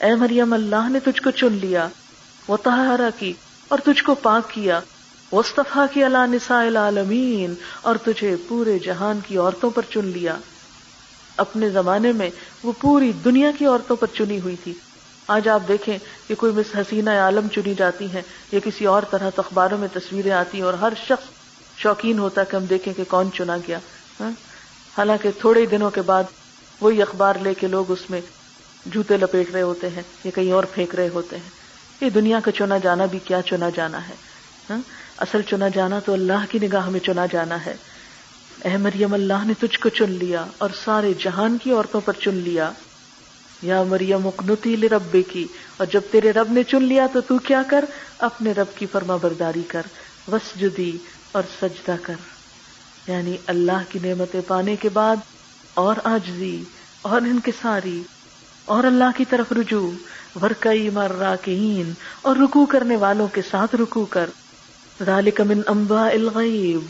اے 0.05 0.15
مریم، 0.15 0.53
اللہ 0.53 0.89
نے 0.89 0.99
تجھ 0.99 1.21
کو 1.21 1.31
چن 1.31 1.53
لیا، 1.53 1.87
وہ 2.47 2.57
تہارا 2.57 3.09
کی 3.19 3.33
اور 3.67 3.79
تجھ 3.83 4.03
کو 4.03 4.15
پاک 4.15 4.49
کیا 4.49 4.79
وصطفیٰ 5.31 5.85
کی 5.93 6.03
اللہ 6.03 6.25
نساء 6.27 6.65
العالمین 6.65 7.53
اور 7.81 7.95
تجھے 7.95 8.35
پورے 8.47 8.79
جہان 8.79 9.19
کی 9.27 9.37
عورتوں 9.37 9.69
پر 9.69 9.81
چن 9.89 10.05
لیا۔ 10.05 10.35
اپنے 11.37 11.69
زمانے 11.69 12.11
میں 12.11 12.29
وہ 12.63 12.71
پوری 12.81 13.11
دنیا 13.25 13.51
کی 13.57 13.65
عورتوں 13.65 13.95
پر 13.95 14.07
چنی 14.13 14.39
ہوئی 14.39 14.55
تھی۔ 14.63 14.73
آج 15.27 15.47
آپ 15.47 15.61
دیکھیں 15.67 15.97
کہ 16.27 16.35
کوئی 16.35 16.53
مس 16.53 16.75
حسینہ 16.75 17.09
عالم 17.09 17.47
چنی 17.47 17.73
جاتی 17.73 18.05
ہیں، 18.05 18.21
یا 18.51 18.59
کسی 18.63 18.85
اور 18.85 19.03
طرح 19.11 19.29
اخباروں 19.37 19.77
میں 19.77 19.87
تصویریں 19.93 20.31
آتی 20.31 20.57
ہیں 20.57 20.65
اور 20.65 20.73
ہر 20.73 20.93
شخص 21.07 21.29
شوقین 21.79 22.19
ہوتا 22.19 22.41
ہے 22.41 22.45
کہ 22.51 22.55
ہم 22.55 22.65
دیکھیں 22.65 22.93
کہ 22.93 23.03
کون 23.07 23.29
چنا 23.33 23.57
گیا۔ 23.57 23.79
ہاں؟ 24.19 24.31
حالانکہ 24.97 25.29
تھوڑے 25.39 25.65
دنوں 25.65 25.89
کے 25.89 26.01
بعد 26.01 26.23
وہی 26.81 27.01
اخبار 27.01 27.35
لے 27.41 27.53
کے 27.53 27.67
لوگ 27.67 27.91
اس 27.91 28.09
میں 28.09 28.21
جوتے 28.85 29.17
لپیٹ 29.17 29.51
رہے 29.51 29.61
ہوتے 29.61 29.89
ہیں 29.89 30.01
یا 30.23 30.31
کہیں 30.35 30.51
اور 30.51 30.63
پھینک 30.63 30.95
رہے 30.95 31.09
ہوتے 31.09 31.37
ہیں۔ 31.37 31.49
یہ 32.01 32.09
دنیا 32.09 32.39
کا 32.39 32.51
چنا 32.51 32.77
جانا 32.77 33.05
بھی 33.05 33.19
کیا 33.19 33.41
چنا 33.41 33.69
جانا 33.69 34.09
ہے؟ 34.09 34.13
ہاں؟ 34.69 34.77
اصل 35.17 35.41
چنا 35.41 35.67
جانا 35.67 35.99
تو 35.99 36.13
اللہ 36.13 36.45
کی 36.49 36.59
نگاہ 36.59 36.89
میں 36.89 36.99
چنا 36.99 37.25
جانا 37.25 37.65
ہے۔ 37.65 37.75
اے 38.63 38.77
مریم، 38.77 39.13
اللہ 39.13 39.45
نے 39.45 39.53
تجھ 39.59 39.79
کو 39.79 39.89
چن 39.89 40.11
لیا 40.11 40.45
اور 40.57 40.69
سارے 40.83 41.13
جہان 41.19 41.57
کی 41.57 41.71
عورتوں 41.71 42.01
پر 42.01 42.13
چن 42.13 42.33
لیا۔ 42.33 42.71
یا 43.61 43.83
مریم 43.83 44.27
اکنتی 44.27 44.89
ربے 44.89 45.23
کی 45.23 45.47
اور 45.77 45.87
جب 45.93 46.01
تیرے 46.11 46.31
رب 46.31 46.51
نے 46.51 46.63
چن 46.63 46.83
لیا 46.83 47.07
تو 47.13 47.21
تو 47.21 47.37
کیا 47.37 47.61
کر؟ 47.67 47.85
اپنے 48.19 48.51
رب 48.51 48.77
کی 48.77 48.85
فرما 48.85 49.15
برداری 49.15 49.63
کر، 49.67 49.81
وسجدی 50.27 50.97
اور 51.31 51.43
سجدہ 51.61 51.95
کر۔ 52.01 52.13
یعنی 53.07 53.37
اللہ 53.47 53.81
کی 53.89 53.99
نعمتیں 54.03 54.41
پانے 54.47 54.75
کے 54.75 54.89
بعد 54.89 55.15
اور 55.73 55.95
آجزی 56.03 56.63
اور 57.01 57.21
انکساری 57.21 58.03
اور 58.65 58.83
اللہ 58.83 59.17
کی 59.17 59.25
طرف 59.25 59.51
رجوع 59.51 59.91
ورکئی 60.41 60.89
مر 60.89 61.11
راکین 61.11 61.93
اور 62.21 62.35
رکو 62.35 62.65
کرنے 62.65 62.95
والوں 62.95 63.27
کے 63.27 63.41
ساتھ 63.51 63.75
رکو 63.75 64.05
کر۔ 64.05 64.29
ذالک 65.05 65.41
من 65.41 65.61
انباء 65.67 66.09
الغیب۔ 66.09 66.81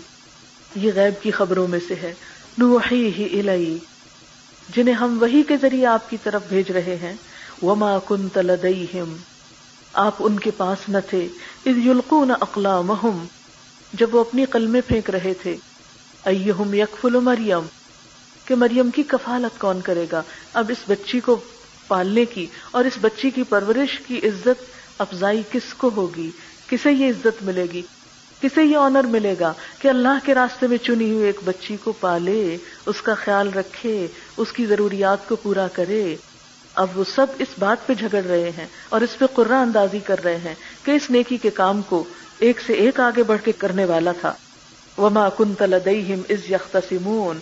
یہ 0.76 0.92
غیب 0.96 1.24
کی 1.24 1.32
خبروں 1.32 1.68
میں 1.68 1.80
سے 1.88 1.96
ہے۔ 1.96 2.14
نوحیہ 2.58 3.40
الی 3.40 3.78
جنہیں 4.70 4.96
ہم 4.96 5.18
وہی 5.22 5.44
کے 5.44 5.58
ذریعے 5.58 5.86
آپ 5.86 6.10
کی 6.10 6.18
طرف 6.24 6.42
بھیج 6.50 6.72
رہے 6.72 6.96
ہیں۔ 6.96 7.14
وما 7.62 8.00
کنت 8.00 8.38
لدیہم۔ 8.38 9.16
آپ 9.94 10.16
ان 10.20 10.40
کے 10.40 10.52
پاس 10.52 10.90
نہ 10.90 10.98
تھے۔ 11.10 11.28
اذ 11.66 11.88
یلقون 11.88 12.32
اقلامہم۔ 12.32 13.26
جب 13.94 14.16
وہ 14.16 14.20
اپنی 14.20 14.46
قلمیں 14.46 14.82
پھینک 14.88 15.10
رہے 15.10 15.34
تھے۔ 15.42 15.58
ایہم 16.26 16.74
یکفل 16.74 17.20
مریم۔ 17.20 17.66
کہ 18.46 18.56
مریم 18.56 18.90
کی 18.90 19.04
کفالت 19.04 19.60
کون 19.60 19.82
کرے 19.82 20.06
گا؟ 20.12 20.22
اب 20.54 20.66
اس 20.70 20.78
بچی 20.88 21.20
کو 21.20 21.40
پالنے 21.88 22.26
کی 22.26 22.45
اور 22.71 22.86
اس 22.86 22.93
بچی 23.02 23.30
کی 23.30 23.43
پرورش 23.43 24.00
کی 24.00 24.17
عزت 24.17 24.63
افزائی 24.98 25.43
کس 25.52 25.74
کو 25.74 25.91
ہوگی؟ 25.95 26.32
کسے 26.67 26.91
یہ 26.91 27.10
عزت 27.10 27.43
ملے 27.43 27.65
گی؟ 27.74 27.82
کسے 28.41 28.63
یہ 28.63 28.78
آنر 28.78 29.04
ملے 29.04 29.36
گا 29.39 29.54
کہ 29.80 29.88
اللہ 29.88 30.26
کے 30.26 30.34
راستے 30.34 30.67
میں 30.67 30.78
چنی 30.78 31.12
ہوئی 31.12 31.26
ایک 31.26 31.39
بچی 31.45 31.78
کو 31.84 31.91
پالے، 31.91 32.58
اس 32.86 33.02
کا 33.02 33.13
خیال 33.13 33.54
رکھے، 33.54 34.08
اس 34.38 34.52
کی 34.52 34.65
ضروریات 34.65 35.28
کو 35.28 35.36
پورا 35.36 35.67
کرے؟ 35.74 36.15
اب 36.76 36.88
وہ 36.95 37.04
سب 37.15 37.26
اس 37.39 37.48
بات 37.60 37.88
پہ 37.88 37.93
جھگڑ 37.93 38.24
رہے 38.24 38.52
ہیں 38.58 38.67
اور 38.89 39.02
اس 39.02 39.17
پہ 39.17 39.26
قرآن 39.34 39.62
اندازی 39.62 40.00
کر 40.00 40.24
رہے 40.24 40.38
ہیں 40.38 40.56
کہ 40.84 40.91
اس 40.91 41.10
نیکی 41.10 41.38
کے 41.38 41.50
کام 41.50 41.82
کو 41.82 42.04
ایک 42.39 42.62
سے 42.65 42.74
ایک 42.74 43.00
آگے 43.00 43.24
بڑھ 43.24 43.41
کے 43.45 43.52
کرنے 43.52 43.86
والا 43.86 44.12
تھا۔ 44.12 44.34
وما 44.98 45.30
کنت 45.30 45.62
لدیہم 45.62 46.21
از 46.30 46.52
یختصمون 46.52 47.39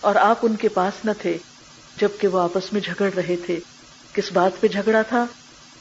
اور 0.00 0.14
آپ 0.14 0.38
ان 0.42 0.56
کے 0.56 0.68
پاس 0.68 1.04
نہ 1.04 1.10
تھے۔ 1.18 1.38
جبکہ 2.00 2.28
وہ 2.28 2.38
آپس 2.38 2.72
میں 2.72 2.80
جھگڑ 2.80 3.10
رہے 3.16 3.36
تھے۔ 3.46 3.60
کس 4.12 4.32
بات 4.32 4.60
پہ 4.60 4.68
جھگڑا 4.68 5.02
تھا؟ 5.02 5.26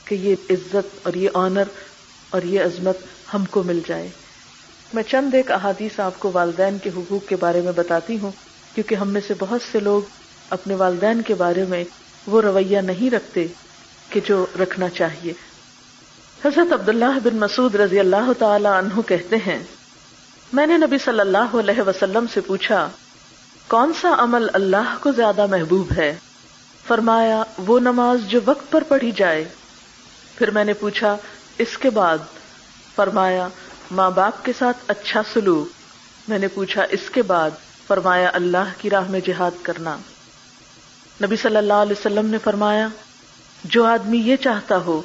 کہ 0.05 0.15
یہ 0.15 0.35
عزت 0.49 0.99
اور 1.03 1.13
یہ 1.13 1.29
آنر 1.33 1.63
اور 2.29 2.41
یہ 2.41 2.61
عظمت 2.61 2.97
ہم 3.33 3.45
کو 3.45 3.63
مل 3.63 3.79
جائے۔ 3.87 4.09
میں 4.93 5.03
چند 5.03 5.33
ایک 5.33 5.51
احادیث 5.51 5.99
آپ 5.99 6.19
کو 6.19 6.31
والدین 6.33 6.77
کے 6.77 6.89
حقوق 6.97 7.29
کے 7.29 7.35
بارے 7.35 7.61
میں 7.61 7.71
بتاتی 7.71 8.19
ہوں، 8.19 8.31
کیونکہ 8.75 8.95
ہم 8.95 9.09
میں 9.09 9.21
سے 9.27 9.33
بہت 9.39 9.61
سے 9.71 9.79
لوگ 9.79 10.01
اپنے 10.49 10.75
والدین 10.75 11.21
کے 11.21 11.33
بارے 11.33 11.65
میں 11.69 11.83
وہ 12.27 12.41
رویہ 12.41 12.77
نہیں 12.77 13.09
رکھتے 13.09 13.47
کہ 14.09 14.19
جو 14.25 14.45
رکھنا 14.61 14.89
چاہیے۔ 14.89 15.33
حضرت 16.45 16.73
عبداللہ 16.73 17.19
بن 17.23 17.37
مسعود 17.37 17.75
رضی 17.75 17.99
اللہ 17.99 18.31
تعالی 18.39 18.67
عنہ 18.67 19.01
کہتے 19.01 19.35
ہیں، 19.35 19.63
میں 20.53 20.67
نے 20.67 20.77
نبی 20.77 20.97
صلی 20.97 21.19
اللہ 21.19 21.53
علیہ 21.53 21.81
وسلم 21.81 22.25
سے 22.33 22.41
پوچھا 22.41 22.89
کون 23.71 23.91
سا 24.01 24.15
عمل 24.17 24.47
اللہ 24.53 24.95
کو 24.99 25.11
زیادہ 25.11 25.45
محبوب 25.45 25.91
ہے؟ 25.97 26.15
فرمایا، 26.87 27.43
وہ 27.57 27.79
نماز 27.79 28.19
جو 28.27 28.39
وقت 28.45 28.71
پر 28.71 28.83
پڑھی 28.83 29.11
جائے۔ 29.11 29.45
پھر 30.35 30.51
میں 30.51 30.63
نے 30.63 30.73
پوچھا، 30.73 31.17
اس 31.57 31.77
کے 31.77 31.89
بعد؟ 31.89 32.17
فرمایا، 32.95 33.47
ماں 33.91 34.11
باپ 34.11 34.45
کے 34.45 34.51
ساتھ 34.59 34.77
اچھا 34.87 35.21
سلوک۔ 35.33 35.67
میں 36.29 36.39
نے 36.39 36.47
پوچھا، 36.47 36.83
اس 36.89 37.09
کے 37.09 37.21
بعد؟ 37.21 37.51
فرمایا، 37.87 38.29
اللہ 38.33 38.71
کی 38.77 38.89
راہ 38.89 39.09
میں 39.09 39.19
جہاد 39.19 39.51
کرنا۔ 39.61 39.97
نبی 41.23 41.35
صلی 41.35 41.57
اللہ 41.57 41.73
علیہ 41.73 41.99
وسلم 41.99 42.25
نے 42.25 42.37
فرمایا، 42.37 42.87
جو 43.63 43.85
آدمی 43.85 44.17
یہ 44.17 44.35
چاہتا 44.35 44.77
ہو 44.77 45.01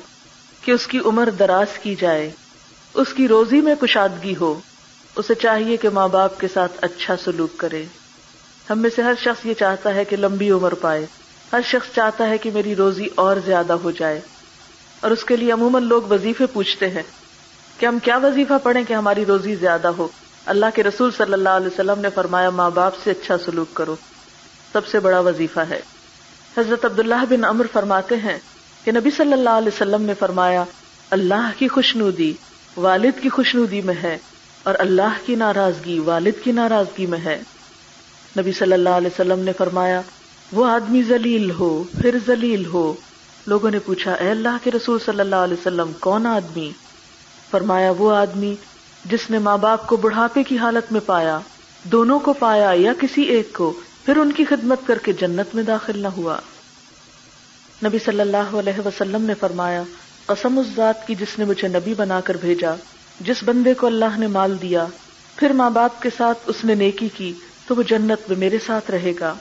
کہ 0.61 0.73
اس 0.73 0.87
کی 0.87 0.99
عمر 0.99 1.31
دراز 1.31 1.79
کی 1.79 1.95
جائے، 1.95 2.31
اس 2.95 3.13
کی 3.17 3.29
روزی 3.29 3.61
میں 3.61 3.75
کشادگی 3.75 4.35
ہو، 4.41 4.61
اسے 5.17 5.35
چاہیے 5.35 5.77
کہ 5.77 5.89
ماں 5.89 6.09
باپ 6.09 6.41
کے 6.41 6.49
ساتھ 6.55 6.73
اچھا 6.83 7.15
سلوک 7.25 7.57
کرے۔ 7.57 7.85
ہم 8.71 8.79
میں 8.79 8.91
سے 8.97 9.03
ہر 9.03 9.13
شخص 9.21 9.47
یہ 9.47 9.55
چاہتا 9.55 9.95
ہے 9.95 10.05
کہ 10.05 10.17
لمبی 10.17 10.51
عمر 10.51 10.75
پائے۔ 10.75 11.07
ہر 11.53 11.61
شخص 11.65 11.95
چاہتا 11.95 12.29
ہے 12.29 12.39
کہ 12.39 12.51
میری 12.55 12.77
روزی 12.77 13.07
اور 13.15 13.37
زیادہ 13.47 13.73
ہو 13.73 13.91
جائے۔ 13.91 14.21
اور 15.01 15.11
اس 15.11 15.25
کے 15.25 15.37
لیے 15.37 15.53
عموماً 15.53 15.83
لوگ 15.85 16.03
وظیفے 16.03 16.47
پوچھتے 16.47 16.91
ہیں 16.91 17.03
کہ 17.79 17.87
ہم 17.87 17.99
کیا 17.99 18.17
وظیفہ 18.17 18.53
پڑھیں 18.63 18.85
کہ 18.85 18.93
ہماری 18.93 19.25
روزی 19.25 19.55
زیادہ 19.55 19.89
ہو۔ 19.89 20.09
اللہ 20.47 20.67
کے 20.75 20.83
رسول 20.83 21.11
صلی 21.11 21.33
اللہ 21.33 21.49
علیہ 21.49 21.67
وسلم 21.67 22.01
نے 22.01 22.11
فرمایا، 22.11 22.51
ماں 22.51 22.71
باپ 22.71 22.93
سے 23.05 23.11
اچھا 23.11 23.39
سلوک 23.39 23.75
کرو۔ 23.75 23.97
سب 24.73 24.87
سے 24.87 25.01
بڑا 25.01 25.21
وظیفہ 25.21 25.61
ہے۔ 25.61 25.81
حضرت 26.59 26.85
عبداللہ 26.85 27.25
بن 27.31 27.45
امر 27.45 27.67
فرماتے 27.73 28.17
ہیں 28.17 28.39
کہ 28.85 28.93
نبی 28.93 29.11
صلی 29.11 29.33
اللہ 29.33 29.51
علیہ 29.51 29.69
وسلم 29.69 30.03
نے 30.03 30.15
فرمایا، 30.15 30.65
اللہ 31.11 31.51
کی 31.59 31.69
خوشنودی 31.69 32.33
والد 32.77 33.23
کی 33.23 33.29
خوشنودی 33.29 33.81
میں 33.81 33.95
ہے 34.03 34.19
اور 34.63 34.75
اللہ 34.79 35.27
کی 35.27 35.35
ناراضگی 35.35 35.99
والد 35.99 36.45
کی 36.45 36.53
ناراضگی 36.53 37.07
میں 37.07 37.19
ہے۔ 37.19 37.43
نبی 38.39 38.53
صلی 38.53 38.73
اللہ 38.73 38.89
علیہ 38.89 39.09
وسلم 39.09 39.41
نے 39.41 39.53
فرمایا، 39.53 40.01
وہ 40.53 40.67
آدمی 40.67 41.03
ذلیل 41.03 41.51
ہو، 41.51 41.85
پھر 42.03 42.17
ذلیل 42.27 42.67
ہو۔ 42.67 42.95
لوگوں 43.47 43.71
نے 43.71 43.79
پوچھا، 43.79 44.13
اے 44.13 44.31
اللہ 44.31 44.57
کے 44.65 44.71
رسول 44.71 44.99
صلی 45.05 45.21
اللہ 45.21 45.37
علیہ 45.37 45.57
وسلم، 45.61 45.91
کون 46.01 46.27
آدمی؟ 46.27 46.71
فرمایا، 47.51 47.93
وہ 47.99 48.13
آدمی 48.17 48.55
جس 49.05 49.31
نے 49.31 49.39
ماں 49.39 49.59
باپ 49.59 49.87
کو 49.87 49.97
بڑھاپے 49.97 50.43
کی 50.43 50.59
حالت 50.59 50.93
میں 50.93 51.01
پایا، 51.07 51.39
دونوں 51.85 52.19
کو 52.19 52.33
پایا 52.33 52.73
یا 52.77 52.93
کسی 53.01 53.23
ایک 53.23 53.53
کو، 53.53 53.81
پھر 54.05 54.17
ان 54.17 54.33
کی 54.33 54.45
خدمت 54.45 54.79
کر 54.87 54.99
کے 54.99 55.13
جنت 55.13 55.55
میں 55.55 55.63
داخل 55.63 55.99
نہ 55.99 56.09
ہوا۔ 56.09 56.39
نبی 57.85 57.99
صلی 58.05 58.21
اللہ 58.21 58.55
علیہ 58.55 58.87
وسلم 58.87 59.23
نے 59.23 59.35
فرمایا، 59.35 59.83
قسم 60.27 60.59
اس 60.59 60.67
ذات 60.77 61.07
کی 61.07 61.15
جس 61.15 61.39
نے 61.39 61.45
مجھے 61.45 61.69
نبی 61.69 61.95
بنا 61.95 62.21
کر 62.21 62.37
بھیجا، 62.37 62.75
جس 63.21 63.37
بندے 63.45 63.75
کو 63.75 63.87
اللہ 63.87 64.19
نے 64.19 64.27
مال 64.27 64.57
دیا، 64.63 64.87
پھر 65.37 65.51
ماں 65.51 65.71
باپ 65.71 66.03
کے 66.03 66.09
ساتھ 66.17 66.39
اس 66.47 66.65
نے 66.65 66.75
نیکی 66.75 67.09
کی 67.17 67.33
تو 67.67 67.75
وہ 67.75 67.83
جنت 67.83 68.29
میں 68.29 68.37
میرے 68.37 68.59
ساتھ 68.67 68.91
رہے 68.91 69.13
گا۔ 69.21 69.35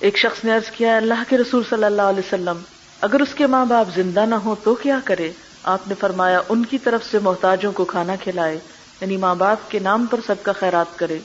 ایک 0.00 0.18
شخص 0.18 0.44
نے 0.44 0.52
عرض 0.52 0.70
کیا، 0.70 0.96
اللہ 0.96 1.22
کے 1.28 1.38
رسول 1.38 1.62
صلی 1.70 1.84
اللہ 1.84 2.02
علیہ 2.02 2.26
وسلم، 2.26 2.58
اگر 3.00 3.20
اس 3.20 3.34
کے 3.34 3.46
ماں 3.46 3.64
باپ 3.64 3.86
زندہ 3.94 4.26
نہ 4.26 4.34
ہو 4.34 4.54
تو 4.64 4.74
کیا 4.74 4.98
کرے؟ 5.04 5.30
آپ 5.62 5.88
نے 5.88 5.94
فرمایا، 6.00 6.40
ان 6.48 6.64
کی 6.64 6.78
طرف 6.78 7.04
سے 7.10 7.18
محتاجوں 7.18 7.72
کو 7.72 7.84
کھانا 7.84 8.16
کھلائے 8.16 8.58
یعنی 9.00 9.16
ماں 9.16 9.34
باپ 9.34 9.70
کے 9.70 9.78
نام 9.78 10.06
پر 10.06 10.20
سب 10.26 10.34
کا 10.42 10.52
خیرات 10.52 10.98
کرے۔ 10.98 11.18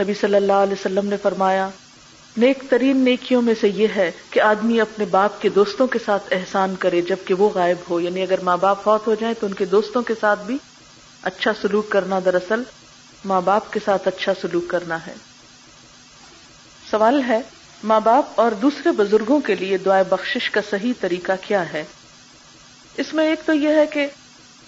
نبی 0.00 0.14
صلی 0.14 0.34
اللہ 0.34 0.52
علیہ 0.52 0.72
وسلم 0.72 1.08
نے 1.08 1.16
فرمایا، 1.16 1.68
نیک 2.36 2.64
ترین 2.70 2.96
نیکیوں 2.96 3.42
میں 3.42 3.54
سے 3.60 3.68
یہ 3.68 3.86
ہے 3.96 4.10
کہ 4.30 4.40
آدمی 4.40 4.80
اپنے 4.80 5.04
باپ 5.04 5.42
کے 5.42 5.48
دوستوں 5.48 5.86
کے 5.86 5.98
ساتھ 6.04 6.22
احسان 6.30 6.74
کرے، 6.76 7.00
جبکہ 7.00 7.34
وہ 7.34 7.50
غائب 7.54 7.76
ہو۔ 7.90 8.00
یعنی 8.00 8.22
اگر 8.22 8.40
ماں 8.42 8.56
باپ 8.56 8.82
فوت 8.82 9.06
ہو 9.06 9.14
جائیں 9.20 9.34
تو 9.40 9.46
ان 9.46 9.54
کے 9.54 9.64
دوستوں 9.64 10.02
کے 10.02 10.14
ساتھ 10.20 10.44
بھی 10.46 10.58
اچھا 11.22 11.50
سلوک 11.62 11.90
کرنا 11.90 12.20
دراصل 12.24 12.62
ماں 13.24 13.40
باپ 13.40 13.72
کے 13.72 13.80
ساتھ 13.84 14.08
اچھا 14.08 14.32
سلوک 14.40 14.68
کرنا 14.68 15.06
ہے۔ 15.06 15.14
سوال 16.90 17.22
ہے، 17.28 17.40
ماں 17.84 18.00
باپ 18.00 18.40
اور 18.40 18.52
دوسرے 18.52 18.92
بزرگوں 18.92 19.40
کے 19.40 19.54
لیے 19.54 19.78
دعائیں 19.78 20.04
بخشش 20.08 20.50
کا 20.50 20.60
صحیح 20.70 20.92
طریقہ 21.00 21.32
کیا 21.40 21.72
ہے؟ 21.72 21.84
اس 22.96 23.14
میں 23.14 23.26
ایک 23.26 23.40
تو 23.46 23.52
یہ 23.52 23.68
ہے 23.68 23.86
کہ 23.86 24.06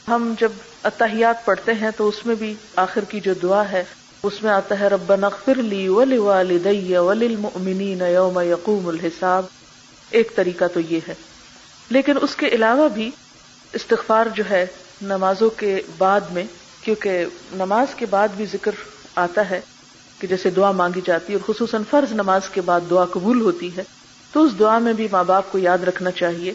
ہم 0.09 0.35
جب 0.41 0.53
اتحیات 0.85 1.45
پڑھتے 1.45 1.73
ہیں 1.75 1.91
تو 1.97 2.09
اس 2.09 2.27
میں 2.27 2.35
بھی 2.35 2.55
آخر 2.77 3.05
کی 3.05 3.21
جو 3.21 3.35
دعا 3.35 3.71
ہے، 3.73 3.85
اس 4.23 4.43
میں 4.43 4.51
آتا 4.51 4.81
ہے 4.81 4.87
رب 4.89 5.17
نغفر 5.17 5.55
لی 5.55 5.89
ولی 5.89 6.19
والدی 6.19 6.97
وللمؤمنین 6.97 8.01
یوم 8.01 8.41
یقوم 8.41 8.89
الحساب۔ 8.89 9.45
ایک 10.11 10.37
طریقہ 10.37 10.65
تو 10.75 10.81
یہ 10.81 11.01
ہے۔ 11.09 11.15
لیکن 11.91 12.13
اس 12.23 12.37
کے 12.37 12.49
علاوہ 12.49 12.89
بھی 12.89 13.11
استغفار 13.73 14.27
جو 14.35 14.45
ہے، 14.51 14.67
نمازوں 15.03 15.51
کے 15.51 15.83
بعد 15.99 16.21
میں 16.21 16.45
کیونکہ 16.85 17.25
نماز 17.53 17.95
کے 17.95 18.07
بعد 18.07 18.29
بھی 18.37 18.47
ذکر 18.47 18.71
آتا 19.15 19.51
ہے 19.51 19.61
کہ 20.19 20.27
جیسے 20.27 20.51
دعا 20.51 20.71
مانگی 20.71 21.01
جاتی 21.05 21.33
ہے 21.33 21.39
اور 21.39 21.55
خصوصاً 21.55 21.83
فرض 21.91 22.13
نماز 22.13 22.49
کے 22.49 22.61
بعد 22.61 22.81
دعا 22.91 23.05
قبول 23.05 23.41
ہوتی 23.41 23.77
ہے، 23.77 23.83
تو 24.33 24.43
اس 24.43 24.59
دعا 24.59 24.79
میں 24.79 24.93
بھی 24.93 25.09
ماں 25.13 25.25
باپ 25.25 25.53
کو 25.53 25.59
یاد 25.59 25.79
رکھنا 25.79 26.11
چاہیے۔ 26.11 26.53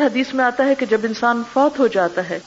حدیث 0.00 0.34
میں 0.34 0.44
آتا 0.44 0.64
ہے 0.64 0.74
کہ 0.74 0.86
جب 0.86 1.00
انسان 1.04 1.42
فوت 1.52 1.78
ہو 1.78 1.86
جاتا 1.86 2.28
ہے، 2.30 2.38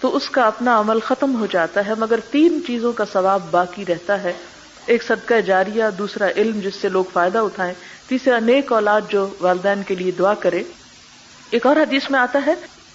تو 0.00 0.16
اس 0.16 0.30
کا 0.30 0.42
اپنا 0.42 0.80
عمل 0.80 1.00
ختم 1.00 1.40
ہو 1.40 1.46
جاتا 1.46 1.86
ہے، 1.86 1.92
مگر 1.98 2.18
تین 2.30 2.60
چیزوں 2.66 2.92
کا 2.92 3.04
ثواب 3.12 3.42
باقی 3.50 3.84
رہتا 3.88 4.22
ہے۔ 4.22 4.32
ایک 4.86 5.02
صدقہ 5.02 5.40
جاریہ، 5.40 5.84
دوسرا 5.98 6.28
علم 6.36 6.60
جس 6.60 6.74
سے 6.80 6.88
لوگ 6.88 7.04
فائدہ 7.12 7.38
اٹھائیں، 7.38 7.74
تیسرا 8.08 8.38
نیک 8.38 8.72
اولاد 8.72 9.00
جو 9.08 9.28
والدین 9.40 9.82
کے 9.82 9.94
لیے 9.94 10.10
دعا 10.10 10.34
کرے۔ 10.34 10.62
ایک 11.50 11.66
اور 11.66 11.76
حدیث 11.76 12.10
میں 12.10 12.20
آتا 12.20 12.38
ہے 12.46 12.54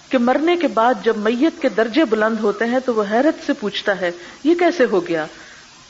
کہ 0.10 0.18
مرنے 0.18 0.58
کے 0.58 0.68
بعد 0.68 0.94
جب 1.04 1.18
میت 1.18 1.62
کے 1.62 1.70
درجے 1.70 2.06
بلند 2.06 2.40
ہوتے 2.40 2.66
ہیں 2.66 2.80
تو 2.86 2.94
وہ 2.94 3.04
حیرت 3.12 3.46
سے 3.46 3.54
پوچھتا 3.54 4.02
ہے، 4.02 4.12
یہ 4.44 4.56
کیسے 4.56 4.86
ہو 4.92 5.08
گیا؟ 5.08 5.26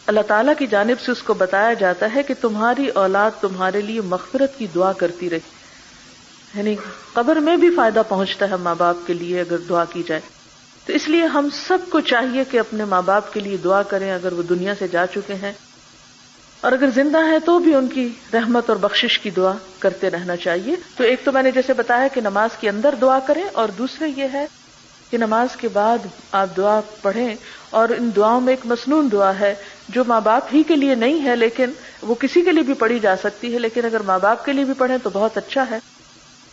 اللہ 0.07 0.19
تعالیٰ 0.27 0.53
کی 0.57 0.67
جانب 0.67 1.01
سے 1.01 1.11
اس 1.11 1.23
کو 1.23 1.33
بتایا 1.33 1.73
جاتا 1.73 2.15
ہے 2.15 2.23
کہ 2.23 2.33
تمہاری 2.41 2.87
اولاد 2.87 3.31
تمہارے 3.41 3.81
لیے 3.81 4.01
مغفرت 4.01 4.57
کی 4.57 4.67
دعا 4.75 4.91
کرتی 4.91 5.29
رہی۔ 5.29 5.39
یعنی 6.55 6.75
قبر 7.13 7.35
میں 7.35 7.57
بھی 7.57 7.69
فائدہ 7.75 8.01
پہنچتا 8.09 8.49
ہے 8.49 8.55
ماں 8.55 8.75
باپ 8.75 8.95
کے 9.07 9.13
لیے 9.13 9.39
اگر 9.39 9.57
دعا 9.57 9.85
کی 9.85 10.03
جائے۔ 10.07 10.21
تو 10.85 10.93
اس 10.93 11.07
لیے 11.07 11.25
ہم 11.25 11.49
سب 11.67 11.77
کو 11.89 11.99
چاہیے 11.99 12.43
کہ 12.51 12.59
اپنے 12.59 12.85
ماں 12.85 13.01
باپ 13.01 13.33
کے 13.33 13.39
لیے 13.39 13.57
دعا 13.57 13.83
کریں 13.83 14.11
اگر 14.11 14.33
وہ 14.33 14.43
دنیا 14.43 14.73
سے 14.79 14.87
جا 14.87 15.07
چکے 15.07 15.33
ہیں۔ 15.33 15.53
اور 16.61 16.71
اگر 16.71 16.89
زندہ 16.95 17.17
ہے 17.31 17.39
تو 17.39 17.59
بھی 17.59 17.75
ان 17.75 17.87
کی 17.87 18.09
رحمت 18.33 18.69
اور 18.69 18.77
بخشش 18.77 19.19
کی 19.19 19.29
دعا 19.29 19.53
کرتے 19.79 20.09
رہنا 20.09 20.35
چاہیے۔ 20.35 20.75
تو 20.97 21.03
ایک 21.03 21.21
تو 21.23 21.31
میں 21.31 21.43
نے 21.43 21.51
جیسے 21.51 21.73
بتایا 21.73 22.07
کہ 22.07 22.21
نماز 22.21 22.49
کے 22.59 22.69
اندر 22.69 22.95
دعا 23.01 23.19
کریں 23.19 23.43
اور 23.53 23.69
دوسرے 23.69 24.07
یہ 24.17 24.25
ہے 24.33 24.47
کہ 25.09 25.17
نماز 25.17 25.55
کے 25.55 25.67
بعد 25.67 25.97
آپ 26.31 26.57
دعا 26.57 26.81
پڑھیں 27.01 27.35
اور 27.69 27.89
ان 27.89 28.09
دعاؤں 28.15 28.41
میں 28.41 28.53
ایک 28.53 28.65
مصنون 28.65 29.09
دعا 29.11 29.39
ہے 29.39 29.55
جو 29.89 30.03
ماں 30.07 30.21
باپ 30.21 30.43
ہی 30.53 30.63
کے 30.63 30.75
لیے 30.75 30.95
نہیں 30.95 31.23
ہے 31.23 31.35
لیکن 31.35 31.71
وہ 32.01 32.15
کسی 32.15 32.41
کے 32.41 32.51
لیے 32.51 32.63
بھی 32.63 32.73
پڑھی 32.73 32.99
جا 32.99 33.15
سکتی 33.23 33.53
ہے، 33.53 33.59
لیکن 33.59 33.85
اگر 33.85 33.99
ماں 33.99 34.19
باپ 34.19 34.45
کے 34.45 34.53
لیے 34.53 34.63
بھی 34.63 34.73
پڑھیں 34.77 34.97
تو 35.03 35.09
بہت 35.13 35.37
اچھا 35.37 35.65
ہے۔ 35.69 35.79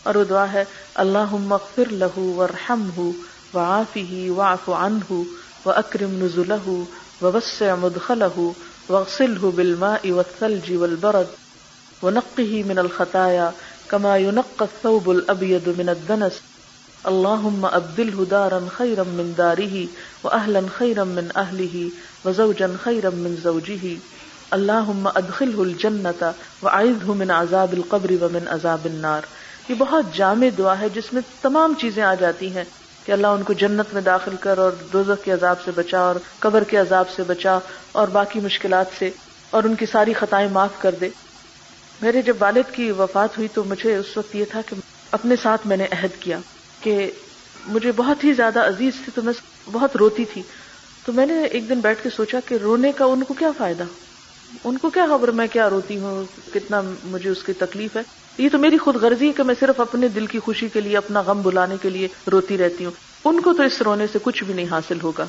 اور 0.03 0.15
وہ 0.15 0.23
دعا 0.23 0.53
ہے 0.53 0.65
اللہ 0.95 1.31
مغفر 1.31 1.91
لہو 1.91 2.33
ورحم 2.33 2.89
ہُو 2.97 3.11
وعافه 3.53 4.29
واعف 4.29 4.69
عنه 4.69 5.23
واكرم 5.65 6.13
نزله 6.23 6.83
ووسع 7.21 7.75
مدخله 7.75 8.51
واغسله 8.89 9.51
بالماء 9.55 10.11
والثلج 10.11 10.71
والبرد 10.71 11.27
ونقه 12.03 12.63
من 12.63 12.79
الخطايا 12.79 13.51
كما 13.89 14.17
ينقى 14.17 14.65
الثوب 14.65 15.09
الابيض 15.09 15.69
من 15.77 15.89
الدنس. 15.89 16.41
اللهم 17.07 17.65
ابدله 17.65 18.25
دارا 18.29 18.59
خيرا 18.77 19.03
من 19.03 19.33
داره 19.37 19.87
واهلا 20.23 20.59
خيرا 20.77 21.03
من 21.03 21.27
اهله 21.35 21.89
وزوجا 22.25 22.67
خيرا 22.83 23.09
من 23.09 23.35
زوجه. 23.43 23.97
اللهم 24.51 25.07
ادخله 25.07 25.61
الجنه 25.61 26.33
واعذه 26.61 27.13
من 27.13 27.31
عذاب 27.31 27.73
القبر 27.73 28.11
ومن 28.21 28.47
عذاب 28.47 28.85
النار. 28.85 29.21
یہ 29.69 29.75
بہت 29.77 30.05
جامع 30.13 30.47
دعا 30.57 30.79
ہے 30.79 30.89
جس 30.89 31.13
میں 31.13 31.21
تمام 31.41 31.73
چیزیں 31.81 32.03
آ 32.03 32.13
جاتی 32.13 32.55
ہیں۔ 32.55 32.63
کہ 33.05 33.11
اللہ 33.11 33.27
ان 33.27 33.43
کو 33.43 33.53
جنت 33.53 33.93
میں 33.93 34.01
داخل 34.01 34.35
کر 34.35 34.57
اور 34.57 34.71
دوزخ 34.93 35.25
کے 35.25 35.31
عذاب 35.31 35.55
سے 35.65 35.71
بچا 35.75 35.99
اور 35.99 36.15
قبر 36.39 36.63
کے 36.63 36.77
عذاب 36.77 37.05
سے 37.09 37.23
بچا 37.23 37.59
اور 37.91 38.07
باقی 38.07 38.39
مشکلات 38.39 38.85
سے 38.99 39.09
اور 39.49 39.63
ان 39.63 39.75
کی 39.75 39.85
ساری 39.85 40.13
خطائیں 40.13 40.49
معاف 40.49 40.81
کر 40.81 40.95
دے۔ 41.01 41.09
میرے 42.01 42.21
جب 42.21 42.35
والد 42.39 42.73
کی 42.73 42.91
وفات 42.91 43.37
ہوئی 43.37 43.47
تو 43.53 43.63
مجھے 43.63 43.95
اس 43.95 44.17
وقت 44.17 44.35
یہ 44.35 44.45
تھا 44.51 44.61
کہ 44.65 44.75
اپنے 45.11 45.35
ساتھ 45.43 45.67
میں 45.67 45.77
نے 45.77 45.87
عہد 45.91 46.21
کیا 46.21 46.39
کہ 46.81 47.11
مجھے 47.65 47.91
بہت 47.95 48.23
ہی 48.23 48.33
زیادہ 48.33 48.59
عزیز 48.67 48.93
تھی 48.95 49.11
تو 49.15 49.21
میں 49.21 49.33
بہت 49.71 49.95
روتی 49.95 50.25
تھی۔ 50.25 50.41
تو 51.05 51.13
میں 51.13 51.25
نے 51.25 51.43
ایک 51.43 51.69
دن 51.69 51.79
بیٹھ 51.79 52.03
کے 52.03 52.09
سوچا 52.09 52.39
کہ 52.45 52.55
رونے 52.55 52.91
کا 52.91 53.05
ان 53.05 53.23
کو 53.23 53.33
کیا 53.33 53.51
فائدہ؟ 53.57 53.83
ان 54.63 54.77
کو 54.77 54.89
کیا 54.89 55.05
خبر 55.09 55.31
میں 55.31 55.47
کیا 55.47 55.69
روتی 55.69 55.99
ہوں؟ 55.99 56.23
کتنا 56.53 56.81
مجھے 57.03 57.29
اس 57.29 57.43
کی 57.43 57.53
تکلیف 57.53 57.95
ہے؟ 57.95 58.01
یہ 58.37 58.49
تو 58.51 58.57
میری 58.57 58.77
خود 58.77 58.95
غرضی 58.95 59.27
ہے 59.27 59.31
کہ 59.31 59.43
میں 59.43 59.55
صرف 59.59 59.79
اپنے 59.79 60.07
دل 60.07 60.25
کی 60.25 60.39
خوشی 60.39 60.67
کے 60.67 60.81
لیے، 60.81 60.97
اپنا 60.97 61.21
غم 61.21 61.41
بلانے 61.41 61.75
کے 61.81 61.89
لیے 61.89 62.07
روتی 62.31 62.57
رہتی 62.57 62.85
ہوں۔ 62.85 62.91
ان 63.25 63.41
کو 63.41 63.53
تو 63.53 63.63
اس 63.63 63.81
رونے 63.81 64.07
سے 64.13 64.19
کچھ 64.23 64.43
بھی 64.43 64.53
نہیں 64.53 64.65
حاصل 64.71 64.97
ہوگا۔ 65.03 65.25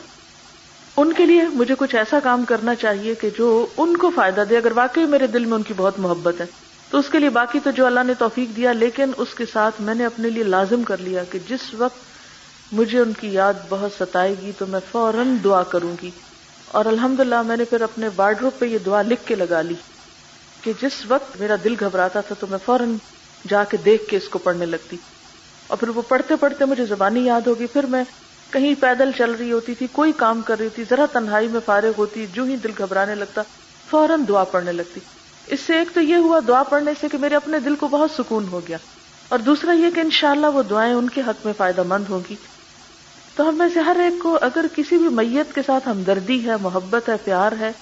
ان 0.97 1.13
کے 1.13 1.27
لیے 1.27 1.43
مجھے 1.53 1.75
کچھ 1.79 1.95
ایسا 1.95 2.19
کام 2.23 2.45
کرنا 2.45 2.75
چاہیے 2.75 3.15
کہ 3.15 3.31
جو 3.39 3.67
ان 3.77 3.97
کو 3.97 4.11
فائدہ 4.15 4.45
دے۔ 4.51 4.57
اگر 4.57 4.73
واقعی 4.75 5.07
میرے 5.07 5.27
دل 5.27 5.45
میں 5.45 5.55
ان 5.55 5.63
کی 5.63 5.75
بہت 5.77 5.99
محبت 5.99 6.41
ہے، 6.41 6.47
تو 6.91 6.99
اس 6.99 7.09
کے 7.09 7.19
لیے 7.19 7.31
باقی 7.31 7.59
تو 7.65 7.71
جو 7.71 7.87
اللہ 7.87 8.01
نے 8.07 8.15
توفیق 8.15 8.57
دیا، 8.57 8.73
لیکن 8.73 9.11
اس 9.17 9.35
کے 9.35 9.45
ساتھ 9.53 9.81
میں 9.81 9.95
نے 9.95 10.05
اپنے 10.05 10.31
لیے 10.31 10.45
لازم 10.45 10.83
کر 10.83 10.97
لیا 10.99 11.25
کہ 11.25 11.39
جس 11.49 11.75
وقت 11.75 11.97
مجھے 12.73 12.99
ان 12.99 13.13
کی 13.21 13.29
یاد 13.29 13.55
بہت 13.69 13.91
ستائے 13.99 14.35
گی، 14.43 14.53
تو 14.59 14.67
میں 14.67 14.81
فوراً 14.93 15.37
دعا 15.45 15.63
کروں 15.63 15.95
گی۔ 16.03 16.11
اور 16.75 16.85
الحمد 16.85 17.21
میں 17.47 17.57
نے 17.57 17.65
پھر 17.65 17.81
اپنے 17.81 18.09
وارڈروب 18.17 18.59
پہ 18.59 18.67
یہ 18.67 18.79
دعا 18.79 19.03
لکھ 19.03 19.27
کے 19.27 19.35
لگا 19.35 19.63
لی 19.63 19.75
کہ 20.63 20.73
جس 20.81 20.93
وقت 21.09 21.41
میرا 21.41 21.55
دل 21.65 21.75
گھبراتا 21.81 22.21
تھا 22.21 22.35
تو 22.41 22.47
میں 22.51 22.59
فوراً 22.65 22.95
جا 23.49 23.65
کے 23.65 23.77
دیکھ 23.77 24.09
کے 24.09 24.17
اس 24.17 24.29
کو 24.29 24.39
پڑھنے 24.39 24.67
لگتی 24.67 24.97
اور 25.67 25.79
پھر 25.79 25.89
وہ 25.89 26.03
پڑھتے 26.09 26.37
پڑھتے 26.41 26.65
مجھے 26.65 26.85
زبانی 26.85 27.25
یاد 27.25 27.47
ہوگی 27.47 27.67
پھر 27.67 27.87
میں 27.87 28.03
کہیں 28.53 28.75
پیدل 28.81 29.11
چل 29.19 29.31
رہی 29.31 29.53
ہوتی 29.53 29.75
تھی، 29.75 29.87
کوئی 29.93 30.13
کام 30.17 30.41
کر 30.41 30.59
رہی 30.59 30.69
تھی 30.75 30.85
ذرا 30.91 31.07
تنہائی 31.13 31.49
میں 31.49 31.61
فارغ 31.67 31.93
ہوتی، 31.99 32.27
جو 32.33 32.45
ہی 32.45 32.57
دل 32.57 32.71
گھبرانے 32.79 33.15
لگتا، 33.15 33.43
فوراً 33.91 34.25
دعا 34.29 34.45
پڑھنے 34.45 34.73
لگتی۔ 34.73 35.01
اس 35.47 35.61
سے 35.61 35.79
ایک 35.79 35.95
تو 35.95 36.01
یہ 36.01 36.17
ہوا 36.17 36.41
دعا 36.49 36.63
پڑھنے 36.63 36.93
سے 37.01 37.09
کہ 37.13 37.19
میرے 37.19 37.37
اپنے 37.37 37.59
دل 37.59 37.77
کو 37.77 37.89
بہت 37.89 38.11
سکون 38.11 38.49
ہو 38.53 38.61
گیا 38.69 38.77
اور 39.29 39.39
دوسرا 39.39 39.73
یہ 39.73 39.91
کہ 39.95 40.01
انشاءاللہ 40.01 40.47
وہ 40.47 40.63
دعائیں 40.63 40.93
ان 40.95 41.09
کے 41.09 41.21
حق 41.21 41.45
میں 41.45 41.53
فائدہ 41.57 41.83
مند 41.83 42.05
ہوں 42.09 42.21
گی۔ 42.31 42.35
تو 43.37 43.49
ہم 43.49 43.55
میں 43.55 43.69
سے 43.75 43.81
ہر 43.81 43.97
ایک 44.01 44.23
کو 44.23 44.39
اگر 44.41 44.65
کسی 44.77 44.97
بھی 44.97 45.09
میت 45.09 45.55
کے 45.55 45.61
ساتھ 45.67 45.89
ہمدردی 45.89 46.47
ہے، 46.47 46.53
محبت 46.61 47.09
ہے، 47.09 47.15
پیار 47.25 47.53
ہے، 47.61 47.73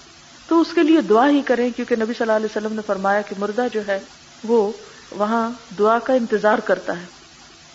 تو 0.49 0.61
اس 0.61 0.67
کے 0.75 0.83
لیے 0.83 1.01
دعا 1.01 1.29
ہی 1.29 1.41
کریں، 1.41 1.71
کیونکہ 1.77 1.97
نبی 1.97 2.05
صلی 2.05 2.17
اللہ 2.21 2.33
علیہ 2.33 2.47
وسلم 2.47 2.73
نے 2.73 2.83
فرمایا 2.87 3.21
کہ 3.21 3.35
مردہ 3.39 3.67
جو 3.73 3.81
ہے، 3.89 4.01
وہ 4.45 4.73
وہاں 5.11 5.51
دعا 5.79 5.99
کا 5.99 6.13
انتظار 6.13 6.59
کرتا 6.59 7.01
ہے۔ 7.01 7.05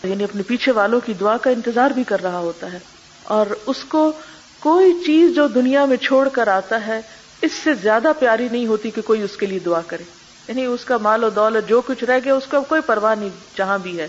یعنی 0.04 0.24
اپنے 0.24 0.44
پیچھے 0.44 0.72
والوں 0.72 1.00
کی 1.06 1.14
دعا 1.14 1.38
کا 1.38 1.50
انتظار 1.50 1.92
بھی 1.92 2.04
کر 2.04 2.22
رہا 2.22 2.38
ہوتا 2.38 2.74
ہے۔ 2.74 2.80
اور 3.24 3.46
اس 3.66 3.84
کو 3.84 4.12
کوئی 4.60 4.94
چیز 5.06 5.36
جو 5.36 5.48
دنیا 5.48 5.86
میں 5.86 5.98
چھوڑ 5.98 6.30
کر 6.30 6.48
آتا 6.48 6.88
ہے، 6.88 7.02
اس 7.42 7.52
سے 7.52 7.74
زیادہ 7.74 8.12
پیاری 8.20 8.48
نہیں 8.52 8.68
ہوتی 8.68 8.92
کہ 8.92 9.02
کوئی 9.02 9.22
اس 9.22 9.38
کے 9.38 9.46
لیے 9.46 9.60
دعا 9.60 9.82
کرے۔ 9.88 10.04
یعنی 10.48 10.66
اس 10.66 10.86
کا 10.86 10.98
مال 10.98 11.24
و 11.24 11.30
دولت 11.30 11.70
جو 11.70 11.82
کچھ 11.82 12.04
رہ 12.04 12.20
گیا، 12.26 12.36
اس 12.36 12.48
کا 12.50 12.60
کوئی 12.60 12.82
پرواہ 12.82 13.16
نہیں، 13.16 13.30
جہاں 13.58 13.78
بھی 13.78 14.00
ہے۔ 14.00 14.08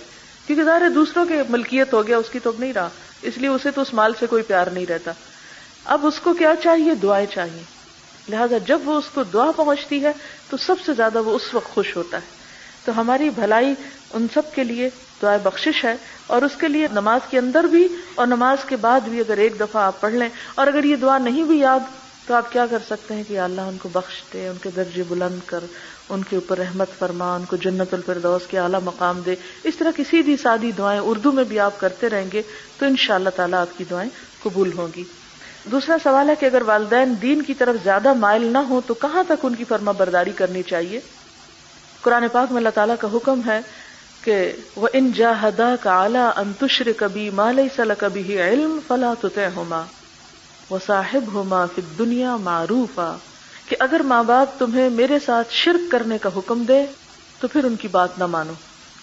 کیونکہ 0.48 0.64
ظاہر 0.64 0.88
دوسروں 0.88 1.26
کے 1.26 1.42
ملکیت 1.48 1.92
ہو 1.92 2.06
گیا، 2.06 2.18
اس 2.18 2.30
کی 2.30 2.38
تو 2.38 2.52
نہیں 2.58 2.72
رہا۔ 2.72 2.88
اس 3.22 3.38
لیے 3.38 3.48
اسے 3.48 3.70
تو 3.70 3.80
اس 3.80 3.94
مال 3.94 4.12
سے 4.20 4.26
کوئی 4.26 4.42
پیار 4.42 4.66
نہیں 4.66 4.86
رہتا۔ 4.86 5.12
اب 5.84 6.06
اس 6.06 6.20
کو 6.20 6.34
کیا 6.34 6.52
چاہیے؟ 6.62 6.94
دعائیں 6.94 7.26
چاہیے۔ 7.26 7.62
لہذا 8.28 8.58
جب 8.66 8.80
وہ 8.84 8.94
اس 8.94 9.04
کو 9.14 9.22
دعا 9.22 9.50
پہنچتی 9.56 10.04
ہے، 10.04 10.12
تو 10.50 10.56
سب 10.56 10.74
سے 10.86 10.92
زیادہ 10.92 11.22
وہ 11.22 11.36
اس 11.36 11.54
وقت 11.54 11.68
خوش 11.68 11.96
ہوتا 11.96 12.16
ہے۔ 12.16 12.26
تو 12.84 13.00
ہماری 13.00 13.30
بھلائی 13.30 13.74
ان 14.12 14.26
سب 14.34 14.54
کے 14.54 14.64
لیے 14.64 14.90
دعائیں 15.22 15.40
بخشش 15.42 15.84
ہے۔ 15.84 15.96
اور 16.26 16.42
اس 16.42 16.52
کے 16.60 16.68
لیے 16.68 16.88
نماز 16.92 17.20
کے 17.30 17.38
اندر 17.38 17.64
بھی 17.64 17.88
اور 18.14 18.26
نماز 18.26 18.64
کے 18.64 18.76
بعد 18.76 19.00
بھی 19.00 19.20
اگر 19.20 19.36
ایک 19.36 19.60
دفعہ 19.60 19.82
آپ 19.82 20.00
پڑھ 20.00 20.12
لیں، 20.12 20.28
اور 20.54 20.66
اگر 20.66 20.84
یہ 20.84 20.96
دعا 20.96 21.18
نہیں 21.18 21.44
بھی 21.44 21.58
یاد 21.58 21.80
تو 22.28 22.34
آپ 22.34 22.52
کیا 22.52 22.66
کر 22.66 22.78
سکتے 22.86 23.14
ہیں 23.14 23.22
کہ 23.28 23.40
اللہ 23.40 23.60
ان 23.60 23.76
کو 23.82 23.88
بخش 23.92 24.22
دے، 24.32 24.48
ان 24.48 24.56
کے 24.62 24.70
درجے 24.76 25.02
بلند 25.08 25.38
کر، 25.46 25.58
ان 26.08 26.22
کے 26.22 26.36
اوپر 26.36 26.58
رحمت 26.58 26.88
فرما، 26.98 27.34
ان 27.34 27.44
کو 27.44 27.56
جنت 27.56 27.94
الفردوس 27.94 28.42
کے 28.48 28.58
اعلیٰ 28.58 28.80
مقام 28.84 29.20
دے۔ 29.20 29.34
اس 29.64 29.76
طرح 29.76 29.90
کی 29.96 30.04
سیدھی 30.10 30.36
سادی 30.36 30.72
دعائیں 30.72 31.00
اردو 31.00 31.32
میں 31.32 31.44
بھی 31.44 31.60
آپ 31.60 31.80
کرتے 31.80 32.10
رہیں 32.10 32.30
گے 32.32 32.42
تو 32.78 32.86
ان 32.86 32.96
شاء 32.96 33.14
اللہ 33.14 33.28
تعالیٰ 33.36 33.60
آپ 33.60 33.78
کی 33.78 33.84
دعائیں 33.90 34.10
قبول 34.42 34.72
ہوں 34.72 34.88
گی۔ 34.96 35.04
دوسرا 35.64 35.96
سوال 36.02 36.30
ہے 36.30 36.34
کہ 36.34 36.46
اگر 36.46 36.62
والدین 36.62 37.14
دین 37.22 37.42
کی 37.42 37.54
طرف 37.54 37.74
زیادہ 37.84 38.12
مائل 38.12 38.44
نہ 38.44 38.58
ہو 38.58 38.80
تو 38.86 38.94
کہاں 38.94 39.22
تک 39.26 39.44
ان 39.44 39.54
کی 39.54 39.64
فرما 39.64 39.92
برداری 39.92 40.32
کرنی 40.32 40.62
چاہیے؟ 40.62 41.00
قرآن 42.00 42.24
پاک 42.32 42.52
میں 42.52 42.58
اللہ 42.58 42.74
تعالیٰ 42.74 42.94
کا 43.00 43.08
حکم 43.14 43.40
ہے 43.46 43.60
کہ 44.24 44.52
وہ 44.76 44.88
ان 44.92 45.12
جاہدا 45.12 45.74
کا 45.80 46.02
اعلیٰ 46.02 46.30
انتشر 46.36 46.88
کبھی 46.96 47.30
مال 47.30 47.60
سل 47.76 47.92
کبھی 47.98 48.42
علم 48.42 48.78
فلا 48.88 49.14
تو 49.20 49.28
ہوما 49.56 49.82
وہ 50.70 50.78
صاحب 50.86 51.34
ہوما 51.34 51.66
پھر 51.66 51.82
دنیا 51.98 52.36
معروف 52.36 53.00
کہ 53.68 53.76
اگر 53.80 54.00
ماں 54.00 54.22
باپ 54.22 54.58
تمہیں 54.58 54.90
میرے 54.90 55.18
ساتھ 55.18 55.48
شرک 55.50 55.90
کرنے 55.90 56.18
کا 56.18 56.30
حکم 56.36 56.62
دے، 56.62 56.86
تو 57.40 57.48
پھر 57.48 57.64
ان 57.64 57.76
کی 57.76 57.88
بات 57.88 58.18
نہ 58.18 58.26
مانو۔ 58.26 58.52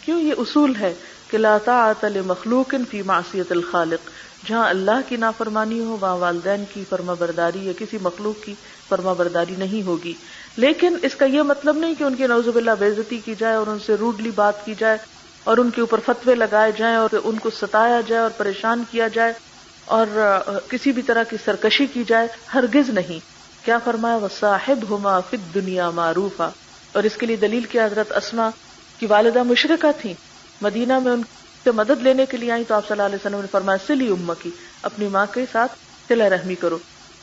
کیوں 0.06 0.22
یہ 0.22 0.34
اصول 0.38 0.76
ہے 0.80 0.94
کہ 1.32 1.38
طاعت 1.66 2.06
مخلوق 2.26 2.76
فی 2.90 3.02
معصیت 3.02 3.52
الخالق، 3.52 4.10
جہاں 4.50 4.70
اللہ 4.70 5.00
کی 5.10 5.16
نافرمانی 5.16 5.80
ہو، 5.80 5.98
وہاں 6.02 6.18
والدین 6.18 6.64
کی 6.74 6.84
فرما 6.90 7.14
برداری 7.14 7.66
یا 7.66 7.74
کسی 7.80 7.98
مخلوق 8.02 8.46
کی 8.46 8.54
فرما 8.90 9.14
برداری 9.14 9.56
نہیں 9.58 9.88
ہوگی۔ 9.88 10.14
لیکن 10.58 10.98
اس 11.02 11.16
کا 11.16 11.26
یہ 11.26 11.42
مطلب 11.42 11.78
نہیں 11.78 11.96
کہ 11.98 12.04
ان 12.04 12.16
کی 12.16 12.28
نوزب 12.28 12.56
اللہ 12.56 12.72
بےزتی 12.80 13.20
کی 13.26 13.36
جائے 13.40 13.56
اور 13.56 13.68
ان 13.68 13.78
سے 13.86 13.96
روڈلی 13.96 14.32
بات 14.36 14.66
کی 14.66 14.74
جائے 14.78 14.98
اور 15.44 15.58
ان 15.58 15.70
کے 15.70 15.82
اوپر 15.82 16.00
فتوے 16.06 16.36
لگائے 16.36 16.72
جائیں 16.78 16.96
اور 16.96 17.10
ان 17.24 17.40
کو 17.40 17.50
ستایا 17.50 18.02
جائے 18.02 18.22
اور 18.22 18.32
پریشان 18.38 18.84
کیا 18.92 19.08
جائے۔ 19.08 19.34
اور 19.86 20.08
کسی 20.70 20.92
بھی 20.92 21.02
طرح 21.02 21.24
کی 21.24 21.38
سرکشی 21.46 21.86
کی 21.86 22.04
جائے، 22.08 22.28
ہرگز 22.54 22.90
نہیں۔ 22.90 23.20
کیا 23.66 23.78
فرمایا؟ 23.78 24.16
وہ 24.16 24.28
صاحب 24.40 24.86
ہوما 24.90 25.20
فت 25.20 25.54
دنیا 25.54 25.90
معروف 25.90 26.42
اور 26.42 27.04
اس 27.04 27.16
کے 27.18 27.26
لیے 27.26 27.36
دلیل 27.36 27.64
کیا 27.64 27.86
حضرت 27.86 28.12
اسما 28.12 28.50
کی 29.00 29.06
والدہ 29.06 29.44
مشرقہ 29.44 29.92
تھی 30.02 30.14
مدینہ 30.62 31.00
میں 31.00 31.12
ان 31.12 31.22
سے 31.64 31.72
مدد 31.72 32.02
لینے 32.02 32.26
کے 32.26 32.38
لیے 32.38 32.52
آئی 32.52 32.64
تو 32.68 32.74
آپ 32.76 32.88
صلی 32.88 32.94
اللہ 32.94 33.04
علیہ 33.04 33.16
وسلم 33.16 33.42
نے 33.42 33.48
فرمایا، 33.52 33.78
سلی 33.88 34.08
اما 34.08 34.34
کی 34.44 34.50
اپنی 34.82 35.08
ماں 35.08 35.26
کے 35.34 35.46
ساتھ 35.52 35.72
سلا 36.08 36.30
رحمی 36.30 36.56
کرو۔ 36.56 36.78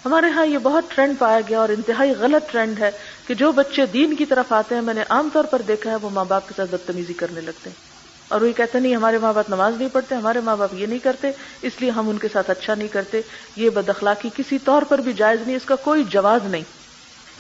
ہمارے 0.05 0.31
ہاں 0.31 0.47
یہ 0.47 0.59
بہت 0.59 0.85
ٹرینڈ 0.89 1.19
پایا 1.19 1.41
گیا 1.49 1.59
اور 1.61 1.69
انتہائی 1.69 2.13
غلط 2.19 2.51
ٹرینڈ 2.53 2.79
ہے 2.79 2.91
کہ 3.27 3.35
جو 3.35 3.53
بچے 3.53 3.87
دین 3.87 4.17
کی 4.17 4.27
طرف 4.27 4.53
آتے 4.53 4.75
ہیں، 4.75 4.83
میں 4.83 4.95
نے 4.95 5.03
عام 5.09 5.29
طور 5.33 5.45
پر 5.45 5.63
دیکھا 5.63 5.91
ہے، 5.91 5.97
وہ 6.03 6.11
ماں 6.11 6.25
باپ 6.25 6.49
کے 6.49 6.55
ساتھ 6.57 6.71
بدتمیزی 6.71 7.13
کرنے 7.13 7.41
لگتے 7.41 7.71
ہیں۔ 7.71 7.92
اور 8.33 8.41
وہ 8.41 8.53
کہتے 8.57 8.81
نہیں، 8.81 8.97
ہمارے 8.97 9.19
ماں 9.19 9.33
باپ 9.33 9.49
نماز 9.49 9.77
نہیں 9.77 9.89
پڑھتے، 9.89 10.15
ہمارے 10.15 10.41
ماں 10.41 10.57
باپ 10.57 10.75
یہ 10.75 10.87
نہیں 10.87 10.99
کرتے، 10.99 11.31
اس 11.63 11.81
لیے 11.81 11.91
ہم 11.91 12.09
ان 12.09 12.19
کے 12.19 12.29
ساتھ 12.29 12.51
اچھا 12.51 12.75
نہیں 12.75 12.89
کرتے، 12.89 13.21
یہ 13.57 13.71
بد 13.71 13.89
اخلاقی 13.89 14.31
کسی 14.37 14.59
طور 14.59 14.83
پر 14.83 14.99
بھی 14.99 15.13
جائز 15.13 15.41
نہیں، 15.41 15.57
اس 15.57 15.65
کا 15.65 15.77
کوئی 15.77 16.05
جواز 16.05 16.47
نہیں. 16.47 16.63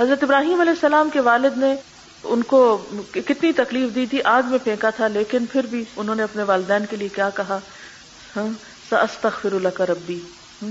حضرت 0.01 0.23
ابراہیم 0.23 0.61
علیہ 0.61 0.73
السلام 0.73 1.11
کے 1.11 1.21
والد 1.21 1.59
نے 1.59 1.77
ان 2.25 2.43
کو 2.43 2.77
کتنی 3.13 3.53
تکلیف 3.53 3.95
دی 3.95 4.07
تھی، 4.07 4.23
آگ 4.25 4.43
میں 4.47 4.59
پھینکا 4.59 4.91
تھا، 4.91 5.09
لیکن 5.09 5.47
پھر 5.47 5.67
بھی 5.67 5.85
انہوں 5.97 6.15
نے 6.15 6.23
اپنے 6.23 6.43
والدین 6.43 6.87
کے 6.87 6.97
لیے 6.97 7.09
کیا 7.09 7.31
کہا؟ 7.31 7.59
ہاں 8.37 8.49
اللہ 9.45 9.69
کا 9.69 9.87
ربی 9.87 10.21
ہاں، 10.63 10.71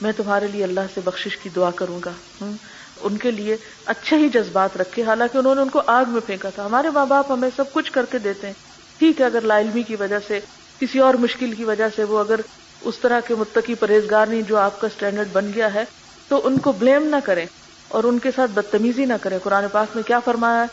میں 0.00 0.12
تمہارے 0.12 0.46
لیے 0.46 0.64
اللہ 0.64 0.86
سے 0.94 1.00
بخشش 1.04 1.36
کی 1.36 1.48
دعا 1.48 1.70
کروں 1.70 2.00
گا 2.04 2.12
ہاں، 2.40 2.52
ان 3.00 3.16
کے 3.16 3.30
لیے 3.30 3.56
اچھے 3.86 4.16
ہی 4.16 4.28
جذبات 4.28 4.76
رکھے، 4.76 5.02
حالانکہ 5.02 5.38
انہوں 5.38 5.54
نے 5.54 5.60
ان 5.60 5.68
کو 5.68 5.82
آگ 5.86 6.04
میں 6.08 6.20
پھینکا 6.26 6.50
تھا۔ 6.50 6.66
ہمارے 6.66 6.90
ماں 6.90 7.06
باپ 7.06 7.30
ہمیں 7.32 7.50
سب 7.56 7.72
کچھ 7.72 7.92
کر 7.92 8.04
کے 8.04 8.18
دیتے 8.18 8.46
ہیں۔ 8.46 8.69
ٹھیک 9.00 9.20
ہے، 9.20 9.26
اگر 9.26 9.40
لا 9.40 9.60
علمی 9.60 9.82
کی 9.82 9.96
وجہ 9.96 10.18
سے، 10.28 10.40
کسی 10.80 10.98
اور 10.98 11.14
مشکل 11.14 11.52
کی 11.52 11.64
وجہ 11.64 11.88
سے 11.96 12.04
وہ 12.04 12.18
اگر 12.18 12.40
اس 12.80 12.98
طرح 12.98 13.20
کے 13.20 13.34
متقی 13.34 13.74
پرہیزگار 13.74 14.26
نہیں 14.26 14.42
جو 14.42 14.56
آپ 14.56 14.80
کا 14.80 14.86
اسٹینڈرڈ 14.86 15.28
بن 15.32 15.50
گیا 15.54 15.74
ہے، 15.74 15.84
تو 16.28 16.40
ان 16.44 16.58
کو 16.58 16.72
بلیم 16.72 17.06
نہ 17.06 17.16
کریں 17.24 17.46
اور 17.88 18.04
ان 18.04 18.18
کے 18.18 18.30
ساتھ 18.36 18.50
بدتمیزی 18.50 19.04
نہ 19.04 19.12
کریں۔ 19.22 19.38
قرآن 19.42 19.64
پاک 19.72 19.88
میں 19.94 20.02
کیا 20.02 20.20
فرمایا 20.20 20.64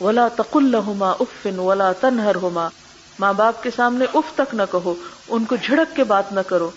ولا 0.00 0.28
تق 0.28 0.56
الما 0.56 1.10
افن 1.10 1.58
ولا 1.58 1.92
تنہر 1.92 2.34
ہوما 2.34 2.68
ماں 3.18 3.32
باپ 3.32 3.62
کے 3.62 3.70
سامنے 3.76 4.04
اف 4.14 4.36
تک 4.36 4.54
نہ 4.54 4.62
کہو، 4.70 4.94
ان 5.28 5.44
کو 5.44 5.56
جھڑک 5.62 5.96
کے 5.96 6.04
بات 6.04 6.32
نہ 6.32 6.40
کرو۔ 6.40 6.70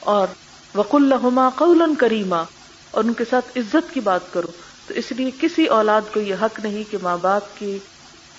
اور 0.00 0.26
وق 0.74 0.94
الحما 0.94 1.50
قول 1.54 1.94
کریما 1.98 2.42
اور 2.90 3.04
ان 3.04 3.12
کے 3.12 3.24
ساتھ 3.30 3.58
عزت 3.58 3.94
کی 3.94 4.00
بات 4.00 4.32
کرو۔ 4.32 4.48
تو 4.86 4.94
اس 4.94 5.12
لیے 5.12 5.30
کسی 5.40 5.66
اولاد 5.66 6.00
کو 6.14 6.20
یہ 6.20 6.34
حق 6.42 6.60
نہیں 6.60 6.84
کہ 6.90 6.98
ماں 7.02 7.18
باپ 7.20 7.58
کی 7.58 7.78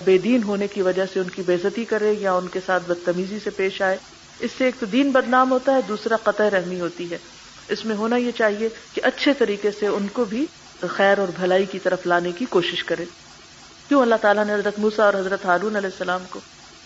بے 0.04 0.18
دین 0.18 0.44
ہونے 0.44 0.68
کی 0.68 0.82
وجہ 0.82 1.06
سے 1.14 1.20
ان 1.20 1.30
کی 1.30 1.42
بےزتی 1.42 1.86
کرے 1.86 2.14
یا 2.20 2.34
ان 2.34 2.48
کے 2.48 2.60
ساتھ 2.66 2.84
بدتمیزی 2.88 3.40
سے 3.44 3.50
پیش 3.50 3.82
آئے، 3.82 3.98
اس 4.40 4.52
سے 4.58 4.66
ایک 4.66 4.76
تو 4.80 4.86
دین 4.86 5.12
بدنام 5.12 5.52
ہوتا 5.52 5.76
ہے، 5.76 5.80
دوسرا 5.88 6.16
قطع 6.16 6.50
رحمی 6.50 6.80
ہوتی 6.80 7.12
ہے۔ 7.12 7.18
اس 7.68 7.86
میں 7.86 7.96
ہونا 7.96 8.16
یہ 8.16 8.32
چاہیے 8.32 8.70
کہ 8.94 9.02
اچھے 9.04 9.34
طریقے 9.34 9.72
سے 9.80 9.88
ان 9.88 10.08
کو 10.14 10.26
بھی 10.26 10.46
خیر 10.88 11.18
اور 11.18 11.28
بھلائی 11.36 11.66
کی 11.66 11.80
طرف 11.80 12.08
لانے 12.08 12.32
کی 12.32 12.46
کوشش 12.50 12.84
کرے۔ 12.84 13.06
کیوں 13.88 14.02
اللہ 14.02 14.16
تعالیٰ 14.22 14.46
نے 14.46 14.54
حضرت 14.54 14.80
موسا 14.80 15.06
اور 15.06 15.14
حضرت 15.14 15.46
ہارون 15.46 15.76
علیہ 15.76 15.90
السلام 15.94 16.24
کو، 16.30 16.40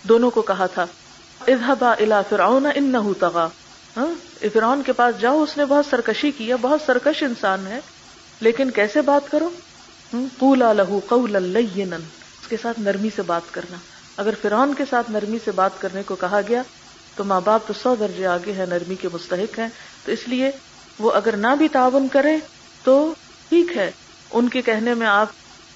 دونوں 0.04 0.32
کو 0.32 0.42
کہا 0.42 0.66
تھا 0.66 0.86
اظہبا 1.48 1.92
الا 1.92 2.22
فرعون 2.22 2.66
ان 2.76 2.96
تغا 3.20 3.48
ہاں 3.98 4.08
فرعون 4.54 4.82
کے 4.86 4.94
پاس 4.94 5.22
جاؤ، 5.22 5.44
اس 5.44 5.58
نے 5.58 5.66
بہت 5.66 5.86
سرکشی 5.90 6.32
کی 6.32 6.50
ہے، 6.50 6.56
بہت 6.62 6.82
سرکش 6.86 7.24
انسان 7.24 7.68
ہے، 7.68 7.80
لیکن 8.42 8.72
کیسے 8.72 9.02
بات 9.02 9.32
کرو؟ 9.32 9.50
قولا 10.38 10.74
لہو 10.74 11.00
قولا 11.08 11.40
لینا۔ 11.40 11.98
کے 12.50 12.58
ساتھ 12.62 12.80
نرمی 12.80 13.10
سے 13.16 13.22
بات 13.22 13.42
کرنا۔ 13.52 13.78
اگر 14.18 14.34
فرعون 14.42 14.74
کے 14.74 14.84
ساتھ 14.90 15.12
نرمی 15.12 15.38
سے 15.46 15.52
بات 15.52 15.72
کرنے 15.80 16.04
کو 16.04 16.16
کہا 16.16 16.42
گیا، 16.50 16.62
تو 17.16 17.24
ماں 17.24 17.42
باپ 17.42 17.68
تو 17.68 17.74
سو 17.84 17.96
درجے 17.96 18.26
آگے 18.26 18.52
ہیں، 18.52 18.66
نرمی 18.66 18.96
کے 18.96 19.08
مستحق 19.14 19.60
ہیں۔ 19.60 19.68
تو 20.06 20.12
اس 20.12 20.28
لیے 20.28 20.52
وہ 21.00 21.12
اگر 21.12 21.36
نہ 21.36 21.56
بھی 21.58 21.68
تعاون 21.68 22.08
کرے 22.08 22.38
تو 22.84 23.14
ٹھیک 23.50 23.78
ہے۔ 23.78 23.92
ان 24.32 24.50
کے 24.50 24.62
کہنے 24.62 24.94
میں 24.94 25.08
آپ، 25.08 25.28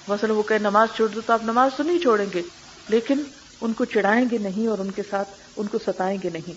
مثلا 0.08 0.32
وہ 0.32 0.42
کہ 0.42 0.58
نماز 0.58 0.88
چھوڑ 0.96 1.08
دو 1.08 1.20
تو 1.26 1.32
آپ 1.32 1.44
نماز 1.44 1.70
تو 1.76 1.82
نہیں 1.82 1.98
چھوڑیں 1.98 2.26
گے، 2.34 2.42
لیکن 2.88 3.22
ان 3.60 3.72
کو 3.72 3.84
چڑھائیں 3.84 4.26
گے 4.30 4.38
نہیں 4.38 4.66
اور 4.66 4.78
ان 4.78 4.90
کے 4.90 5.02
ساتھ 5.10 5.28
ان 5.56 5.66
کو 5.66 5.78
ستائیں 5.86 6.18
گے 6.22 6.30
نہیں۔ 6.32 6.52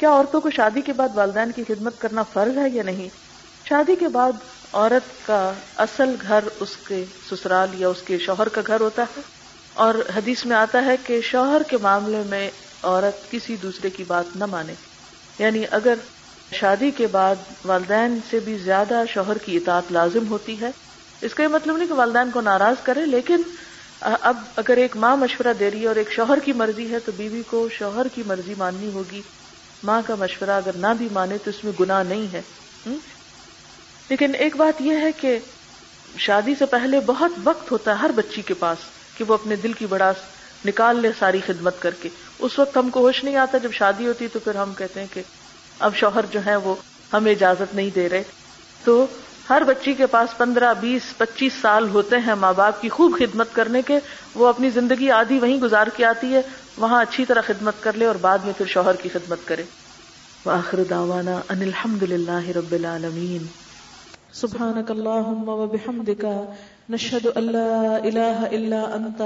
کیا 0.00 0.10
عورتوں 0.10 0.40
کو 0.40 0.50
شادی 0.50 0.80
کے 0.80 0.92
بعد 0.92 1.08
والدین 1.14 1.52
کی 1.52 1.64
خدمت 1.68 2.00
کرنا 2.00 2.22
فرض 2.22 2.58
ہے 2.58 2.68
یا 2.68 2.82
نہیں؟ 2.82 3.08
شادی 3.68 3.96
کے 3.96 4.08
بعد 4.08 4.32
عورت 4.72 5.26
کا 5.26 5.52
اصل 5.76 6.14
گھر 6.22 6.44
اس 6.60 6.76
کے 6.88 7.04
سسرال 7.30 7.68
یا 7.74 7.88
اس 7.88 8.02
کے 8.06 8.18
شوہر 8.18 8.48
کا 8.48 8.60
گھر 8.66 8.80
ہوتا 8.80 9.02
ہے۔ 9.02 9.39
اور 9.74 9.94
حدیث 10.16 10.44
میں 10.44 10.56
آتا 10.56 10.84
ہے 10.84 10.96
کہ 11.06 11.20
شوہر 11.20 11.62
کے 11.62 11.76
معاملے 11.78 12.22
میں 12.26 12.50
عورت 12.82 13.30
کسی 13.30 13.56
دوسرے 13.56 13.90
کی 13.90 14.04
بات 14.04 14.24
نہ 14.36 14.46
مانے۔ 14.46 14.74
یعنی 15.38 15.64
اگر 15.70 15.94
شادی 16.52 16.90
کے 16.90 17.06
بعد 17.06 17.36
والدین 17.64 18.18
سے 18.30 18.40
بھی 18.40 18.58
زیادہ 18.58 19.02
شوہر 19.08 19.38
کی 19.38 19.56
اطاعت 19.56 19.92
لازم 19.92 20.28
ہوتی 20.28 20.60
ہے، 20.60 20.70
اس 21.20 21.34
کا 21.34 21.42
یہ 21.42 21.48
مطلب 21.48 21.76
نہیں 21.76 21.88
کہ 21.88 21.94
والدین 21.94 22.30
کو 22.30 22.40
ناراض 22.40 22.76
کرے، 22.82 23.06
لیکن 23.06 23.42
اب 24.00 24.36
اگر 24.56 24.76
ایک 24.76 24.96
ماں 24.96 25.16
مشورہ 25.16 25.52
دے 25.60 25.70
رہی 25.70 25.82
ہے 25.82 25.86
اور 25.86 25.96
ایک 25.96 26.12
شوہر 26.12 26.38
کی 26.38 26.52
مرضی 26.52 26.90
ہے 26.90 26.98
تو 26.98 27.12
بیوی 27.16 27.42
کو 27.42 27.68
شوہر 27.68 28.06
کی 28.14 28.22
مرضی 28.26 28.54
ماننی 28.58 28.90
ہوگی۔ 28.92 29.22
ماں 29.82 30.02
کا 30.06 30.14
مشورہ 30.14 30.50
اگر 30.50 30.72
نہ 30.76 30.86
بھی 30.98 31.08
مانے 31.12 31.38
تو 31.44 31.50
اس 31.50 31.64
میں 31.64 31.72
گناہ 31.80 32.02
نہیں 32.02 32.26
ہے۔ 32.32 32.42
لیکن 34.08 34.34
ایک 34.34 34.56
بات 34.56 34.80
یہ 34.80 34.96
ہے 34.96 35.12
کہ 35.12 35.38
شادی 36.18 36.54
سے 36.58 36.66
پہلے 36.66 37.00
بہت 37.00 37.32
وقت 37.44 37.72
ہوتا 37.72 37.90
ہے 37.90 37.96
ہر 37.96 38.10
بچی 38.16 38.42
کے 38.42 38.54
پاس۔ 38.54 38.78
کہ 39.20 39.24
وہ 39.28 39.34
اپنے 39.34 39.56
دل 39.56 39.72
کی 39.72 39.86
بڑا 39.86 40.12
نکال 40.66 41.00
لے 41.00 41.10
ساری 41.18 41.40
خدمت 41.46 41.82
کر 41.82 41.90
کے۔ 42.02 42.08
اس 42.38 42.58
وقت 42.58 42.76
ہم 42.76 42.90
کو 42.90 43.00
ہوش 43.00 43.24
نہیں 43.24 43.36
آتا 43.36 43.58
جب 43.58 43.72
شادی 43.72 44.06
ہوتی 44.06 44.28
تو 44.28 44.38
پھر 44.38 44.54
ہم 44.54 44.72
کہتے 44.74 45.00
ہیں 45.00 45.06
کہ 45.12 45.22
اب 45.78 45.96
شوہر 45.96 46.24
جو 46.30 46.40
ہے 46.46 46.56
وہ 46.56 46.74
ہمیں 47.12 47.32
اجازت 47.32 47.74
نہیں 47.74 47.90
دے 47.94 48.08
رہے۔ 48.08 48.22
تو 48.84 49.06
ہر 49.50 49.62
بچی 49.66 49.94
کے 49.94 50.06
پاس 50.06 50.38
پندرہ، 50.38 50.74
بیس، 50.80 51.18
پچیس 51.18 51.52
سال 51.60 51.88
ہوتے 51.88 52.16
ہیں 52.16 52.34
ماں 52.34 52.52
باپ 52.52 52.82
کی 52.82 52.88
خوب 52.88 53.18
خدمت 53.18 53.48
کرنے 53.52 53.82
کے۔ 53.82 53.98
وہ 54.34 54.46
اپنی 54.46 54.70
زندگی 54.70 55.10
آدھی 55.10 55.38
وہیں 55.38 55.60
گزار 55.60 55.86
کے 55.96 56.04
آتی 56.04 56.34
ہے، 56.34 56.40
وہاں 56.76 57.02
اچھی 57.02 57.24
طرح 57.24 57.40
خدمت 57.40 57.74
کر 57.80 57.92
لے 57.92 58.06
اور 58.06 58.14
بعد 58.14 58.38
میں 58.38 58.52
پھر 58.58 58.66
شوہر 58.66 58.96
کی 58.96 59.08
خدمت 59.08 59.38
کرے۔ 59.44 59.62
وآخر 60.46 60.84
دعوانا 60.90 61.40
ان 61.48 61.62
الحمد 61.62 62.02
للہ 62.02 62.48
رب 62.56 62.72
العالمین۔ 62.72 63.46
سبحانك 64.32 64.90
اللهم 64.90 65.48
وبحمدك 65.48 66.24
نشهد 66.90 67.26
ان 67.26 67.44
لا 67.56 67.98
اله 68.08 68.38
الا 68.56 68.96
انت 68.96 69.20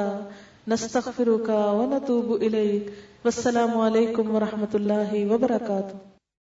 نستغفرك 0.68 1.48
ونتوب 1.48 2.28
اليك 2.46 2.92
والسلام 3.24 3.72
عليكم 3.80 4.34
ورحمۃ 4.34 4.72
الله 4.74 5.10
وبركاته. 5.32 6.13